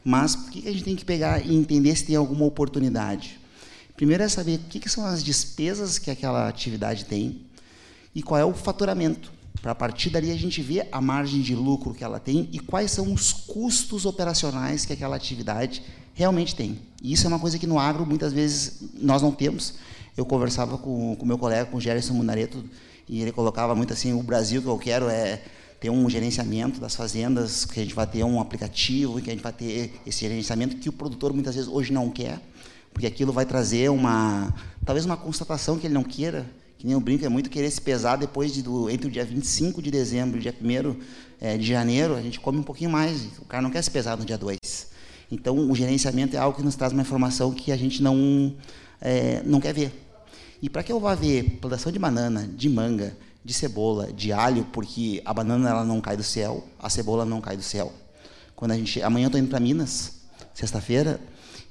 Mas 0.03 0.35
por 0.35 0.51
que 0.51 0.67
a 0.67 0.71
gente 0.71 0.83
tem 0.83 0.95
que 0.95 1.03
pegar 1.03 1.45
e 1.45 1.55
entender 1.55 1.95
se 1.95 2.05
tem 2.05 2.15
alguma 2.15 2.45
oportunidade? 2.45 3.39
Primeiro 3.95 4.23
é 4.23 4.27
saber 4.27 4.57
o 4.57 4.59
que, 4.69 4.79
que 4.79 4.89
são 4.89 5.05
as 5.05 5.23
despesas 5.23 5.97
que 5.97 6.11
aquela 6.11 6.49
atividade 6.49 7.05
tem 7.05 7.41
e 8.13 8.21
qual 8.21 8.39
é 8.39 8.45
o 8.45 8.53
faturamento. 8.53 9.31
para 9.61 9.71
a 9.71 9.75
partir 9.75 10.09
dali 10.09 10.31
a 10.31 10.35
gente 10.35 10.61
ver 10.61 10.87
a 10.91 10.99
margem 10.99 11.41
de 11.41 11.55
lucro 11.55 11.93
que 11.93 12.03
ela 12.03 12.19
tem 12.19 12.49
e 12.51 12.59
quais 12.59 12.91
são 12.91 13.11
os 13.13 13.31
custos 13.31 14.05
operacionais 14.05 14.85
que 14.85 14.93
aquela 14.93 15.15
atividade 15.15 15.81
realmente 16.13 16.55
tem. 16.55 16.79
E 17.01 17.13
isso 17.13 17.25
é 17.25 17.29
uma 17.29 17.39
coisa 17.39 17.57
que 17.57 17.65
no 17.65 17.79
agro 17.79 18.05
muitas 18.05 18.33
vezes 18.33 18.89
nós 18.93 19.21
não 19.21 19.31
temos. 19.31 19.75
Eu 20.15 20.25
conversava 20.25 20.77
com 20.77 21.13
o 21.13 21.25
meu 21.25 21.37
colega, 21.37 21.65
com 21.65 21.77
o 21.77 21.81
Gerson 21.81 22.13
Munareto, 22.13 22.63
e 23.07 23.21
ele 23.21 23.31
colocava 23.31 23.73
muito 23.75 23.93
assim, 23.93 24.13
o 24.13 24.21
Brasil 24.21 24.61
que 24.61 24.67
eu 24.67 24.77
quero 24.77 25.09
é 25.09 25.41
ter 25.79 25.89
um 25.89 26.09
gerenciamento 26.09 26.79
das 26.79 26.95
fazendas, 26.95 27.65
que 27.65 27.79
a 27.79 27.83
gente 27.83 27.95
vai 27.95 28.07
ter 28.07 28.23
um 28.23 28.39
aplicativo, 28.39 29.21
que 29.21 29.29
a 29.29 29.33
gente 29.33 29.43
vai 29.43 29.53
ter 29.53 29.93
esse 30.05 30.19
gerenciamento 30.21 30.77
que 30.77 30.89
o 30.89 30.93
produtor 30.93 31.33
muitas 31.33 31.55
vezes 31.55 31.69
hoje 31.69 31.91
não 31.91 32.09
quer, 32.09 32.39
porque 32.95 33.05
aquilo 33.05 33.33
vai 33.33 33.45
trazer 33.45 33.91
uma, 33.91 34.53
talvez 34.85 35.05
uma 35.05 35.17
constatação 35.17 35.77
que 35.77 35.85
ele 35.85 35.93
não 35.93 36.01
queira, 36.01 36.49
que 36.77 36.87
nem 36.87 36.95
o 36.95 36.99
brinco 37.01 37.25
é 37.25 37.29
muito 37.29 37.49
querer 37.49 37.69
se 37.69 37.81
pesar 37.81 38.15
depois 38.15 38.53
de, 38.53 38.61
do, 38.61 38.89
entre 38.89 39.09
o 39.09 39.11
dia 39.11 39.25
25 39.25 39.81
de 39.81 39.91
dezembro 39.91 40.37
e 40.37 40.39
o 40.39 40.41
dia 40.41 40.55
1 40.57 40.95
é, 41.41 41.57
de 41.57 41.65
janeiro, 41.67 42.15
a 42.15 42.21
gente 42.21 42.39
come 42.39 42.57
um 42.57 42.63
pouquinho 42.63 42.89
mais, 42.89 43.37
o 43.37 43.43
cara 43.43 43.61
não 43.61 43.69
quer 43.69 43.81
se 43.81 43.91
pesar 43.91 44.15
no 44.15 44.23
dia 44.23 44.37
2. 44.37 44.57
Então, 45.29 45.69
o 45.69 45.75
gerenciamento 45.75 46.37
é 46.37 46.39
algo 46.39 46.55
que 46.55 46.63
nos 46.63 46.77
traz 46.77 46.93
uma 46.93 47.01
informação 47.01 47.51
que 47.51 47.69
a 47.69 47.75
gente 47.75 48.01
não, 48.01 48.55
é, 49.01 49.43
não 49.43 49.59
quer 49.59 49.73
ver. 49.73 49.91
E 50.61 50.69
para 50.69 50.81
que 50.81 50.89
eu 50.89 50.97
vá 50.97 51.15
ver 51.15 51.57
plantação 51.59 51.91
de 51.91 51.99
banana, 51.99 52.47
de 52.47 52.69
manga, 52.69 53.17
de 53.43 53.53
cebola, 53.53 54.13
de 54.13 54.31
alho, 54.31 54.65
porque 54.71 55.21
a 55.25 55.33
banana 55.33 55.69
ela 55.69 55.83
não 55.83 55.99
cai 55.99 56.15
do 56.15 56.23
céu, 56.23 56.65
a 56.79 56.89
cebola 56.89 57.25
não 57.25 57.41
cai 57.41 57.57
do 57.57 57.63
céu. 57.63 57.91
Quando 58.55 58.71
a 58.71 58.77
gente, 58.77 59.01
amanhã 59.01 59.25
eu 59.25 59.27
estou 59.27 59.41
indo 59.41 59.49
para 59.49 59.59
Minas, 59.59 60.21
sexta-feira, 60.53 61.19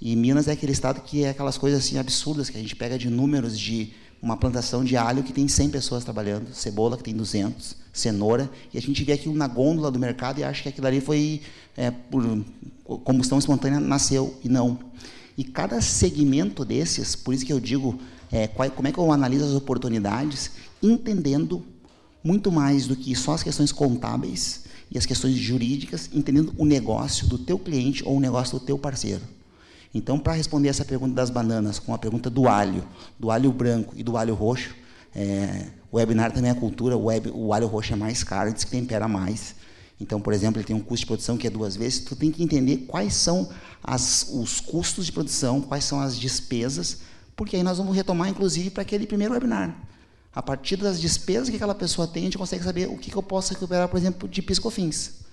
e 0.01 0.15
Minas 0.17 0.49
é 0.49 0.53
aquele 0.53 0.73
estado 0.73 1.01
que 1.01 1.25
é 1.25 1.31
aquelas 1.31 1.57
coisas 1.57 1.85
assim 1.85 1.99
absurdas 1.99 2.51
que 2.51 2.57
a 2.57 2.61
gente 2.61 2.77
pega 2.77 2.99
de 2.99 3.09
números 3.09 3.59
de 3.59 3.93
uma 4.21 4.37
plantação 4.37 4.83
de 4.83 4.97
alho 4.97 5.23
que 5.23 5.33
tem 5.33 5.47
100 5.47 5.71
pessoas 5.71 6.03
trabalhando, 6.03 6.55
cebola 6.55 6.97
que 6.97 7.03
tem 7.03 7.15
200, 7.15 7.77
cenoura, 7.93 8.51
e 8.73 8.79
a 8.79 8.81
gente 8.81 9.05
vê 9.05 9.13
aquilo 9.13 9.35
na 9.35 9.47
gôndola 9.47 9.91
do 9.91 9.99
mercado 9.99 10.41
e 10.41 10.45
acha 10.45 10.63
que 10.63 10.69
aquilo 10.71 10.87
ali 10.87 11.01
foi 11.01 11.43
é, 11.77 11.91
por 11.91 12.45
combustão 12.85 13.39
espontânea 13.39 13.79
nasceu 13.79 14.35
e 14.43 14.49
não. 14.49 14.79
E 15.37 15.45
cada 15.45 15.81
segmento 15.81 16.65
desses, 16.65 17.15
por 17.15 17.35
isso 17.35 17.45
que 17.45 17.53
eu 17.53 17.61
digo 17.61 17.99
é, 18.33 18.47
qual, 18.47 18.71
como 18.71 18.89
é 18.89 18.93
que 18.93 18.99
eu 18.99 19.13
analiso 19.13 19.45
as 19.45 19.53
oportunidades, 19.53 20.53
entendendo 20.83 21.63
muito 22.23 22.51
mais 22.51 22.87
do 22.87 22.97
que 22.97 23.15
só 23.15 23.33
as 23.33 23.43
questões 23.43 23.71
contábeis 23.71 24.65
e 24.91 24.97
as 24.97 25.05
questões 25.05 25.35
jurídicas, 25.37 26.09
entendendo 26.13 26.55
o 26.57 26.65
negócio 26.65 27.27
do 27.27 27.37
teu 27.37 27.59
cliente 27.59 28.03
ou 28.07 28.17
o 28.17 28.21
negócio 28.21 28.59
do 28.59 28.65
teu 28.65 28.79
parceiro. 28.79 29.23
Então, 29.95 30.19
para 30.19 30.33
responder 30.33 30.69
essa 30.69 30.85
pergunta 30.85 31.15
das 31.15 31.31
bananas 31.31 31.79
com 31.79 31.95
a 31.95 31.99
pergunta 31.99 32.29
do 32.29 32.49
alho, 32.49 32.85
do 33.19 33.31
alho 33.31 33.53
branco 33.53 33.95
e 33.97 34.03
do 34.03 34.17
alho 34.17 34.35
roxo, 34.35 34.75
é, 35.15 35.69
o 35.91 35.97
webinar 35.97 36.33
também 36.33 36.51
é 36.51 36.55
cultura, 36.55 36.97
o, 36.97 37.05
web, 37.05 37.31
o 37.33 37.55
alho 37.55 37.69
roxo 37.69 37.93
é 37.93 37.97
mais 37.97 38.25
caro, 38.25 38.53
diz 38.53 38.65
que 38.65 38.71
tempera 38.73 39.07
mais. 39.07 39.55
Então, 40.01 40.21
por 40.21 40.33
exemplo, 40.33 40.59
ele 40.59 40.67
tem 40.67 40.75
um 40.75 40.81
custo 40.81 41.05
de 41.05 41.07
produção 41.07 41.37
que 41.37 41.47
é 41.47 41.51
duas 41.51 41.77
vezes. 41.77 42.01
Tu 42.01 42.17
tem 42.17 42.33
que 42.33 42.43
entender 42.43 42.79
quais 42.89 43.15
são 43.15 43.49
as, 43.83 44.29
os 44.33 44.61
custos 44.61 45.07
de 45.07 45.13
produção, 45.13 45.61
quais 45.61 45.85
são 45.85 46.01
as 46.01 46.19
despesas 46.19 46.99
porque 47.37 47.57
aí 47.57 47.63
nós 47.63 47.79
vamos 47.79 47.95
retomar, 47.95 48.29
inclusive, 48.29 48.71
para 48.71 48.83
aquele 48.83 49.07
primeiro 49.07 49.35
webinar. 49.35 49.75
A 50.35 50.43
partir 50.43 50.77
das 50.77 51.01
despesas 51.01 51.49
que 51.49 51.57
aquela 51.57 51.75
pessoa 51.75 52.07
tem, 52.07 52.23
a 52.23 52.27
gente 52.27 52.39
consegue 52.39 52.65
saber 52.65 52.89
o 52.89 52.97
que, 52.97 53.11
que 53.11 53.17
eu 53.17 53.23
posso 53.23 53.53
recuperar, 53.53 53.89
por 53.89 53.97
exemplo, 53.97 54.29
de 54.29 54.43
piscofins. 54.43 55.24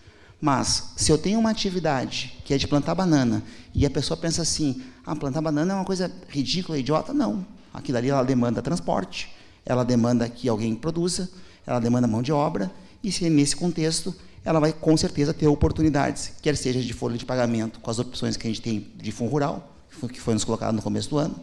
Mas, 0.42 0.94
se 0.98 1.12
eu 1.12 1.20
tenho 1.20 1.39
uma 1.39 1.52
atividade 1.52 2.36
que 2.44 2.52
é 2.52 2.58
de 2.58 2.68
plantar 2.68 2.96
banana, 2.96 3.44
e 3.76 3.86
a 3.86 3.89
pessoa 3.92 4.18
pensa 4.18 4.42
assim, 4.42 4.82
ah, 5.06 5.16
plantar 5.16 5.39
banana 5.39 5.74
é 5.74 5.76
uma 5.76 5.86
coisa 5.86 6.12
ridícula, 6.28 6.80
idiota, 6.80 7.14
não. 7.14 7.46
Aquilo 7.72 8.00
ali 8.00 8.10
ela 8.10 8.24
demanda 8.24 8.60
transporte, 8.60 9.32
ela 9.64 9.86
demanda 9.86 10.28
que 10.28 10.50
alguém 10.50 10.74
produza, 10.74 11.30
ela 11.66 11.80
demanda 11.80 12.08
mão 12.08 12.24
de 12.24 12.32
obra, 12.32 12.72
e 13.04 13.12
se 13.12 13.30
nesse 13.30 13.56
contexto, 13.56 14.16
ela 14.44 14.60
vai 14.60 14.74
com 14.74 14.98
certeza 14.98 15.32
ter 15.32 15.46
oportunidades, 15.46 16.32
quer 16.42 16.58
seja 16.58 16.82
de 16.82 16.92
folha 16.92 17.18
de 17.18 17.26
pagamento, 17.26 17.80
com 17.80 17.92
as 17.92 18.00
opções 18.00 18.36
que 18.36 18.48
a 18.48 18.50
gente 18.50 18.62
tem 18.62 18.88
de 18.96 19.12
fundo 19.12 19.30
rural, 19.30 19.72
que 20.12 20.20
foi 20.20 20.34
nos 20.34 20.44
colocado 20.44 20.74
no 20.74 20.82
começo 20.82 21.12
do 21.12 21.20
ano, 21.20 21.36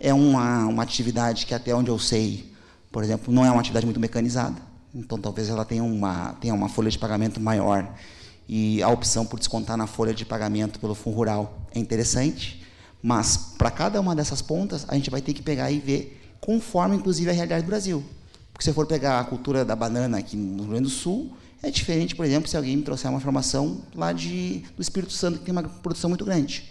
é 0.00 0.14
uma, 0.14 0.64
uma 0.66 0.82
atividade 0.82 1.44
que, 1.44 1.52
até 1.52 1.74
onde 1.74 1.90
eu 1.90 1.98
sei, 1.98 2.50
por 2.90 3.04
exemplo, 3.04 3.32
não 3.32 3.44
é 3.44 3.50
uma 3.50 3.60
atividade 3.60 3.84
muito 3.84 4.00
mecanizada. 4.00 4.67
Então, 4.94 5.18
talvez 5.18 5.48
ela 5.48 5.64
tenha 5.64 5.84
uma, 5.84 6.32
tenha 6.34 6.54
uma 6.54 6.68
folha 6.68 6.90
de 6.90 6.98
pagamento 6.98 7.40
maior. 7.40 7.94
E 8.48 8.82
a 8.82 8.88
opção 8.88 9.26
por 9.26 9.38
descontar 9.38 9.76
na 9.76 9.86
folha 9.86 10.14
de 10.14 10.24
pagamento 10.24 10.80
pelo 10.80 10.94
Fundo 10.94 11.16
Rural 11.16 11.66
é 11.74 11.78
interessante, 11.78 12.62
mas 13.02 13.36
para 13.58 13.70
cada 13.70 14.00
uma 14.00 14.16
dessas 14.16 14.40
pontas, 14.40 14.86
a 14.88 14.94
gente 14.94 15.10
vai 15.10 15.20
ter 15.20 15.34
que 15.34 15.42
pegar 15.42 15.70
e 15.70 15.78
ver 15.78 16.20
conforme, 16.40 16.96
inclusive, 16.96 17.28
a 17.28 17.32
realidade 17.32 17.62
do 17.62 17.68
Brasil. 17.68 18.02
Porque 18.52 18.64
se 18.64 18.70
eu 18.70 18.74
for 18.74 18.86
pegar 18.86 19.20
a 19.20 19.24
cultura 19.24 19.64
da 19.64 19.76
banana 19.76 20.18
aqui 20.18 20.36
no 20.36 20.62
Rio 20.62 20.70
Grande 20.70 20.84
do 20.84 20.90
Sul, 20.90 21.36
é 21.62 21.70
diferente, 21.70 22.16
por 22.16 22.24
exemplo, 22.24 22.48
se 22.48 22.56
alguém 22.56 22.76
me 22.76 22.82
trouxer 22.82 23.10
uma 23.10 23.18
informação 23.18 23.82
lá 23.94 24.12
de, 24.12 24.64
do 24.74 24.80
Espírito 24.80 25.12
Santo, 25.12 25.40
que 25.40 25.44
tem 25.44 25.52
uma 25.52 25.62
produção 25.62 26.08
muito 26.08 26.24
grande. 26.24 26.70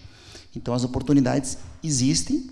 Então, 0.56 0.74
as 0.74 0.84
oportunidades 0.84 1.58
existem, 1.84 2.50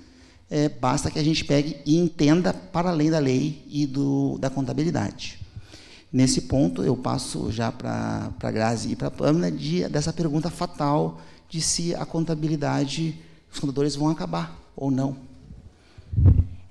é, 0.50 0.70
basta 0.70 1.10
que 1.10 1.18
a 1.18 1.24
gente 1.24 1.44
pegue 1.44 1.78
e 1.86 1.98
entenda 1.98 2.54
para 2.54 2.92
além 2.92 3.10
da 3.10 3.18
lei 3.18 3.64
e 3.68 3.88
do, 3.88 4.38
da 4.38 4.50
contabilidade. 4.50 5.45
Nesse 6.16 6.44
ponto, 6.44 6.82
eu 6.82 6.96
passo 6.96 7.52
já 7.52 7.74
para 7.74 8.32
a 8.42 8.50
Grazi 8.50 8.94
e 8.94 8.96
para 8.96 9.10
a 9.10 9.12
Pâmela 9.12 9.52
de, 9.52 9.86
dessa 9.90 10.14
pergunta 10.14 10.50
fatal 10.50 11.20
de 11.50 11.60
se 11.60 11.94
a 11.94 12.06
contabilidade, 12.06 13.20
os 13.52 13.60
contadores 13.60 13.98
vão 13.98 14.08
acabar 14.08 14.58
ou 14.78 14.90
não. 14.90 15.18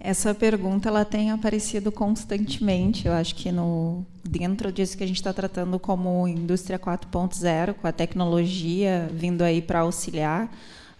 Essa 0.00 0.32
pergunta 0.34 0.88
ela 0.88 1.04
tem 1.04 1.30
aparecido 1.30 1.92
constantemente. 1.92 3.06
Eu 3.06 3.12
acho 3.12 3.34
que 3.34 3.52
no 3.52 4.06
dentro 4.26 4.72
disso 4.72 4.96
que 4.96 5.04
a 5.04 5.06
gente 5.06 5.16
está 5.16 5.30
tratando 5.30 5.78
como 5.78 6.26
indústria 6.26 6.78
4.0, 6.78 7.74
com 7.74 7.86
a 7.86 7.92
tecnologia 7.92 9.10
vindo 9.12 9.42
aí 9.42 9.60
para 9.60 9.80
auxiliar, 9.80 10.46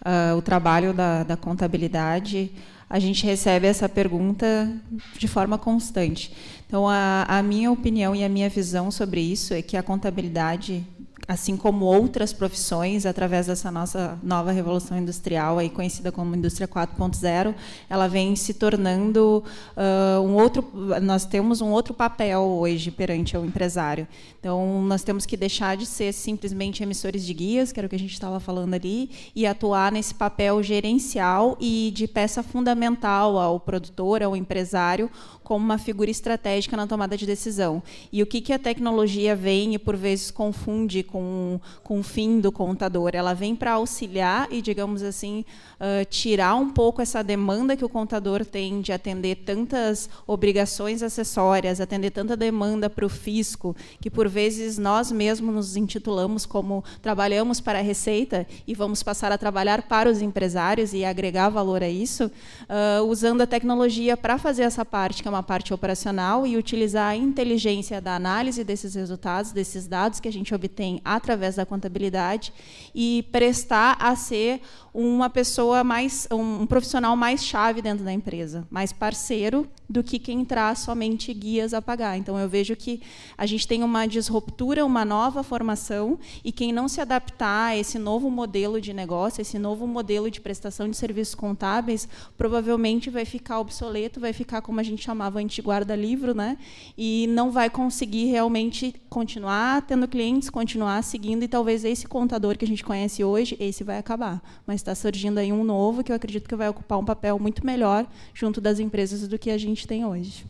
uh, 0.05 0.37
o 0.37 0.41
trabalho 0.43 0.93
da, 0.93 1.23
da 1.23 1.35
contabilidade, 1.35 2.51
a 2.95 2.99
gente 2.99 3.25
recebe 3.25 3.67
essa 3.67 3.89
pergunta 3.89 4.71
de 5.17 5.27
forma 5.27 5.57
constante. 5.57 6.31
Então, 6.65 6.87
a, 6.87 7.25
a, 7.27 7.43
minha 7.43 7.69
opinião 7.69 8.15
e 8.15 8.23
a 8.23 8.29
minha 8.29 8.47
visão 8.47 8.89
sobre 8.89 9.19
isso 9.19 9.53
é 9.53 9.61
que 9.61 9.75
a 9.75 9.83
contabilidade 9.83 10.81
assim 11.27 11.57
como 11.57 11.85
outras 11.85 12.31
profissões, 12.31 13.05
através 13.05 13.47
dessa 13.47 13.71
nossa 13.71 14.17
nova 14.21 14.51
revolução 14.51 14.97
industrial, 14.97 15.57
aí 15.57 15.69
conhecida 15.69 16.11
como 16.11 16.35
indústria 16.35 16.67
4.0, 16.67 17.55
ela 17.89 18.07
vem 18.07 18.35
se 18.35 18.53
tornando 18.53 19.43
uh, 19.75 20.21
um 20.21 20.35
outro. 20.35 20.63
Nós 21.01 21.25
temos 21.25 21.61
um 21.61 21.71
outro 21.71 21.93
papel 21.93 22.41
hoje 22.41 22.91
perante 22.91 23.35
o 23.35 23.43
empresário. 23.43 24.07
Então, 24.39 24.83
nós 24.83 25.03
temos 25.03 25.25
que 25.25 25.35
deixar 25.35 25.75
de 25.75 25.85
ser 25.85 26.13
simplesmente 26.13 26.83
emissores 26.83 27.25
de 27.25 27.33
guias, 27.33 27.71
que 27.71 27.79
era 27.79 27.87
o 27.87 27.89
que 27.89 27.95
a 27.95 27.99
gente 27.99 28.13
estava 28.13 28.39
falando 28.39 28.75
ali, 28.75 29.09
e 29.35 29.47
atuar 29.47 29.91
nesse 29.91 30.13
papel 30.13 30.61
gerencial 30.61 31.57
e 31.59 31.91
de 31.95 32.07
peça 32.07 32.43
fundamental 32.43 33.39
ao 33.39 33.59
produtor, 33.59 34.21
ao 34.21 34.35
empresário, 34.35 35.09
como 35.45 35.63
uma 35.63 35.77
figura 35.77 36.09
estratégica 36.09 36.75
na 36.75 36.87
tomada 36.87 37.15
de 37.15 37.25
decisão. 37.25 37.81
E 38.11 38.21
o 38.21 38.25
que, 38.25 38.41
que 38.41 38.51
a 38.51 38.59
tecnologia 38.59 39.35
vem 39.35 39.75
e, 39.75 39.79
por 39.79 39.95
vezes, 39.95 40.31
confunde 40.31 41.03
com, 41.03 41.59
com 41.83 41.99
o 41.99 42.03
fim 42.03 42.39
do 42.41 42.51
contador? 42.51 43.11
Ela 43.13 43.33
vem 43.33 43.55
para 43.55 43.73
auxiliar 43.73 44.47
e, 44.51 44.61
digamos 44.61 45.03
assim, 45.03 45.45
uh, 45.79 46.03
tirar 46.09 46.55
um 46.55 46.71
pouco 46.71 47.01
essa 47.01 47.23
demanda 47.23 47.77
que 47.77 47.85
o 47.85 47.89
contador 47.89 48.43
tem 48.43 48.81
de 48.81 48.91
atender 48.91 49.35
tantas 49.45 50.09
obrigações 50.25 51.03
acessórias, 51.03 51.79
atender 51.79 52.09
tanta 52.09 52.35
demanda 52.35 52.89
para 52.89 53.05
o 53.05 53.09
fisco, 53.09 53.75
que, 54.01 54.09
por 54.09 54.27
vezes, 54.27 54.79
nós 54.79 55.11
mesmos 55.11 55.53
nos 55.53 55.77
intitulamos 55.77 56.45
como 56.45 56.83
trabalhamos 57.03 57.61
para 57.61 57.77
a 57.77 57.83
Receita 57.83 58.47
e 58.67 58.73
vamos 58.73 59.03
passar 59.03 59.31
a 59.31 59.37
trabalhar 59.37 59.83
para 59.83 60.09
os 60.09 60.23
empresários 60.23 60.91
e 60.91 61.05
agregar 61.05 61.49
valor 61.49 61.83
a 61.83 61.89
isso, 61.89 62.25
uh, 62.25 63.03
usando 63.05 63.41
a 63.41 63.47
tecnologia 63.47 64.17
para 64.17 64.39
fazer 64.39 64.63
essa 64.63 64.83
parte, 64.83 65.21
que 65.21 65.27
é 65.27 65.34
uma 65.35 65.43
parte 65.43 65.73
operacional 65.73 66.47
e 66.47 66.57
utilizar 66.57 67.11
a 67.11 67.15
inteligência 67.15 68.01
da 68.01 68.15
análise 68.15 68.63
desses 68.63 68.95
resultados, 68.95 69.51
desses 69.51 69.87
dados 69.87 70.19
que 70.19 70.27
a 70.27 70.31
gente 70.31 70.55
obtém 70.55 71.01
através 71.03 71.55
da 71.55 71.65
contabilidade 71.65 72.53
e 72.93 73.25
prestar 73.31 73.97
a 73.99 74.15
ser 74.15 74.61
uma 74.93 75.29
pessoa 75.29 75.83
mais, 75.83 76.25
um 76.31 76.65
profissional 76.65 77.17
mais 77.17 77.43
chave 77.43 77.81
dentro 77.81 78.05
da 78.05 78.13
empresa, 78.13 78.65
mais 78.69 78.93
parceiro 78.93 79.67
do 79.89 80.01
que 80.01 80.17
quem 80.17 80.45
traz 80.45 80.79
somente 80.79 81.33
guias 81.33 81.73
a 81.73 81.81
pagar. 81.81 82.17
Então 82.17 82.39
eu 82.39 82.47
vejo 82.47 82.77
que 82.77 83.01
a 83.37 83.45
gente 83.45 83.67
tem 83.67 83.83
uma 83.83 84.05
disruptura, 84.05 84.85
uma 84.85 85.03
nova 85.03 85.43
formação 85.43 86.17
e 86.45 86.51
quem 86.51 86.71
não 86.71 86.87
se 86.87 87.01
adaptar 87.01 87.71
a 87.71 87.77
esse 87.77 87.99
novo 87.99 88.31
modelo 88.31 88.79
de 88.79 88.93
negócio, 88.93 89.41
esse 89.41 89.59
novo 89.59 89.85
modelo 89.85 90.31
de 90.31 90.39
prestação 90.39 90.89
de 90.89 90.95
serviços 90.95 91.35
contábeis, 91.35 92.07
provavelmente 92.37 93.09
vai 93.09 93.25
ficar 93.25 93.59
obsoleto, 93.59 94.21
vai 94.21 94.31
ficar 94.31 94.61
como 94.61 94.79
a 94.79 94.83
gente 94.83 95.11
chamava 95.25 95.39
antes 95.39 95.63
guarda-livro, 95.63 96.35
né? 96.35 96.57
E 96.97 97.27
não 97.29 97.51
vai 97.51 97.69
conseguir 97.69 98.25
realmente 98.25 98.93
continuar 99.09 99.81
tendo 99.81 100.07
clientes, 100.07 100.49
continuar 100.49 101.03
seguindo 101.03 101.43
e 101.43 101.47
talvez 101.47 101.83
esse 101.83 102.07
contador 102.07 102.57
que 102.57 102.65
a 102.65 102.67
gente 102.67 102.83
conhece 102.83 103.23
hoje, 103.23 103.57
esse 103.59 103.83
vai 103.83 103.97
acabar. 103.97 104.41
Mas 104.65 104.77
está 104.77 104.93
surgindo 104.93 105.39
aí 105.39 105.51
um 105.51 105.63
novo 105.63 106.03
que 106.03 106.11
eu 106.11 106.15
acredito 106.15 106.47
que 106.47 106.55
vai 106.55 106.69
ocupar 106.69 106.99
um 106.99 107.05
papel 107.05 107.39
muito 107.39 107.65
melhor 107.65 108.05
junto 108.33 108.61
das 108.61 108.79
empresas 108.79 109.27
do 109.27 109.39
que 109.39 109.49
a 109.49 109.57
gente 109.57 109.87
tem 109.87 110.05
hoje. 110.05 110.45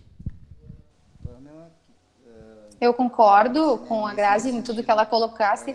Eu 2.79 2.93
concordo 2.93 3.77
com 3.87 4.05
a 4.05 4.13
Grazi 4.13 4.49
em 4.49 4.61
tudo 4.61 4.83
que 4.83 4.91
ela 4.91 5.05
colocasse. 5.05 5.73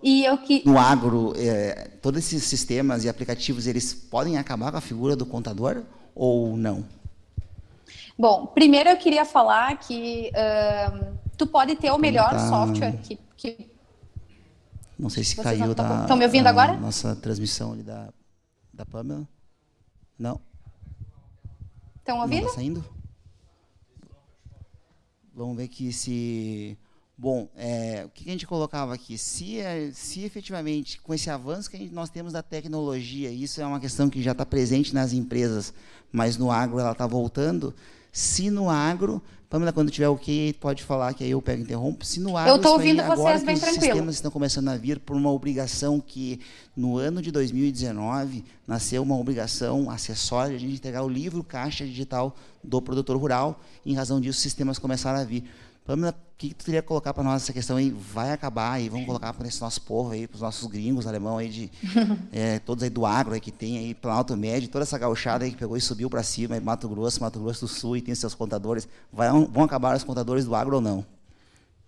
E 0.00 0.24
eu 0.24 0.38
que 0.38 0.62
no 0.64 0.78
agro, 0.78 1.32
é, 1.36 1.90
todos 2.00 2.20
esses 2.20 2.44
sistemas 2.44 3.04
e 3.04 3.08
aplicativos 3.08 3.66
eles 3.66 3.92
podem 3.92 4.38
acabar 4.38 4.70
com 4.70 4.78
a 4.78 4.80
figura 4.80 5.16
do 5.16 5.26
contador 5.26 5.82
ou 6.14 6.56
não? 6.56 6.84
Bom, 8.18 8.46
primeiro 8.46 8.90
eu 8.90 8.96
queria 8.96 9.24
falar 9.24 9.76
que 9.78 10.30
uh, 10.30 11.18
tu 11.36 11.46
pode 11.46 11.76
ter 11.76 11.90
o 11.90 11.98
melhor 11.98 12.30
tá... 12.30 12.48
software 12.48 12.98
que, 13.02 13.18
que, 13.36 13.70
Não 14.98 15.08
sei 15.08 15.24
se 15.24 15.34
Vocês 15.34 15.58
caiu. 15.58 15.72
Estão 15.72 16.16
me 16.16 16.24
ouvindo 16.24 16.46
agora? 16.46 16.76
Nossa 16.76 17.14
transmissão 17.16 17.72
ali 17.72 17.82
da, 17.82 18.12
da 18.72 18.84
Pamela. 18.84 19.26
Não. 20.18 20.40
Estão 21.96 22.20
ouvindo? 22.20 22.42
Não 22.42 22.48
tá 22.48 22.54
saindo? 22.54 22.98
Vamos 25.38 25.56
ver 25.56 25.64
aqui 25.64 25.92
se. 25.92 26.76
Bom, 27.16 27.48
é, 27.56 28.04
o 28.06 28.08
que 28.10 28.28
a 28.28 28.32
gente 28.32 28.46
colocava 28.46 28.94
aqui? 28.94 29.18
Se, 29.18 29.60
é, 29.60 29.90
se 29.92 30.24
efetivamente, 30.24 31.00
com 31.00 31.12
esse 31.12 31.28
avanço 31.30 31.70
que 31.70 31.76
gente, 31.76 31.92
nós 31.92 32.10
temos 32.10 32.32
da 32.32 32.42
tecnologia, 32.42 33.30
isso 33.30 33.60
é 33.60 33.66
uma 33.66 33.78
questão 33.78 34.08
que 34.08 34.22
já 34.22 34.32
está 34.32 34.46
presente 34.46 34.94
nas 34.94 35.12
empresas, 35.12 35.72
mas 36.12 36.36
no 36.36 36.50
agro 36.50 36.78
ela 36.78 36.92
está 36.92 37.06
voltando. 37.06 37.74
Se 38.12 38.50
no 38.50 38.68
agro, 38.68 39.22
Pamela, 39.48 39.72
quando 39.72 39.90
tiver 39.90 40.08
o 40.08 40.12
okay, 40.12 40.52
que 40.52 40.58
pode 40.58 40.82
falar 40.82 41.14
que 41.14 41.24
aí 41.24 41.30
eu 41.30 41.40
pego 41.40 41.60
e 41.60 41.64
interrompo. 41.64 42.04
Se 42.04 42.20
no 42.20 42.36
agro, 42.36 42.52
eu 42.52 42.56
estou 42.56 42.72
ouvindo 42.72 43.02
vocês 43.02 43.10
agora 43.10 43.38
bem 43.38 43.54
os 43.54 43.60
tranquilo. 43.60 43.84
sistemas 43.86 44.14
estão 44.16 44.30
começando 44.30 44.68
a 44.68 44.76
vir 44.76 44.98
por 44.98 45.16
uma 45.16 45.30
obrigação 45.30 45.98
que 46.00 46.38
no 46.76 46.98
ano 46.98 47.22
de 47.22 47.30
2019 47.30 48.44
nasceu 48.66 49.02
uma 49.02 49.16
obrigação 49.16 49.90
acessória 49.90 50.50
de 50.50 50.56
a 50.56 50.68
gente 50.68 50.78
entregar 50.78 51.02
o 51.02 51.08
livro 51.08 51.42
caixa 51.42 51.86
digital 51.86 52.36
do 52.62 52.82
produtor 52.82 53.16
rural. 53.16 53.60
Em 53.86 53.94
razão 53.94 54.20
disso, 54.20 54.36
os 54.36 54.42
sistemas 54.42 54.78
começaram 54.78 55.18
a 55.18 55.24
vir. 55.24 55.44
Pamela, 55.88 56.12
o 56.12 56.36
que, 56.36 56.52
tu 56.52 56.66
queria 56.66 56.82
colocar 56.82 57.14
para 57.14 57.24
nós 57.24 57.42
essa 57.42 57.52
questão 57.54 57.78
aí? 57.78 57.88
Vai 57.88 58.30
acabar 58.30 58.78
e 58.78 58.90
vamos 58.90 59.06
colocar 59.06 59.32
para 59.32 59.48
esse 59.48 59.58
nosso 59.58 59.80
povo 59.80 60.12
aí, 60.12 60.26
para 60.26 60.34
os 60.34 60.42
nossos 60.42 60.68
gringos 60.68 61.06
alemão 61.06 61.38
aí, 61.38 61.48
de, 61.48 61.70
é, 62.30 62.58
todos 62.58 62.84
aí 62.84 62.90
do 62.90 63.06
agro 63.06 63.32
aí 63.32 63.40
que 63.40 63.50
tem 63.50 63.78
aí, 63.78 63.94
Planalto 63.94 64.36
Médio, 64.36 64.68
toda 64.68 64.82
essa 64.82 64.98
gauchada 64.98 65.46
aí 65.46 65.50
que 65.50 65.56
pegou 65.56 65.78
e 65.78 65.80
subiu 65.80 66.10
para 66.10 66.22
cima, 66.22 66.56
aí, 66.56 66.60
Mato 66.60 66.86
Grosso, 66.90 67.22
Mato 67.22 67.40
Grosso 67.40 67.62
do 67.62 67.68
Sul 67.68 67.96
e 67.96 68.02
tem 68.02 68.14
seus 68.14 68.34
contadores. 68.34 68.86
Vai, 69.10 69.30
vão 69.30 69.64
acabar 69.64 69.96
os 69.96 70.04
contadores 70.04 70.44
do 70.44 70.54
agro 70.54 70.76
ou 70.76 70.82
não? 70.82 71.06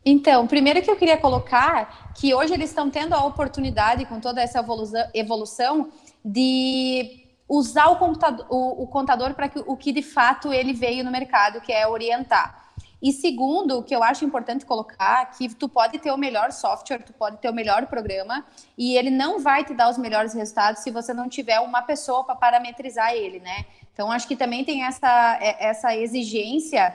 Então, 0.03 0.47
primeiro 0.47 0.81
que 0.81 0.91
eu 0.91 0.97
queria 0.97 1.19
colocar 1.19 2.15
que 2.15 2.33
hoje 2.33 2.55
eles 2.55 2.71
estão 2.71 2.89
tendo 2.89 3.13
a 3.13 3.23
oportunidade, 3.23 4.07
com 4.07 4.19
toda 4.19 4.41
essa 4.41 4.65
evolução, 5.13 5.91
de 6.25 7.27
usar 7.47 7.89
o, 7.89 7.97
computador, 7.97 8.47
o, 8.49 8.85
o 8.85 8.87
contador 8.87 9.35
para 9.35 9.51
o 9.67 9.77
que 9.77 9.93
de 9.93 10.03
fato 10.03 10.55
ele 10.55 10.73
veio 10.73 11.05
no 11.05 11.11
mercado, 11.11 11.61
que 11.61 11.71
é 11.71 11.87
orientar. 11.87 12.70
E 13.03 13.13
segundo, 13.13 13.79
o 13.79 13.83
que 13.83 13.95
eu 13.95 14.03
acho 14.03 14.25
importante 14.25 14.67
colocar, 14.67 15.31
que 15.31 15.49
tu 15.55 15.69
pode 15.69 15.99
ter 15.99 16.11
o 16.11 16.19
melhor 16.19 16.53
software, 16.53 17.03
tu 17.03 17.13
pode 17.15 17.39
ter 17.39 17.49
o 17.49 17.55
melhor 17.55 17.87
programa, 17.87 18.45
e 18.77 18.97
ele 18.97 19.11
não 19.11 19.39
vai 19.39 19.65
te 19.65 19.73
dar 19.73 19.89
os 19.89 19.97
melhores 19.97 20.35
resultados 20.35 20.83
se 20.83 20.91
você 20.91 21.15
não 21.15 21.29
tiver 21.29 21.61
uma 21.61 21.83
pessoa 21.83 22.25
para 22.25 22.35
parametrizar 22.35 23.15
ele, 23.15 23.41
né? 23.41 23.65
Então, 23.93 24.13
acho 24.13 24.29
que 24.29 24.37
também 24.37 24.65
tem 24.65 24.85
essa, 24.85 25.39
é, 25.41 25.69
essa 25.69 25.97
exigência 25.97 26.95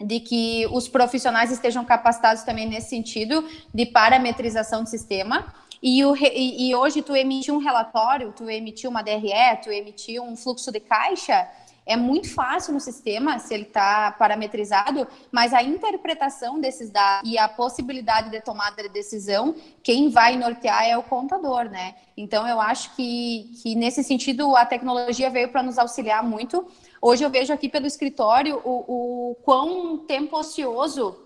de 0.00 0.20
que 0.20 0.66
os 0.70 0.88
profissionais 0.88 1.50
estejam 1.50 1.84
capacitados 1.84 2.42
também 2.42 2.68
nesse 2.68 2.90
sentido 2.90 3.46
de 3.72 3.86
parametrização 3.86 4.82
do 4.82 4.88
sistema. 4.88 5.54
E, 5.82 6.04
o, 6.04 6.14
e, 6.16 6.68
e 6.68 6.74
hoje 6.74 7.02
tu 7.02 7.14
emitir 7.14 7.52
um 7.52 7.58
relatório, 7.58 8.32
tu 8.36 8.48
emitir 8.48 8.88
uma 8.88 9.02
DRE, 9.02 9.56
tu 9.62 9.70
emitir 9.70 10.20
um 10.20 10.36
fluxo 10.36 10.72
de 10.72 10.80
caixa, 10.80 11.48
é 11.86 11.96
muito 11.96 12.34
fácil 12.34 12.74
no 12.74 12.80
sistema, 12.80 13.38
se 13.38 13.54
ele 13.54 13.62
está 13.62 14.10
parametrizado, 14.10 15.06
mas 15.30 15.54
a 15.54 15.62
interpretação 15.62 16.60
desses 16.60 16.90
dados 16.90 17.30
e 17.30 17.38
a 17.38 17.48
possibilidade 17.48 18.28
de 18.28 18.40
tomada 18.40 18.82
de 18.82 18.88
decisão, 18.88 19.54
quem 19.84 20.10
vai 20.10 20.36
nortear 20.36 20.84
é 20.84 20.98
o 20.98 21.02
contador, 21.04 21.70
né? 21.70 21.94
Então, 22.16 22.46
eu 22.46 22.60
acho 22.60 22.94
que, 22.96 23.52
que 23.62 23.76
nesse 23.76 24.02
sentido, 24.02 24.56
a 24.56 24.66
tecnologia 24.66 25.30
veio 25.30 25.50
para 25.50 25.62
nos 25.62 25.78
auxiliar 25.78 26.24
muito. 26.24 26.66
Hoje 27.00 27.22
eu 27.22 27.30
vejo 27.30 27.52
aqui 27.52 27.68
pelo 27.68 27.86
escritório 27.86 28.60
o, 28.64 29.30
o 29.30 29.34
quão 29.36 29.98
tempo 29.98 30.36
ocioso 30.36 31.25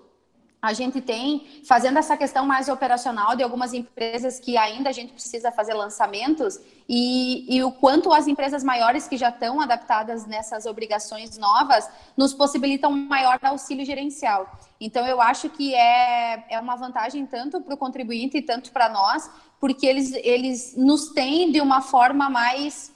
a 0.62 0.74
gente 0.74 1.00
tem, 1.00 1.46
fazendo 1.64 1.98
essa 1.98 2.16
questão 2.16 2.44
mais 2.44 2.68
operacional 2.68 3.34
de 3.34 3.42
algumas 3.42 3.72
empresas 3.72 4.38
que 4.38 4.58
ainda 4.58 4.90
a 4.90 4.92
gente 4.92 5.12
precisa 5.12 5.50
fazer 5.50 5.72
lançamentos 5.72 6.60
e, 6.86 7.46
e, 7.48 7.62
o 7.62 7.72
quanto 7.72 8.12
as 8.12 8.26
empresas 8.26 8.62
maiores 8.62 9.08
que 9.08 9.16
já 9.16 9.30
estão 9.30 9.60
adaptadas 9.60 10.26
nessas 10.26 10.66
obrigações 10.66 11.38
novas 11.38 11.88
nos 12.16 12.34
possibilitam 12.34 12.90
maior 12.90 13.38
auxílio 13.42 13.86
gerencial. 13.86 14.58
Então, 14.78 15.06
eu 15.06 15.20
acho 15.20 15.48
que 15.48 15.74
é, 15.74 16.44
é 16.50 16.60
uma 16.60 16.76
vantagem 16.76 17.24
tanto 17.24 17.60
para 17.60 17.74
o 17.74 17.78
contribuinte 17.78 18.36
e 18.36 18.42
tanto 18.42 18.70
para 18.70 18.88
nós, 18.88 19.30
porque 19.58 19.86
eles, 19.86 20.12
eles 20.12 20.74
nos 20.76 21.10
têm 21.10 21.50
de 21.50 21.60
uma 21.60 21.80
forma 21.80 22.28
mais 22.28 22.92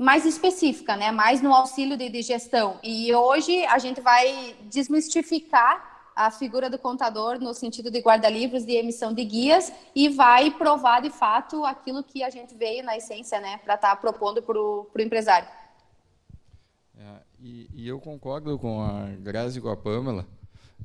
mais 0.00 0.24
específica, 0.24 0.96
né? 0.96 1.10
Mais 1.10 1.42
no 1.42 1.52
auxílio 1.52 1.96
de, 1.96 2.08
de 2.08 2.22
gestão. 2.22 2.78
E 2.84 3.12
hoje 3.12 3.66
a 3.66 3.78
gente 3.78 4.00
vai 4.00 4.54
desmistificar 4.70 5.97
a 6.18 6.32
figura 6.32 6.68
do 6.68 6.76
contador 6.76 7.38
no 7.38 7.54
sentido 7.54 7.92
de 7.92 8.00
guarda-livros, 8.00 8.66
de 8.66 8.72
emissão 8.72 9.14
de 9.14 9.24
guias, 9.24 9.72
e 9.94 10.08
vai 10.08 10.50
provar 10.50 11.00
de 11.00 11.10
fato 11.10 11.64
aquilo 11.64 12.02
que 12.02 12.24
a 12.24 12.28
gente 12.28 12.56
veio 12.56 12.84
na 12.84 12.96
essência, 12.96 13.40
né, 13.40 13.58
para 13.58 13.76
estar 13.76 13.90
tá 13.90 13.96
propondo 13.96 14.42
para 14.42 14.58
o 14.58 14.90
empresário. 14.98 15.48
É, 16.98 17.04
e, 17.40 17.70
e, 17.72 17.88
eu 17.88 18.00
concordo 18.00 18.58
com 18.58 18.82
a 18.82 19.06
Grazi 19.20 19.60
com 19.60 19.68
a 19.68 19.76
Pamela 19.76 20.26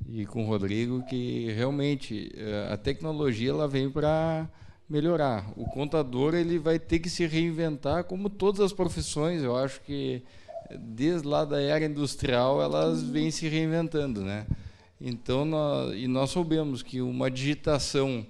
e 0.07 0.27
com 0.27 0.43
o 0.43 0.47
Rodrigo 0.47 1.03
que 1.07 1.51
realmente 1.53 2.31
é, 2.37 2.71
a 2.71 2.77
tecnologia 2.77 3.49
ela 3.49 3.67
vem 3.67 3.89
para 3.89 4.47
melhorar. 4.87 5.51
O 5.57 5.65
contador 5.65 6.35
ele 6.35 6.59
vai 6.59 6.77
ter 6.77 6.99
que 6.99 7.09
se 7.09 7.25
reinventar 7.25 8.03
como 8.03 8.29
todas 8.29 8.61
as 8.61 8.71
profissões. 8.71 9.41
Eu 9.41 9.57
acho 9.57 9.81
que 9.81 10.23
desde 10.79 11.27
lá 11.27 11.43
da 11.43 11.59
era 11.59 11.83
industrial 11.83 12.61
elas 12.61 13.01
vêm 13.01 13.31
se 13.31 13.47
reinventando, 13.47 14.21
né? 14.21 14.45
Então, 15.05 15.43
nós, 15.43 15.93
e 15.97 16.07
nós 16.07 16.29
soubemos 16.29 16.81
que 16.81 17.01
uma 17.01 17.29
digitação, 17.29 18.25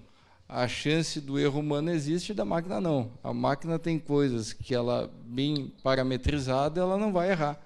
a 0.50 0.68
chance 0.68 1.22
do 1.22 1.38
erro 1.38 1.60
humano 1.60 1.92
existe, 1.92 2.34
da 2.34 2.44
máquina 2.44 2.82
não. 2.82 3.12
A 3.24 3.32
máquina 3.32 3.78
tem 3.78 4.00
coisas 4.00 4.54
que 4.54 4.74
ela, 4.74 5.08
bem 5.24 5.72
parametrizada, 5.84 6.82
ela 6.82 6.98
não 6.98 7.14
vai 7.14 7.30
errar. 7.30 7.62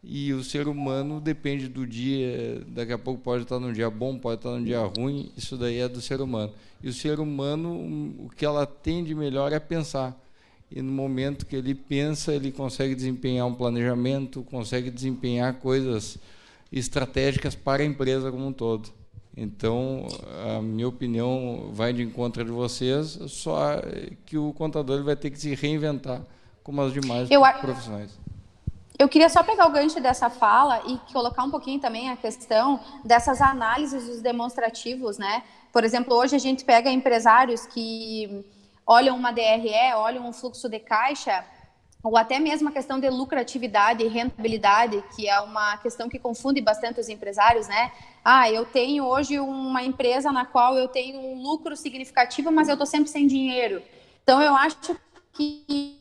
E 0.00 0.32
o 0.32 0.44
ser 0.44 0.68
humano 0.68 1.20
depende 1.20 1.66
do 1.66 1.84
dia, 1.84 2.64
daqui 2.68 2.92
a 2.92 2.98
pouco 2.98 3.20
pode 3.20 3.42
estar 3.42 3.58
num 3.58 3.72
dia 3.72 3.90
bom, 3.90 4.16
pode 4.16 4.36
estar 4.38 4.50
num 4.50 4.62
dia 4.62 4.78
ruim, 4.78 5.32
isso 5.36 5.56
daí 5.56 5.78
é 5.78 5.88
do 5.88 6.00
ser 6.00 6.20
humano. 6.20 6.52
E 6.80 6.88
o 6.88 6.92
ser 6.92 7.18
humano, 7.18 8.14
o 8.20 8.28
que 8.28 8.44
ela 8.44 8.64
tem 8.64 9.02
de 9.02 9.12
melhor 9.12 9.52
é 9.52 9.58
pensar. 9.58 10.16
E 10.70 10.80
no 10.80 10.92
momento 10.92 11.46
que 11.46 11.56
ele 11.56 11.74
pensa, 11.74 12.32
ele 12.32 12.52
consegue 12.52 12.94
desempenhar 12.94 13.44
um 13.44 13.54
planejamento, 13.54 14.44
consegue 14.44 14.88
desempenhar 14.88 15.54
coisas 15.54 16.16
estratégicas 16.72 17.54
para 17.54 17.82
a 17.82 17.86
empresa 17.86 18.30
como 18.30 18.46
um 18.46 18.52
todo. 18.52 18.90
Então, 19.36 20.06
a 20.56 20.60
minha 20.60 20.88
opinião 20.88 21.70
vai 21.72 21.92
de 21.92 22.02
encontro 22.02 22.44
de 22.44 22.50
vocês, 22.50 23.18
só 23.28 23.80
que 24.26 24.36
o 24.36 24.52
contador 24.52 25.02
vai 25.02 25.16
ter 25.16 25.30
que 25.30 25.38
se 25.38 25.54
reinventar 25.54 26.22
como 26.62 26.80
as 26.82 26.92
demais 26.92 27.30
eu, 27.30 27.42
profissões. 27.60 28.10
Eu 28.98 29.08
queria 29.08 29.28
só 29.28 29.42
pegar 29.42 29.66
o 29.66 29.72
gancho 29.72 30.00
dessa 30.00 30.28
fala 30.28 30.82
e 30.86 30.98
colocar 31.12 31.44
um 31.44 31.50
pouquinho 31.50 31.80
também 31.80 32.10
a 32.10 32.16
questão 32.16 32.78
dessas 33.04 33.40
análises 33.40 34.06
dos 34.06 34.20
demonstrativos, 34.20 35.18
né? 35.18 35.42
Por 35.72 35.82
exemplo, 35.82 36.14
hoje 36.14 36.36
a 36.36 36.38
gente 36.38 36.64
pega 36.64 36.90
empresários 36.90 37.64
que 37.64 38.44
olham 38.86 39.16
uma 39.16 39.32
DRE, 39.32 39.94
olham 39.96 40.28
um 40.28 40.32
fluxo 40.32 40.68
de 40.68 40.78
caixa 40.78 41.44
ou 42.02 42.16
até 42.16 42.38
mesmo 42.38 42.68
a 42.68 42.72
questão 42.72 42.98
de 42.98 43.08
lucratividade 43.08 44.02
e 44.02 44.08
rentabilidade, 44.08 45.02
que 45.14 45.28
é 45.28 45.40
uma 45.40 45.76
questão 45.76 46.08
que 46.08 46.18
confunde 46.18 46.60
bastante 46.60 46.98
os 46.98 47.08
empresários, 47.08 47.68
né? 47.68 47.92
Ah, 48.24 48.50
eu 48.50 48.64
tenho 48.64 49.04
hoje 49.04 49.38
uma 49.38 49.82
empresa 49.82 50.32
na 50.32 50.44
qual 50.44 50.76
eu 50.76 50.88
tenho 50.88 51.20
um 51.20 51.42
lucro 51.42 51.76
significativo, 51.76 52.50
mas 52.50 52.68
eu 52.68 52.74
estou 52.74 52.86
sempre 52.86 53.08
sem 53.08 53.26
dinheiro. 53.26 53.82
Então, 54.22 54.42
eu 54.42 54.54
acho 54.54 54.96
que 55.32 55.98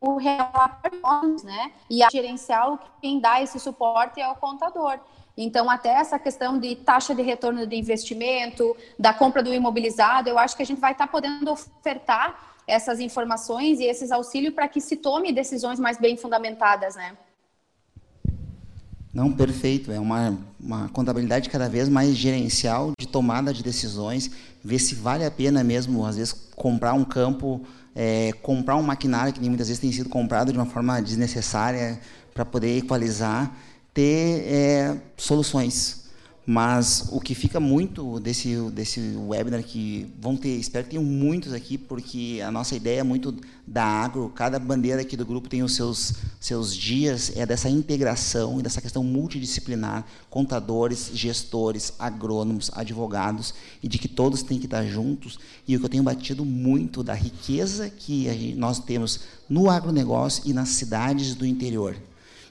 o 0.00 0.16
relatório, 0.16 1.44
né? 1.44 1.72
E 1.88 2.02
a 2.02 2.08
gerencial, 2.10 2.78
quem 3.00 3.20
dá 3.20 3.40
esse 3.42 3.58
suporte 3.58 4.20
é 4.20 4.28
o 4.28 4.34
contador. 4.34 4.98
Então, 5.36 5.70
até 5.70 5.90
essa 5.90 6.18
questão 6.18 6.58
de 6.58 6.74
taxa 6.74 7.14
de 7.14 7.22
retorno 7.22 7.64
de 7.64 7.76
investimento, 7.76 8.76
da 8.98 9.14
compra 9.14 9.42
do 9.42 9.54
imobilizado, 9.54 10.28
eu 10.28 10.36
acho 10.36 10.56
que 10.56 10.62
a 10.62 10.66
gente 10.66 10.80
vai 10.80 10.90
estar 10.90 11.06
tá 11.06 11.12
podendo 11.12 11.50
ofertar 11.52 12.47
essas 12.68 13.00
informações 13.00 13.80
e 13.80 13.84
esses 13.84 14.12
auxílios 14.12 14.54
para 14.54 14.68
que 14.68 14.80
se 14.80 14.96
tome 14.96 15.32
decisões 15.32 15.80
mais 15.80 15.98
bem 15.98 16.16
fundamentadas, 16.16 16.94
né? 16.94 17.16
Não, 19.12 19.32
perfeito. 19.32 19.90
É 19.90 19.98
uma, 19.98 20.38
uma 20.60 20.88
contabilidade 20.90 21.48
cada 21.48 21.68
vez 21.68 21.88
mais 21.88 22.14
gerencial 22.14 22.92
de 23.00 23.08
tomada 23.08 23.52
de 23.52 23.62
decisões, 23.62 24.30
ver 24.62 24.78
se 24.78 24.94
vale 24.94 25.24
a 25.24 25.30
pena 25.30 25.64
mesmo, 25.64 26.04
às 26.04 26.16
vezes, 26.16 26.32
comprar 26.54 26.92
um 26.92 27.04
campo, 27.04 27.62
é, 27.96 28.32
comprar 28.42 28.76
um 28.76 28.82
maquinário 28.82 29.32
que 29.32 29.40
muitas 29.40 29.68
vezes 29.68 29.80
tem 29.80 29.90
sido 29.90 30.10
comprado 30.10 30.52
de 30.52 30.58
uma 30.58 30.66
forma 30.66 31.00
desnecessária 31.00 31.98
para 32.34 32.44
poder 32.44 32.76
equalizar, 32.76 33.50
ter 33.94 34.44
é, 34.46 34.96
soluções. 35.16 36.07
Mas 36.50 37.06
o 37.12 37.20
que 37.20 37.34
fica 37.34 37.60
muito 37.60 38.18
desse, 38.18 38.56
desse 38.70 39.00
webinar, 39.18 39.62
que 39.62 40.10
vão 40.18 40.34
ter, 40.34 40.56
espero 40.56 40.84
que 40.84 40.92
tenham 40.92 41.04
muitos 41.04 41.52
aqui, 41.52 41.76
porque 41.76 42.40
a 42.42 42.50
nossa 42.50 42.74
ideia 42.74 43.00
é 43.00 43.02
muito 43.02 43.34
da 43.66 43.84
agro, 43.84 44.32
cada 44.34 44.58
bandeira 44.58 45.02
aqui 45.02 45.14
do 45.14 45.26
grupo 45.26 45.46
tem 45.46 45.62
os 45.62 45.74
seus, 45.74 46.14
seus 46.40 46.74
dias, 46.74 47.36
é 47.36 47.44
dessa 47.44 47.68
integração 47.68 48.58
e 48.58 48.62
dessa 48.62 48.80
questão 48.80 49.04
multidisciplinar, 49.04 50.06
contadores, 50.30 51.10
gestores, 51.12 51.92
agrônomos, 51.98 52.70
advogados, 52.72 53.52
e 53.82 53.86
de 53.86 53.98
que 53.98 54.08
todos 54.08 54.42
têm 54.42 54.58
que 54.58 54.64
estar 54.64 54.86
juntos. 54.86 55.38
E 55.68 55.76
o 55.76 55.78
que 55.78 55.84
eu 55.84 55.90
tenho 55.90 56.02
batido 56.02 56.46
muito 56.46 57.02
da 57.02 57.12
riqueza 57.12 57.90
que 57.90 58.24
gente, 58.24 58.54
nós 58.54 58.78
temos 58.78 59.20
no 59.50 59.68
agronegócio 59.68 60.44
e 60.46 60.54
nas 60.54 60.70
cidades 60.70 61.34
do 61.34 61.44
interior. 61.44 61.94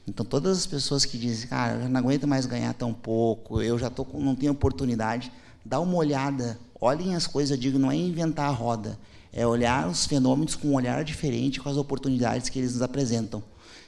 Então, 0.07 0.25
todas 0.25 0.57
as 0.57 0.65
pessoas 0.65 1.03
que 1.03 1.17
dizem, 1.17 1.49
cara, 1.49 1.81
eu 1.81 1.89
não 1.89 1.99
aguento 1.99 2.25
mais 2.25 2.45
ganhar 2.45 2.73
tão 2.73 2.93
pouco, 2.93 3.61
eu 3.61 3.77
já 3.77 3.89
tô 3.89 4.05
com, 4.05 4.21
não 4.21 4.35
tenho 4.35 4.53
oportunidade, 4.53 5.31
dá 5.65 5.81
uma 5.81 5.95
olhada, 5.95 6.57
olhem 6.79 7.13
as 7.13 7.27
coisas, 7.27 7.51
eu 7.51 7.57
digo, 7.57 7.77
não 7.77 7.91
é 7.91 7.95
inventar 7.95 8.47
a 8.47 8.53
roda, 8.53 8.97
é 9.33 9.45
olhar 9.45 9.89
os 9.89 10.05
fenômenos 10.05 10.55
com 10.55 10.69
um 10.69 10.75
olhar 10.75 11.03
diferente, 11.03 11.59
com 11.59 11.67
as 11.67 11.75
oportunidades 11.75 12.47
que 12.47 12.57
eles 12.57 12.73
nos 12.73 12.81
apresentam. 12.81 13.43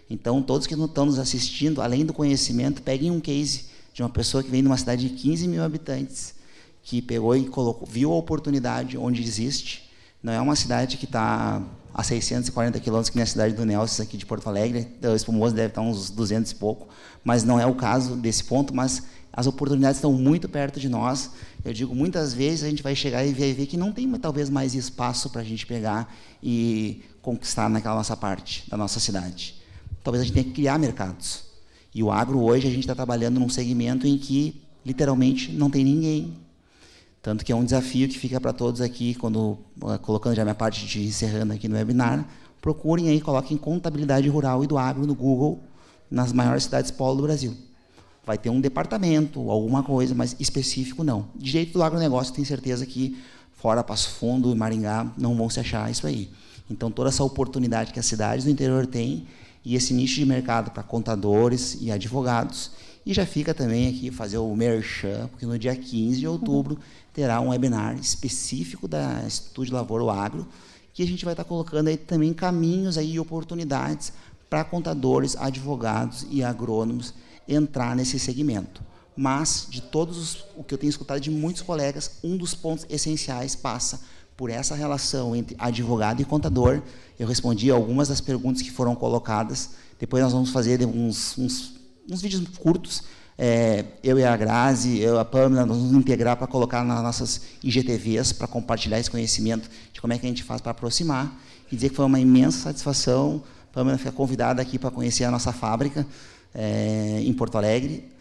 Então, 0.09 0.41
todos 0.41 0.67
que 0.67 0.73
estão 0.73 1.05
nos 1.05 1.19
assistindo, 1.19 1.81
além 1.81 2.05
do 2.05 2.13
conhecimento, 2.13 2.81
peguem 2.81 3.11
um 3.11 3.21
case 3.21 3.67
de 3.93 4.03
uma 4.03 4.09
pessoa 4.09 4.43
que 4.43 4.49
vem 4.49 4.61
de 4.61 4.67
uma 4.67 4.77
cidade 4.77 5.07
de 5.07 5.15
15 5.15 5.47
mil 5.47 5.63
habitantes, 5.63 6.35
que 6.83 7.01
pegou 7.01 7.35
e 7.35 7.45
colocou, 7.45 7.87
viu 7.87 8.11
a 8.11 8.17
oportunidade 8.17 8.97
onde 8.97 9.23
existe. 9.23 9.88
Não 10.21 10.33
é 10.33 10.41
uma 10.41 10.55
cidade 10.55 10.97
que 10.97 11.05
está 11.05 11.61
a 11.93 12.03
640 12.03 12.79
quilômetros, 12.79 13.09
que 13.09 13.15
nem 13.15 13.23
a 13.23 13.25
cidade 13.25 13.53
do 13.55 13.65
Nelson, 13.65 14.03
aqui 14.03 14.17
de 14.17 14.25
Porto 14.25 14.47
Alegre. 14.47 14.87
O 15.01 15.15
Espumoso 15.15 15.55
deve 15.55 15.69
estar 15.69 15.81
uns 15.81 16.09
200 16.09 16.51
e 16.51 16.55
pouco, 16.55 16.89
mas 17.23 17.43
não 17.43 17.59
é 17.59 17.65
o 17.65 17.73
caso 17.73 18.15
desse 18.15 18.43
ponto, 18.43 18.75
mas 18.75 19.03
as 19.31 19.47
oportunidades 19.47 19.97
estão 19.97 20.11
muito 20.11 20.49
perto 20.49 20.79
de 20.79 20.89
nós. 20.89 21.31
Eu 21.63 21.71
digo, 21.71 21.95
muitas 21.95 22.33
vezes 22.33 22.63
a 22.63 22.69
gente 22.69 22.83
vai 22.83 22.95
chegar 22.95 23.25
e 23.25 23.31
ver, 23.31 23.53
ver 23.53 23.65
que 23.65 23.77
não 23.77 23.91
tem 23.91 24.11
talvez 24.13 24.49
mais 24.49 24.75
espaço 24.75 25.29
para 25.29 25.41
a 25.41 25.45
gente 25.45 25.65
pegar 25.65 26.13
e 26.43 27.03
conquistar 27.21 27.69
naquela 27.69 27.95
nossa 27.95 28.17
parte 28.17 28.69
da 28.69 28.75
nossa 28.75 28.99
cidade. 28.99 29.55
Talvez 30.03 30.21
a 30.21 30.25
gente 30.25 30.33
tenha 30.33 30.45
que 30.45 30.51
criar 30.51 30.77
mercados. 30.77 31.43
E 31.95 32.03
o 32.03 32.11
agro 32.11 32.41
hoje 32.41 32.67
a 32.67 32.69
gente 32.69 32.81
está 32.81 32.95
trabalhando 32.95 33.39
num 33.39 33.49
segmento 33.49 34.05
em 34.05 34.17
que 34.17 34.61
literalmente 34.85 35.51
não 35.51 35.69
tem 35.69 35.83
ninguém 35.83 36.37
tanto 37.21 37.43
que 37.43 37.51
é 37.51 37.55
um 37.55 37.63
desafio 37.63 38.07
que 38.07 38.17
fica 38.17 38.39
para 38.39 38.53
todos 38.53 38.81
aqui, 38.81 39.13
quando 39.15 39.57
eh, 39.87 39.97
colocando 39.97 40.35
já 40.35 40.43
minha 40.43 40.55
parte 40.55 40.85
de 40.85 41.03
encerrando 41.05 41.53
aqui 41.53 41.67
no 41.67 41.75
webinar, 41.75 42.25
procurem 42.61 43.09
aí, 43.09 43.19
coloquem 43.19 43.57
contabilidade 43.57 44.27
rural 44.29 44.63
e 44.63 44.67
do 44.67 44.77
agro 44.77 45.05
no 45.05 45.13
Google, 45.13 45.59
nas 46.09 46.31
maiores 46.31 46.63
cidades 46.63 46.91
polo 46.91 47.17
do 47.17 47.23
Brasil. 47.23 47.55
Vai 48.25 48.37
ter 48.37 48.49
um 48.49 48.61
departamento, 48.61 49.49
alguma 49.49 49.83
coisa, 49.83 50.15
mas 50.15 50.35
específico 50.39 51.03
não. 51.03 51.27
Direito 51.35 51.73
do 51.73 51.83
agronegócio, 51.83 52.33
tenho 52.33 52.47
certeza 52.47 52.85
que 52.85 53.17
fora 53.53 53.83
Passo 53.83 54.11
Fundo 54.11 54.51
e 54.51 54.55
Maringá 54.55 55.11
não 55.17 55.35
vão 55.35 55.49
se 55.49 55.59
achar 55.59 55.89
isso 55.91 56.07
aí. 56.07 56.29
Então, 56.69 56.91
toda 56.91 57.09
essa 57.09 57.23
oportunidade 57.23 57.91
que 57.91 57.99
as 57.99 58.05
cidades 58.05 58.45
do 58.45 58.51
interior 58.51 58.85
têm 58.85 59.25
e 59.65 59.75
esse 59.75 59.93
nicho 59.93 60.15
de 60.15 60.25
mercado 60.25 60.71
para 60.71 60.83
contadores 60.83 61.77
e 61.81 61.91
advogados. 61.91 62.71
E 63.05 63.13
já 63.13 63.25
fica 63.25 63.53
também 63.53 63.87
aqui 63.89 64.11
fazer 64.11 64.37
o 64.37 64.55
merchan, 64.55 65.27
porque 65.29 65.45
no 65.45 65.57
dia 65.57 65.75
15 65.75 66.19
de 66.19 66.27
outubro 66.27 66.79
terá 67.13 67.41
um 67.41 67.49
webinar 67.49 67.97
específico 67.97 68.87
da 68.87 69.23
Instituto 69.25 69.65
de 69.65 69.73
Lavoura 69.73 70.11
Agro, 70.11 70.47
que 70.93 71.03
a 71.03 71.07
gente 71.07 71.25
vai 71.25 71.33
estar 71.33 71.43
colocando 71.43 71.87
aí 71.87 71.97
também 71.97 72.33
caminhos 72.33 72.97
aí 72.97 73.13
e 73.13 73.19
oportunidades 73.19 74.13
para 74.49 74.63
contadores, 74.63 75.35
advogados 75.37 76.25
e 76.29 76.43
agrônomos 76.43 77.13
entrar 77.47 77.95
nesse 77.95 78.19
segmento. 78.19 78.81
Mas, 79.15 79.67
de 79.69 79.81
todos 79.81 80.17
os, 80.17 80.45
o 80.55 80.63
que 80.63 80.73
eu 80.73 80.77
tenho 80.77 80.89
escutado 80.89 81.19
de 81.19 81.29
muitos 81.29 81.61
colegas, 81.61 82.19
um 82.23 82.37
dos 82.37 82.53
pontos 82.53 82.85
essenciais 82.89 83.55
passa 83.55 84.01
por 84.37 84.49
essa 84.49 84.73
relação 84.73 85.35
entre 85.35 85.55
advogado 85.59 86.21
e 86.21 86.25
contador. 86.25 86.81
Eu 87.19 87.27
respondi 87.27 87.69
algumas 87.69 88.07
das 88.07 88.21
perguntas 88.21 88.61
que 88.61 88.71
foram 88.71 88.95
colocadas. 88.95 89.71
Depois 89.99 90.23
nós 90.23 90.31
vamos 90.31 90.51
fazer 90.51 90.85
uns, 90.85 91.37
uns, 91.37 91.73
uns 92.09 92.21
vídeos 92.21 92.47
curtos 92.57 93.03
é, 93.41 93.85
eu 94.03 94.19
e 94.19 94.25
a 94.25 94.35
Grazi, 94.35 94.99
eu 94.99 95.15
e 95.15 95.17
a 95.17 95.23
Pamela, 95.23 95.65
nós 95.65 95.77
vamos 95.77 95.93
integrar 95.93 96.35
para 96.35 96.45
colocar 96.45 96.83
nas 96.83 97.01
nossas 97.01 97.41
IGTVs, 97.63 98.33
para 98.33 98.49
compartilhar 98.49 98.99
esse 98.99 99.09
conhecimento 99.09 99.69
de 99.93 100.01
como 100.01 100.11
é 100.11 100.17
que 100.17 100.25
a 100.25 100.29
gente 100.29 100.43
faz 100.43 100.59
para 100.59 100.71
aproximar. 100.71 101.33
E 101.71 101.75
dizer 101.75 101.87
que 101.87 101.95
foi 101.95 102.03
uma 102.03 102.19
imensa 102.19 102.63
satisfação. 102.63 103.41
A 103.71 103.73
Pamela 103.73 103.97
fica 103.97 104.11
convidada 104.11 104.61
aqui 104.61 104.77
para 104.77 104.91
conhecer 104.91 105.23
a 105.23 105.31
nossa 105.31 105.53
fábrica 105.53 106.05
é, 106.53 107.21
em 107.23 107.31
Porto 107.31 107.57
Alegre. 107.57 108.11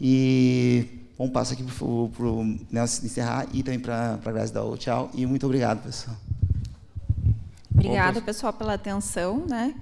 E 0.00 0.86
vamos 1.18 1.32
passar 1.32 1.54
aqui 1.54 1.64
para 1.64 1.84
o 1.84 2.56
Nelson 2.70 3.06
encerrar 3.06 3.48
e 3.52 3.64
também 3.64 3.80
para 3.80 4.20
a 4.24 4.30
Grazi 4.30 4.52
dar 4.52 4.62
o 4.62 4.76
tchau. 4.76 5.10
E 5.14 5.26
muito 5.26 5.46
obrigado, 5.46 5.82
pessoal. 5.82 6.16
Obrigada, 7.74 8.22
pessoal, 8.22 8.52
pela 8.52 8.74
atenção. 8.74 9.44
Né? 9.48 9.74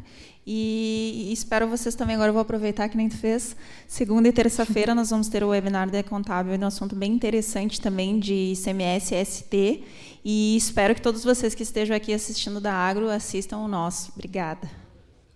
E, 0.51 1.28
espero 1.30 1.68
vocês 1.68 1.94
também. 1.94 2.14
Agora 2.14 2.30
eu 2.30 2.32
vou 2.32 2.40
aproveitar 2.40 2.88
que 2.88 2.96
nem 2.96 3.07
tu 3.07 3.18
fez. 3.18 3.55
Segunda 3.86 4.28
e 4.28 4.32
terça-feira 4.32 4.94
nós 4.94 5.11
vamos 5.11 5.28
ter 5.28 5.44
o 5.44 5.49
webinar 5.49 5.90
da 5.90 6.03
Contábil, 6.03 6.59
um 6.59 6.66
assunto 6.66 6.96
bem 6.96 7.12
interessante 7.12 7.78
também 7.78 8.18
de 8.18 8.55
ICMS 8.55 9.14
e 9.14 9.24
ST. 9.26 9.84
E 10.24 10.57
espero 10.57 10.94
que 10.94 11.03
todos 11.03 11.22
vocês 11.22 11.55
que 11.55 11.62
estejam 11.62 11.94
aqui 11.94 12.14
assistindo 12.14 12.62
da 12.62 12.72
Agro 12.72 13.11
assistam 13.11 13.59
o 13.59 13.68
nosso. 13.68 14.11
Obrigada. 14.16 14.70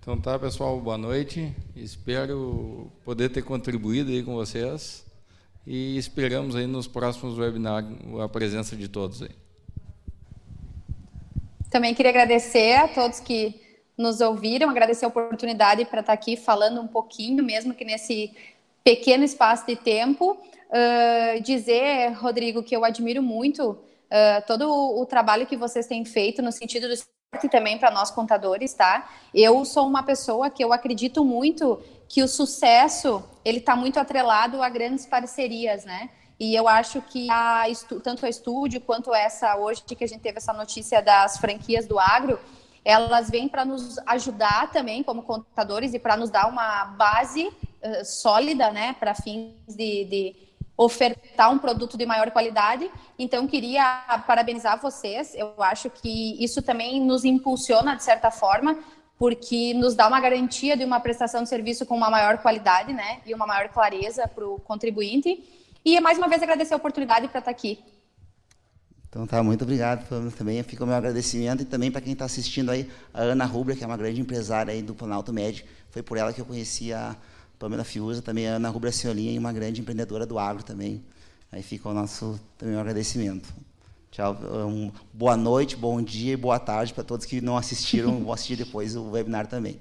Então 0.01 0.19
tá, 0.19 0.39
pessoal, 0.39 0.81
boa 0.81 0.97
noite. 0.97 1.55
Espero 1.77 2.91
poder 3.05 3.29
ter 3.29 3.43
contribuído 3.43 4.11
aí 4.13 4.23
com 4.23 4.33
vocês. 4.33 5.05
E 5.67 5.99
esperamos 5.99 6.57
aí 6.57 6.67
nos 6.67 6.87
próximos 6.87 7.37
webinars 7.37 7.87
a 8.19 8.29
presença 8.31 8.75
de 8.75 8.89
todos 8.89 9.21
aí. 9.21 9.31
Também 11.69 11.95
queria 11.95 12.13
agradecer 12.13 12.77
a 12.77 12.89
todos 12.89 13.21
que 13.21 13.62
nos 13.97 14.21
ouviram, 14.21 14.71
agradecer 14.71 15.05
a 15.05 15.09
oportunidade 15.09 15.85
para 15.85 16.01
estar 16.01 16.13
aqui 16.13 16.37
falando 16.37 16.81
um 16.81 16.87
pouquinho, 16.87 17.45
mesmo 17.45 17.75
que 17.75 17.85
nesse 17.85 18.35
pequeno 18.83 19.25
espaço 19.25 19.67
de 19.67 19.77
tempo. 19.77 20.37
Uh, 20.71 21.41
dizer, 21.43 22.13
Rodrigo, 22.13 22.63
que 22.63 22.75
eu 22.75 22.83
admiro 22.83 23.23
muito 23.23 23.73
uh, 23.73 24.47
todo 24.47 24.63
o, 24.63 25.03
o, 25.03 25.07
trabalho 25.07 25.47
que 25.47 25.57
vocês 25.57 25.87
têm 25.87 26.03
feito 26.03 26.41
no 26.41 26.51
sentido 26.51 26.89
do 26.89 26.95
e 27.43 27.49
também 27.49 27.79
para 27.79 27.91
nós 27.91 28.11
contadores, 28.11 28.75
tá? 28.75 29.11
Eu 29.35 29.65
sou 29.65 29.87
uma 29.87 30.03
pessoa 30.03 30.51
que 30.51 30.63
eu 30.63 30.73
acredito 30.73 31.25
muito 31.25 31.81
que 32.09 32.23
o 32.23 32.29
sucesso 32.29 33.25
ele 33.43 33.59
está 33.59 33.75
muito 33.75 33.99
atrelado 33.99 34.63
a 34.63 34.69
grandes 34.69 35.07
parcerias, 35.07 35.85
né? 35.85 36.11
E 36.39 36.55
eu 36.55 36.69
acho 36.69 37.01
que 37.01 37.31
a, 37.31 37.65
tanto 38.03 38.27
a 38.27 38.29
estúdio 38.29 38.81
quanto 38.81 39.15
essa 39.15 39.57
hoje 39.57 39.83
que 39.83 40.05
a 40.05 40.07
gente 40.07 40.21
teve 40.21 40.39
essa 40.39 40.53
notícia 40.53 41.01
das 41.01 41.39
franquias 41.39 41.87
do 41.87 41.99
agro, 41.99 42.39
elas 42.85 43.31
vêm 43.31 43.49
para 43.49 43.65
nos 43.65 43.99
ajudar 44.07 44.71
também 44.71 45.03
como 45.03 45.23
contadores 45.23 45.95
e 45.95 45.99
para 45.99 46.17
nos 46.17 46.31
dar 46.31 46.49
uma 46.49 46.85
base 46.87 47.47
uh, 47.47 48.05
sólida, 48.05 48.71
né, 48.71 48.95
para 48.99 49.15
fins 49.15 49.53
de, 49.69 50.05
de, 50.05 50.37
ofertar 50.77 51.53
um 51.53 51.59
produto 51.59 51.97
de 51.97 52.05
maior 52.05 52.31
qualidade. 52.31 52.91
Então, 53.19 53.47
queria 53.47 54.23
parabenizar 54.27 54.81
vocês. 54.81 55.35
Eu 55.35 55.55
acho 55.59 55.89
que 55.91 56.43
isso 56.43 56.63
também 56.63 57.01
nos 57.01 57.25
impulsiona, 57.25 57.95
de 57.95 58.03
certa 58.03 58.31
forma, 58.31 58.79
porque 59.17 59.75
nos 59.75 59.95
dá 59.95 60.09
uma 60.09 60.19
garantia 60.19 60.77
de 60.77 60.85
uma 60.85 60.99
prestação 60.99 61.43
de 61.43 61.49
serviço 61.49 61.87
com 61.87 61.95
uma 61.95 62.11
maior 62.11 62.39
qualidade, 62.39 62.93
né, 62.93 63.21
e 63.25 63.33
uma 63.33 63.47
maior 63.47 63.69
clareza 63.69 64.27
para 64.27 64.47
o 64.47 64.59
contribuinte. 64.59 65.45
E 65.85 66.01
mais 66.01 66.19
uma 66.19 66.27
vez 66.27 66.43
agradecer 66.43 66.75
a 66.75 66.79
oportunidade 66.79 67.29
para 67.29 67.39
estar 67.39 67.51
aqui. 67.51 67.79
Então 69.13 69.27
tá, 69.27 69.43
muito 69.43 69.61
obrigado 69.61 70.09
também. 70.31 70.63
Fica 70.63 70.85
o 70.85 70.87
meu 70.87 70.97
agradecimento 70.97 71.61
e 71.61 71.67
também 71.67 71.91
para 71.91 72.01
quem 72.01 72.15
está 72.15 72.25
assistindo 72.25 72.71
aí, 72.71 72.89
a 73.13 73.21
Ana 73.21 73.45
Rubra, 73.45 73.77
que 73.77 73.85
é 73.85 73.87
uma 73.87 73.99
grande 73.99 74.23
empresária 74.23 74.73
aí 74.73 74.81
do 74.81 74.95
Planalto 74.95 75.31
Médio. 75.35 75.67
Foi 75.91 76.03
por 76.03 76.17
ela 76.17 76.33
que 76.33 76.41
eu 76.41 76.47
conheci 76.47 76.95
a 76.95 77.15
Pamela 77.59 77.85
Fiuza, 77.85 78.23
também 78.23 78.49
a 78.49 78.53
Ana 78.53 78.71
Rubra 78.71 78.91
Ciolinha, 78.91 79.39
uma 79.39 79.53
grande 79.53 79.83
empreendedora 79.83 80.25
do 80.25 80.39
agro 80.39 80.63
também. 80.63 81.05
Aí 81.53 81.63
fica 81.63 81.91
o 81.91 81.93
nosso 81.93 82.41
também 82.57 82.75
o 82.75 82.81
agradecimento. 82.81 83.53
Tchau, 84.11 84.35
um, 84.67 84.91
boa 85.13 85.37
noite, 85.37 85.77
bom 85.77 86.01
dia 86.01 86.33
e 86.33 86.37
boa 86.37 86.59
tarde 86.59 86.95
para 86.95 87.05
todos 87.05 87.27
que 87.27 87.43
não 87.43 87.59
assistiram, 87.59 88.19
vão 88.25 88.33
assistir 88.33 88.57
depois 88.57 88.97
o 88.97 89.11
webinar 89.11 89.47
também. 89.47 89.79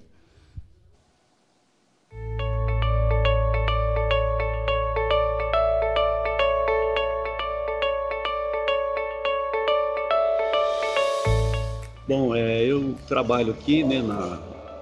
Bom, 12.11 12.35
é, 12.35 12.65
eu 12.65 12.93
trabalho 13.07 13.53
aqui 13.53 13.85
né, 13.85 14.01
na 14.01 14.37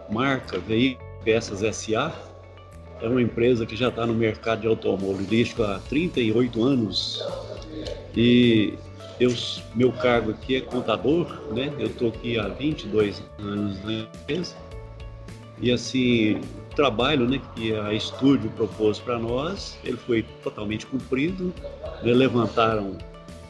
marca 0.10 0.58
Veículos 0.58 1.08
Peças 1.24 1.76
SA. 1.76 2.12
É 3.00 3.08
uma 3.08 3.22
empresa 3.22 3.68
que 3.68 3.76
já 3.76 3.90
está 3.90 4.04
no 4.08 4.16
mercado 4.16 4.62
de 4.62 4.68
automobilístico 4.68 5.62
há 5.62 5.78
38 5.88 6.64
anos. 6.64 7.24
E 8.18 8.74
eu, 9.20 9.32
meu 9.76 9.92
cargo 9.92 10.32
aqui 10.32 10.56
é 10.56 10.62
contador, 10.62 11.54
né? 11.54 11.72
Eu 11.78 11.86
estou 11.86 12.08
aqui 12.10 12.40
há 12.40 12.48
22 12.48 13.22
anos 13.38 13.80
na 13.84 13.94
empresa. 13.94 14.56
E 15.62 15.72
assim, 15.72 16.42
trabalho 16.76 17.30
né, 17.30 17.40
que 17.56 17.76
a 17.76 17.94
Estúdio 17.94 18.50
propôs 18.56 18.98
para 18.98 19.20
nós, 19.20 19.78
ele 19.84 19.98
foi 19.98 20.26
totalmente 20.44 20.88
cumprido. 20.88 21.54
Né, 22.02 22.12
levantaram 22.12 22.98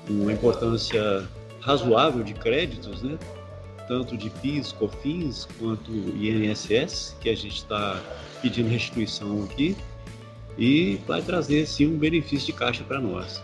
uma 0.10 0.34
importância 0.34 1.26
razoável 1.62 2.24
de 2.24 2.34
créditos, 2.34 3.04
né, 3.04 3.18
tanto 3.90 4.16
de 4.16 4.30
PIS, 4.30 4.72
COFINS, 4.72 5.48
quanto 5.58 5.92
INSS, 5.92 7.18
que 7.20 7.28
a 7.28 7.36
gente 7.36 7.56
está 7.56 8.00
pedindo 8.40 8.70
restituição 8.70 9.44
aqui, 9.44 9.76
e 10.58 11.00
vai 11.08 11.24
trazer 11.24 11.66
sim 11.66 11.88
um 11.88 11.98
benefício 11.98 12.46
de 12.46 12.54
caixa 12.54 12.84
para 12.84 13.02
nós. 13.02 13.42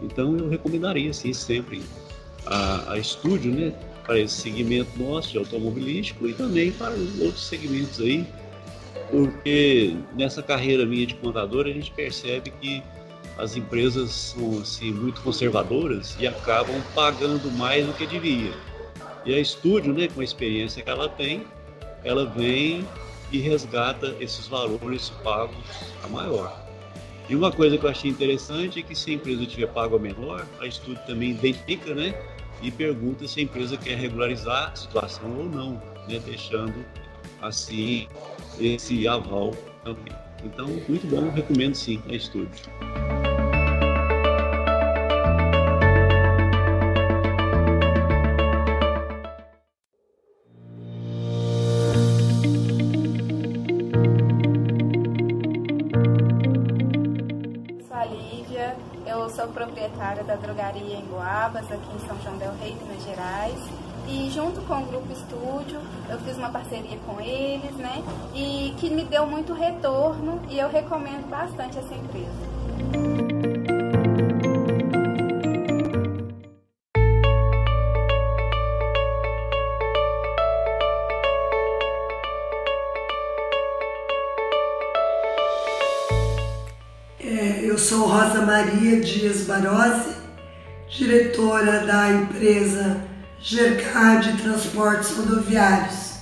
Então 0.00 0.36
eu 0.36 0.48
recomendaria 0.48 1.12
sim 1.12 1.34
sempre 1.34 1.82
a, 2.46 2.94
a 2.94 2.98
Estúdio, 2.98 3.52
né, 3.52 3.72
para 4.04 4.18
esse 4.18 4.34
segmento 4.34 4.90
nosso 4.98 5.30
de 5.30 5.38
automobilístico 5.38 6.26
e 6.26 6.32
também 6.32 6.72
para 6.72 6.94
outros 7.20 7.46
segmentos 7.46 8.00
aí, 8.00 8.26
porque 9.10 9.94
nessa 10.16 10.42
carreira 10.42 10.86
minha 10.86 11.06
de 11.06 11.14
contador 11.16 11.66
a 11.66 11.70
gente 11.70 11.90
percebe 11.90 12.50
que 12.60 12.82
as 13.36 13.56
empresas 13.56 14.10
são 14.10 14.60
assim, 14.60 14.90
muito 14.90 15.20
conservadoras 15.20 16.16
e 16.18 16.26
acabam 16.26 16.80
pagando 16.94 17.50
mais 17.52 17.86
do 17.86 17.92
que 17.92 18.06
devia. 18.06 18.52
E 19.24 19.34
a 19.34 19.38
Estúdio, 19.38 19.92
né, 19.92 20.08
com 20.08 20.20
a 20.20 20.24
experiência 20.24 20.82
que 20.82 20.90
ela 20.90 21.08
tem, 21.08 21.46
ela 22.04 22.26
vem 22.26 22.86
e 23.30 23.38
resgata 23.38 24.16
esses 24.20 24.48
valores 24.48 25.10
pagos 25.22 25.94
a 26.02 26.08
maior. 26.08 26.60
E 27.28 27.36
uma 27.36 27.52
coisa 27.52 27.78
que 27.78 27.86
eu 27.86 27.90
achei 27.90 28.10
interessante 28.10 28.80
é 28.80 28.82
que 28.82 28.94
se 28.94 29.12
a 29.12 29.14
empresa 29.14 29.46
tiver 29.46 29.68
pago 29.68 29.96
a 29.96 29.98
menor, 29.98 30.46
a 30.60 30.66
Estúdio 30.66 31.00
também 31.06 31.30
identifica, 31.30 31.94
né, 31.94 32.14
e 32.60 32.70
pergunta 32.70 33.26
se 33.26 33.40
a 33.40 33.42
empresa 33.44 33.76
quer 33.76 33.96
regularizar 33.96 34.72
a 34.72 34.76
situação 34.76 35.38
ou 35.38 35.44
não, 35.44 35.82
né, 36.08 36.20
deixando 36.24 36.84
assim 37.40 38.08
esse 38.60 39.06
aval 39.06 39.54
também. 39.84 40.12
Então, 40.44 40.66
muito 40.66 41.06
bom, 41.06 41.30
recomendo 41.30 41.74
sim 41.74 42.02
a 42.08 42.14
estúdio. 42.14 42.50
Estúdio, 65.32 65.80
eu 66.10 66.18
fiz 66.18 66.36
uma 66.36 66.50
parceria 66.50 66.98
com 67.06 67.18
eles, 67.18 67.74
né? 67.76 68.02
E 68.34 68.74
que 68.78 68.90
me 68.90 69.04
deu 69.04 69.26
muito 69.26 69.54
retorno 69.54 70.42
e 70.50 70.58
eu 70.58 70.68
recomendo 70.68 71.26
bastante 71.28 71.78
essa 71.78 71.94
empresa. 71.94 72.52
sou 87.78 88.06
Rosa 88.06 88.42
Maria 88.42 89.00
Dias 89.00 89.42
Barose, 89.42 90.14
diretora 90.88 91.84
da 91.84 92.10
empresa 92.10 93.11
Gercard 93.42 94.40
Transportes 94.40 95.16
Rodoviários. 95.16 96.12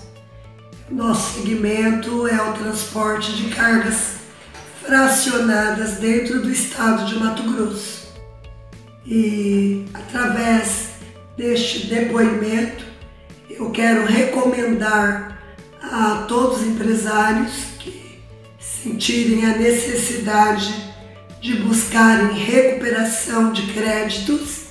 Nosso 0.91 1.35
segmento 1.35 2.27
é 2.27 2.43
o 2.43 2.55
transporte 2.55 3.35
de 3.35 3.55
cargas 3.55 4.15
fracionadas 4.83 5.99
dentro 5.99 6.41
do 6.41 6.51
estado 6.51 7.05
de 7.05 7.19
Mato 7.19 7.43
Grosso. 7.43 8.09
E 9.07 9.85
através 9.93 10.93
deste 11.37 11.89
depoimento, 11.89 12.87
eu 13.51 13.71
quero 13.71 14.07
recomendar 14.07 15.39
a 15.83 16.25
todos 16.27 16.63
os 16.63 16.67
empresários 16.69 17.53
que 17.79 18.23
sentirem 18.59 19.45
a 19.45 19.59
necessidade 19.59 20.75
de 21.39 21.55
buscarem 21.57 22.33
recuperação 22.33 23.53
de 23.53 23.71
créditos, 23.75 24.69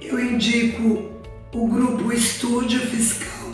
eu 0.00 0.18
indico 0.18 1.19
o 1.52 1.66
grupo 1.66 2.12
Estúdio 2.12 2.80
Fiscal, 2.80 3.50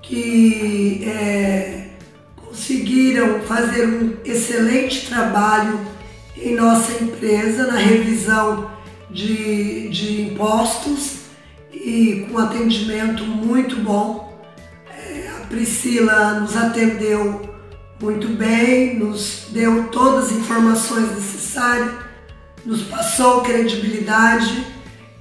que 0.00 1.04
é, 1.04 1.88
conseguiram 2.36 3.40
fazer 3.40 3.86
um 3.86 4.16
excelente 4.24 5.06
trabalho 5.06 5.78
em 6.36 6.54
nossa 6.54 6.92
empresa 7.02 7.66
na 7.66 7.78
revisão 7.78 8.70
de, 9.10 9.88
de 9.90 10.22
impostos 10.22 11.22
e 11.72 12.26
com 12.30 12.38
atendimento 12.38 13.24
muito 13.24 13.76
bom. 13.76 14.40
É, 14.98 15.28
a 15.36 15.46
Priscila 15.46 16.40
nos 16.40 16.56
atendeu 16.56 17.42
muito 18.00 18.28
bem, 18.28 18.98
nos 18.98 19.48
deu 19.50 19.88
todas 19.88 20.26
as 20.26 20.32
informações 20.32 21.10
necessárias, 21.14 21.92
nos 22.64 22.82
passou 22.82 23.42
credibilidade 23.42 24.71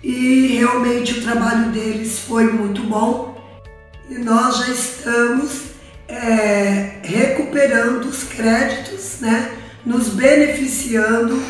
e 0.03 0.57
realmente 0.57 1.19
o 1.19 1.21
trabalho 1.21 1.71
deles 1.71 2.19
foi 2.19 2.51
muito 2.51 2.81
bom. 2.83 3.37
E 4.09 4.15
nós 4.15 4.57
já 4.57 4.73
estamos 4.73 5.71
é, 6.07 6.99
recuperando 7.03 8.05
os 8.05 8.23
créditos, 8.23 9.19
né? 9.21 9.57
nos 9.85 10.09
beneficiando 10.09 11.41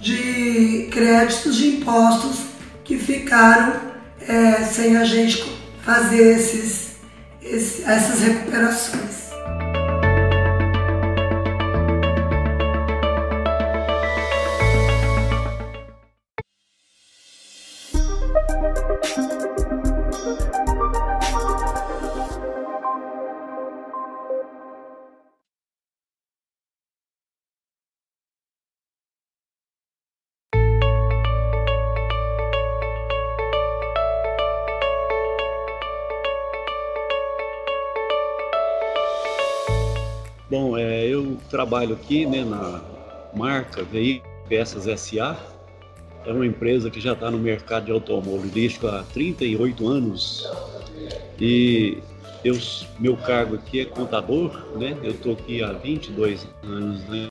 de 0.00 0.88
créditos 0.90 1.56
de 1.56 1.68
impostos 1.68 2.40
que 2.84 2.98
ficaram 2.98 3.80
é, 4.26 4.64
sem 4.64 4.96
a 4.96 5.04
gente 5.04 5.44
fazer 5.82 6.36
esses, 6.36 6.96
esses, 7.42 7.86
essas 7.86 8.20
recuperações. 8.20 9.19
Trabalho 41.60 41.94
aqui 41.94 42.24
né, 42.24 42.42
na 42.42 42.80
marca 43.34 43.84
Veículos 43.84 44.30
Peças 44.48 45.00
SA. 45.00 45.36
É 46.24 46.32
uma 46.32 46.46
empresa 46.46 46.90
que 46.90 46.98
já 47.00 47.12
está 47.12 47.30
no 47.30 47.38
mercado 47.38 47.86
de 47.86 47.92
automobilístico 47.92 48.86
há 48.86 49.02
38 49.12 49.86
anos. 49.86 50.48
E 51.38 51.98
eu, 52.42 52.56
meu 52.98 53.14
cargo 53.14 53.56
aqui 53.56 53.80
é 53.80 53.84
contador, 53.84 54.66
né? 54.76 54.96
Eu 55.02 55.12
estou 55.12 55.34
aqui 55.34 55.62
há 55.62 55.72
22 55.72 56.46
anos, 56.62 57.06
né? 57.08 57.28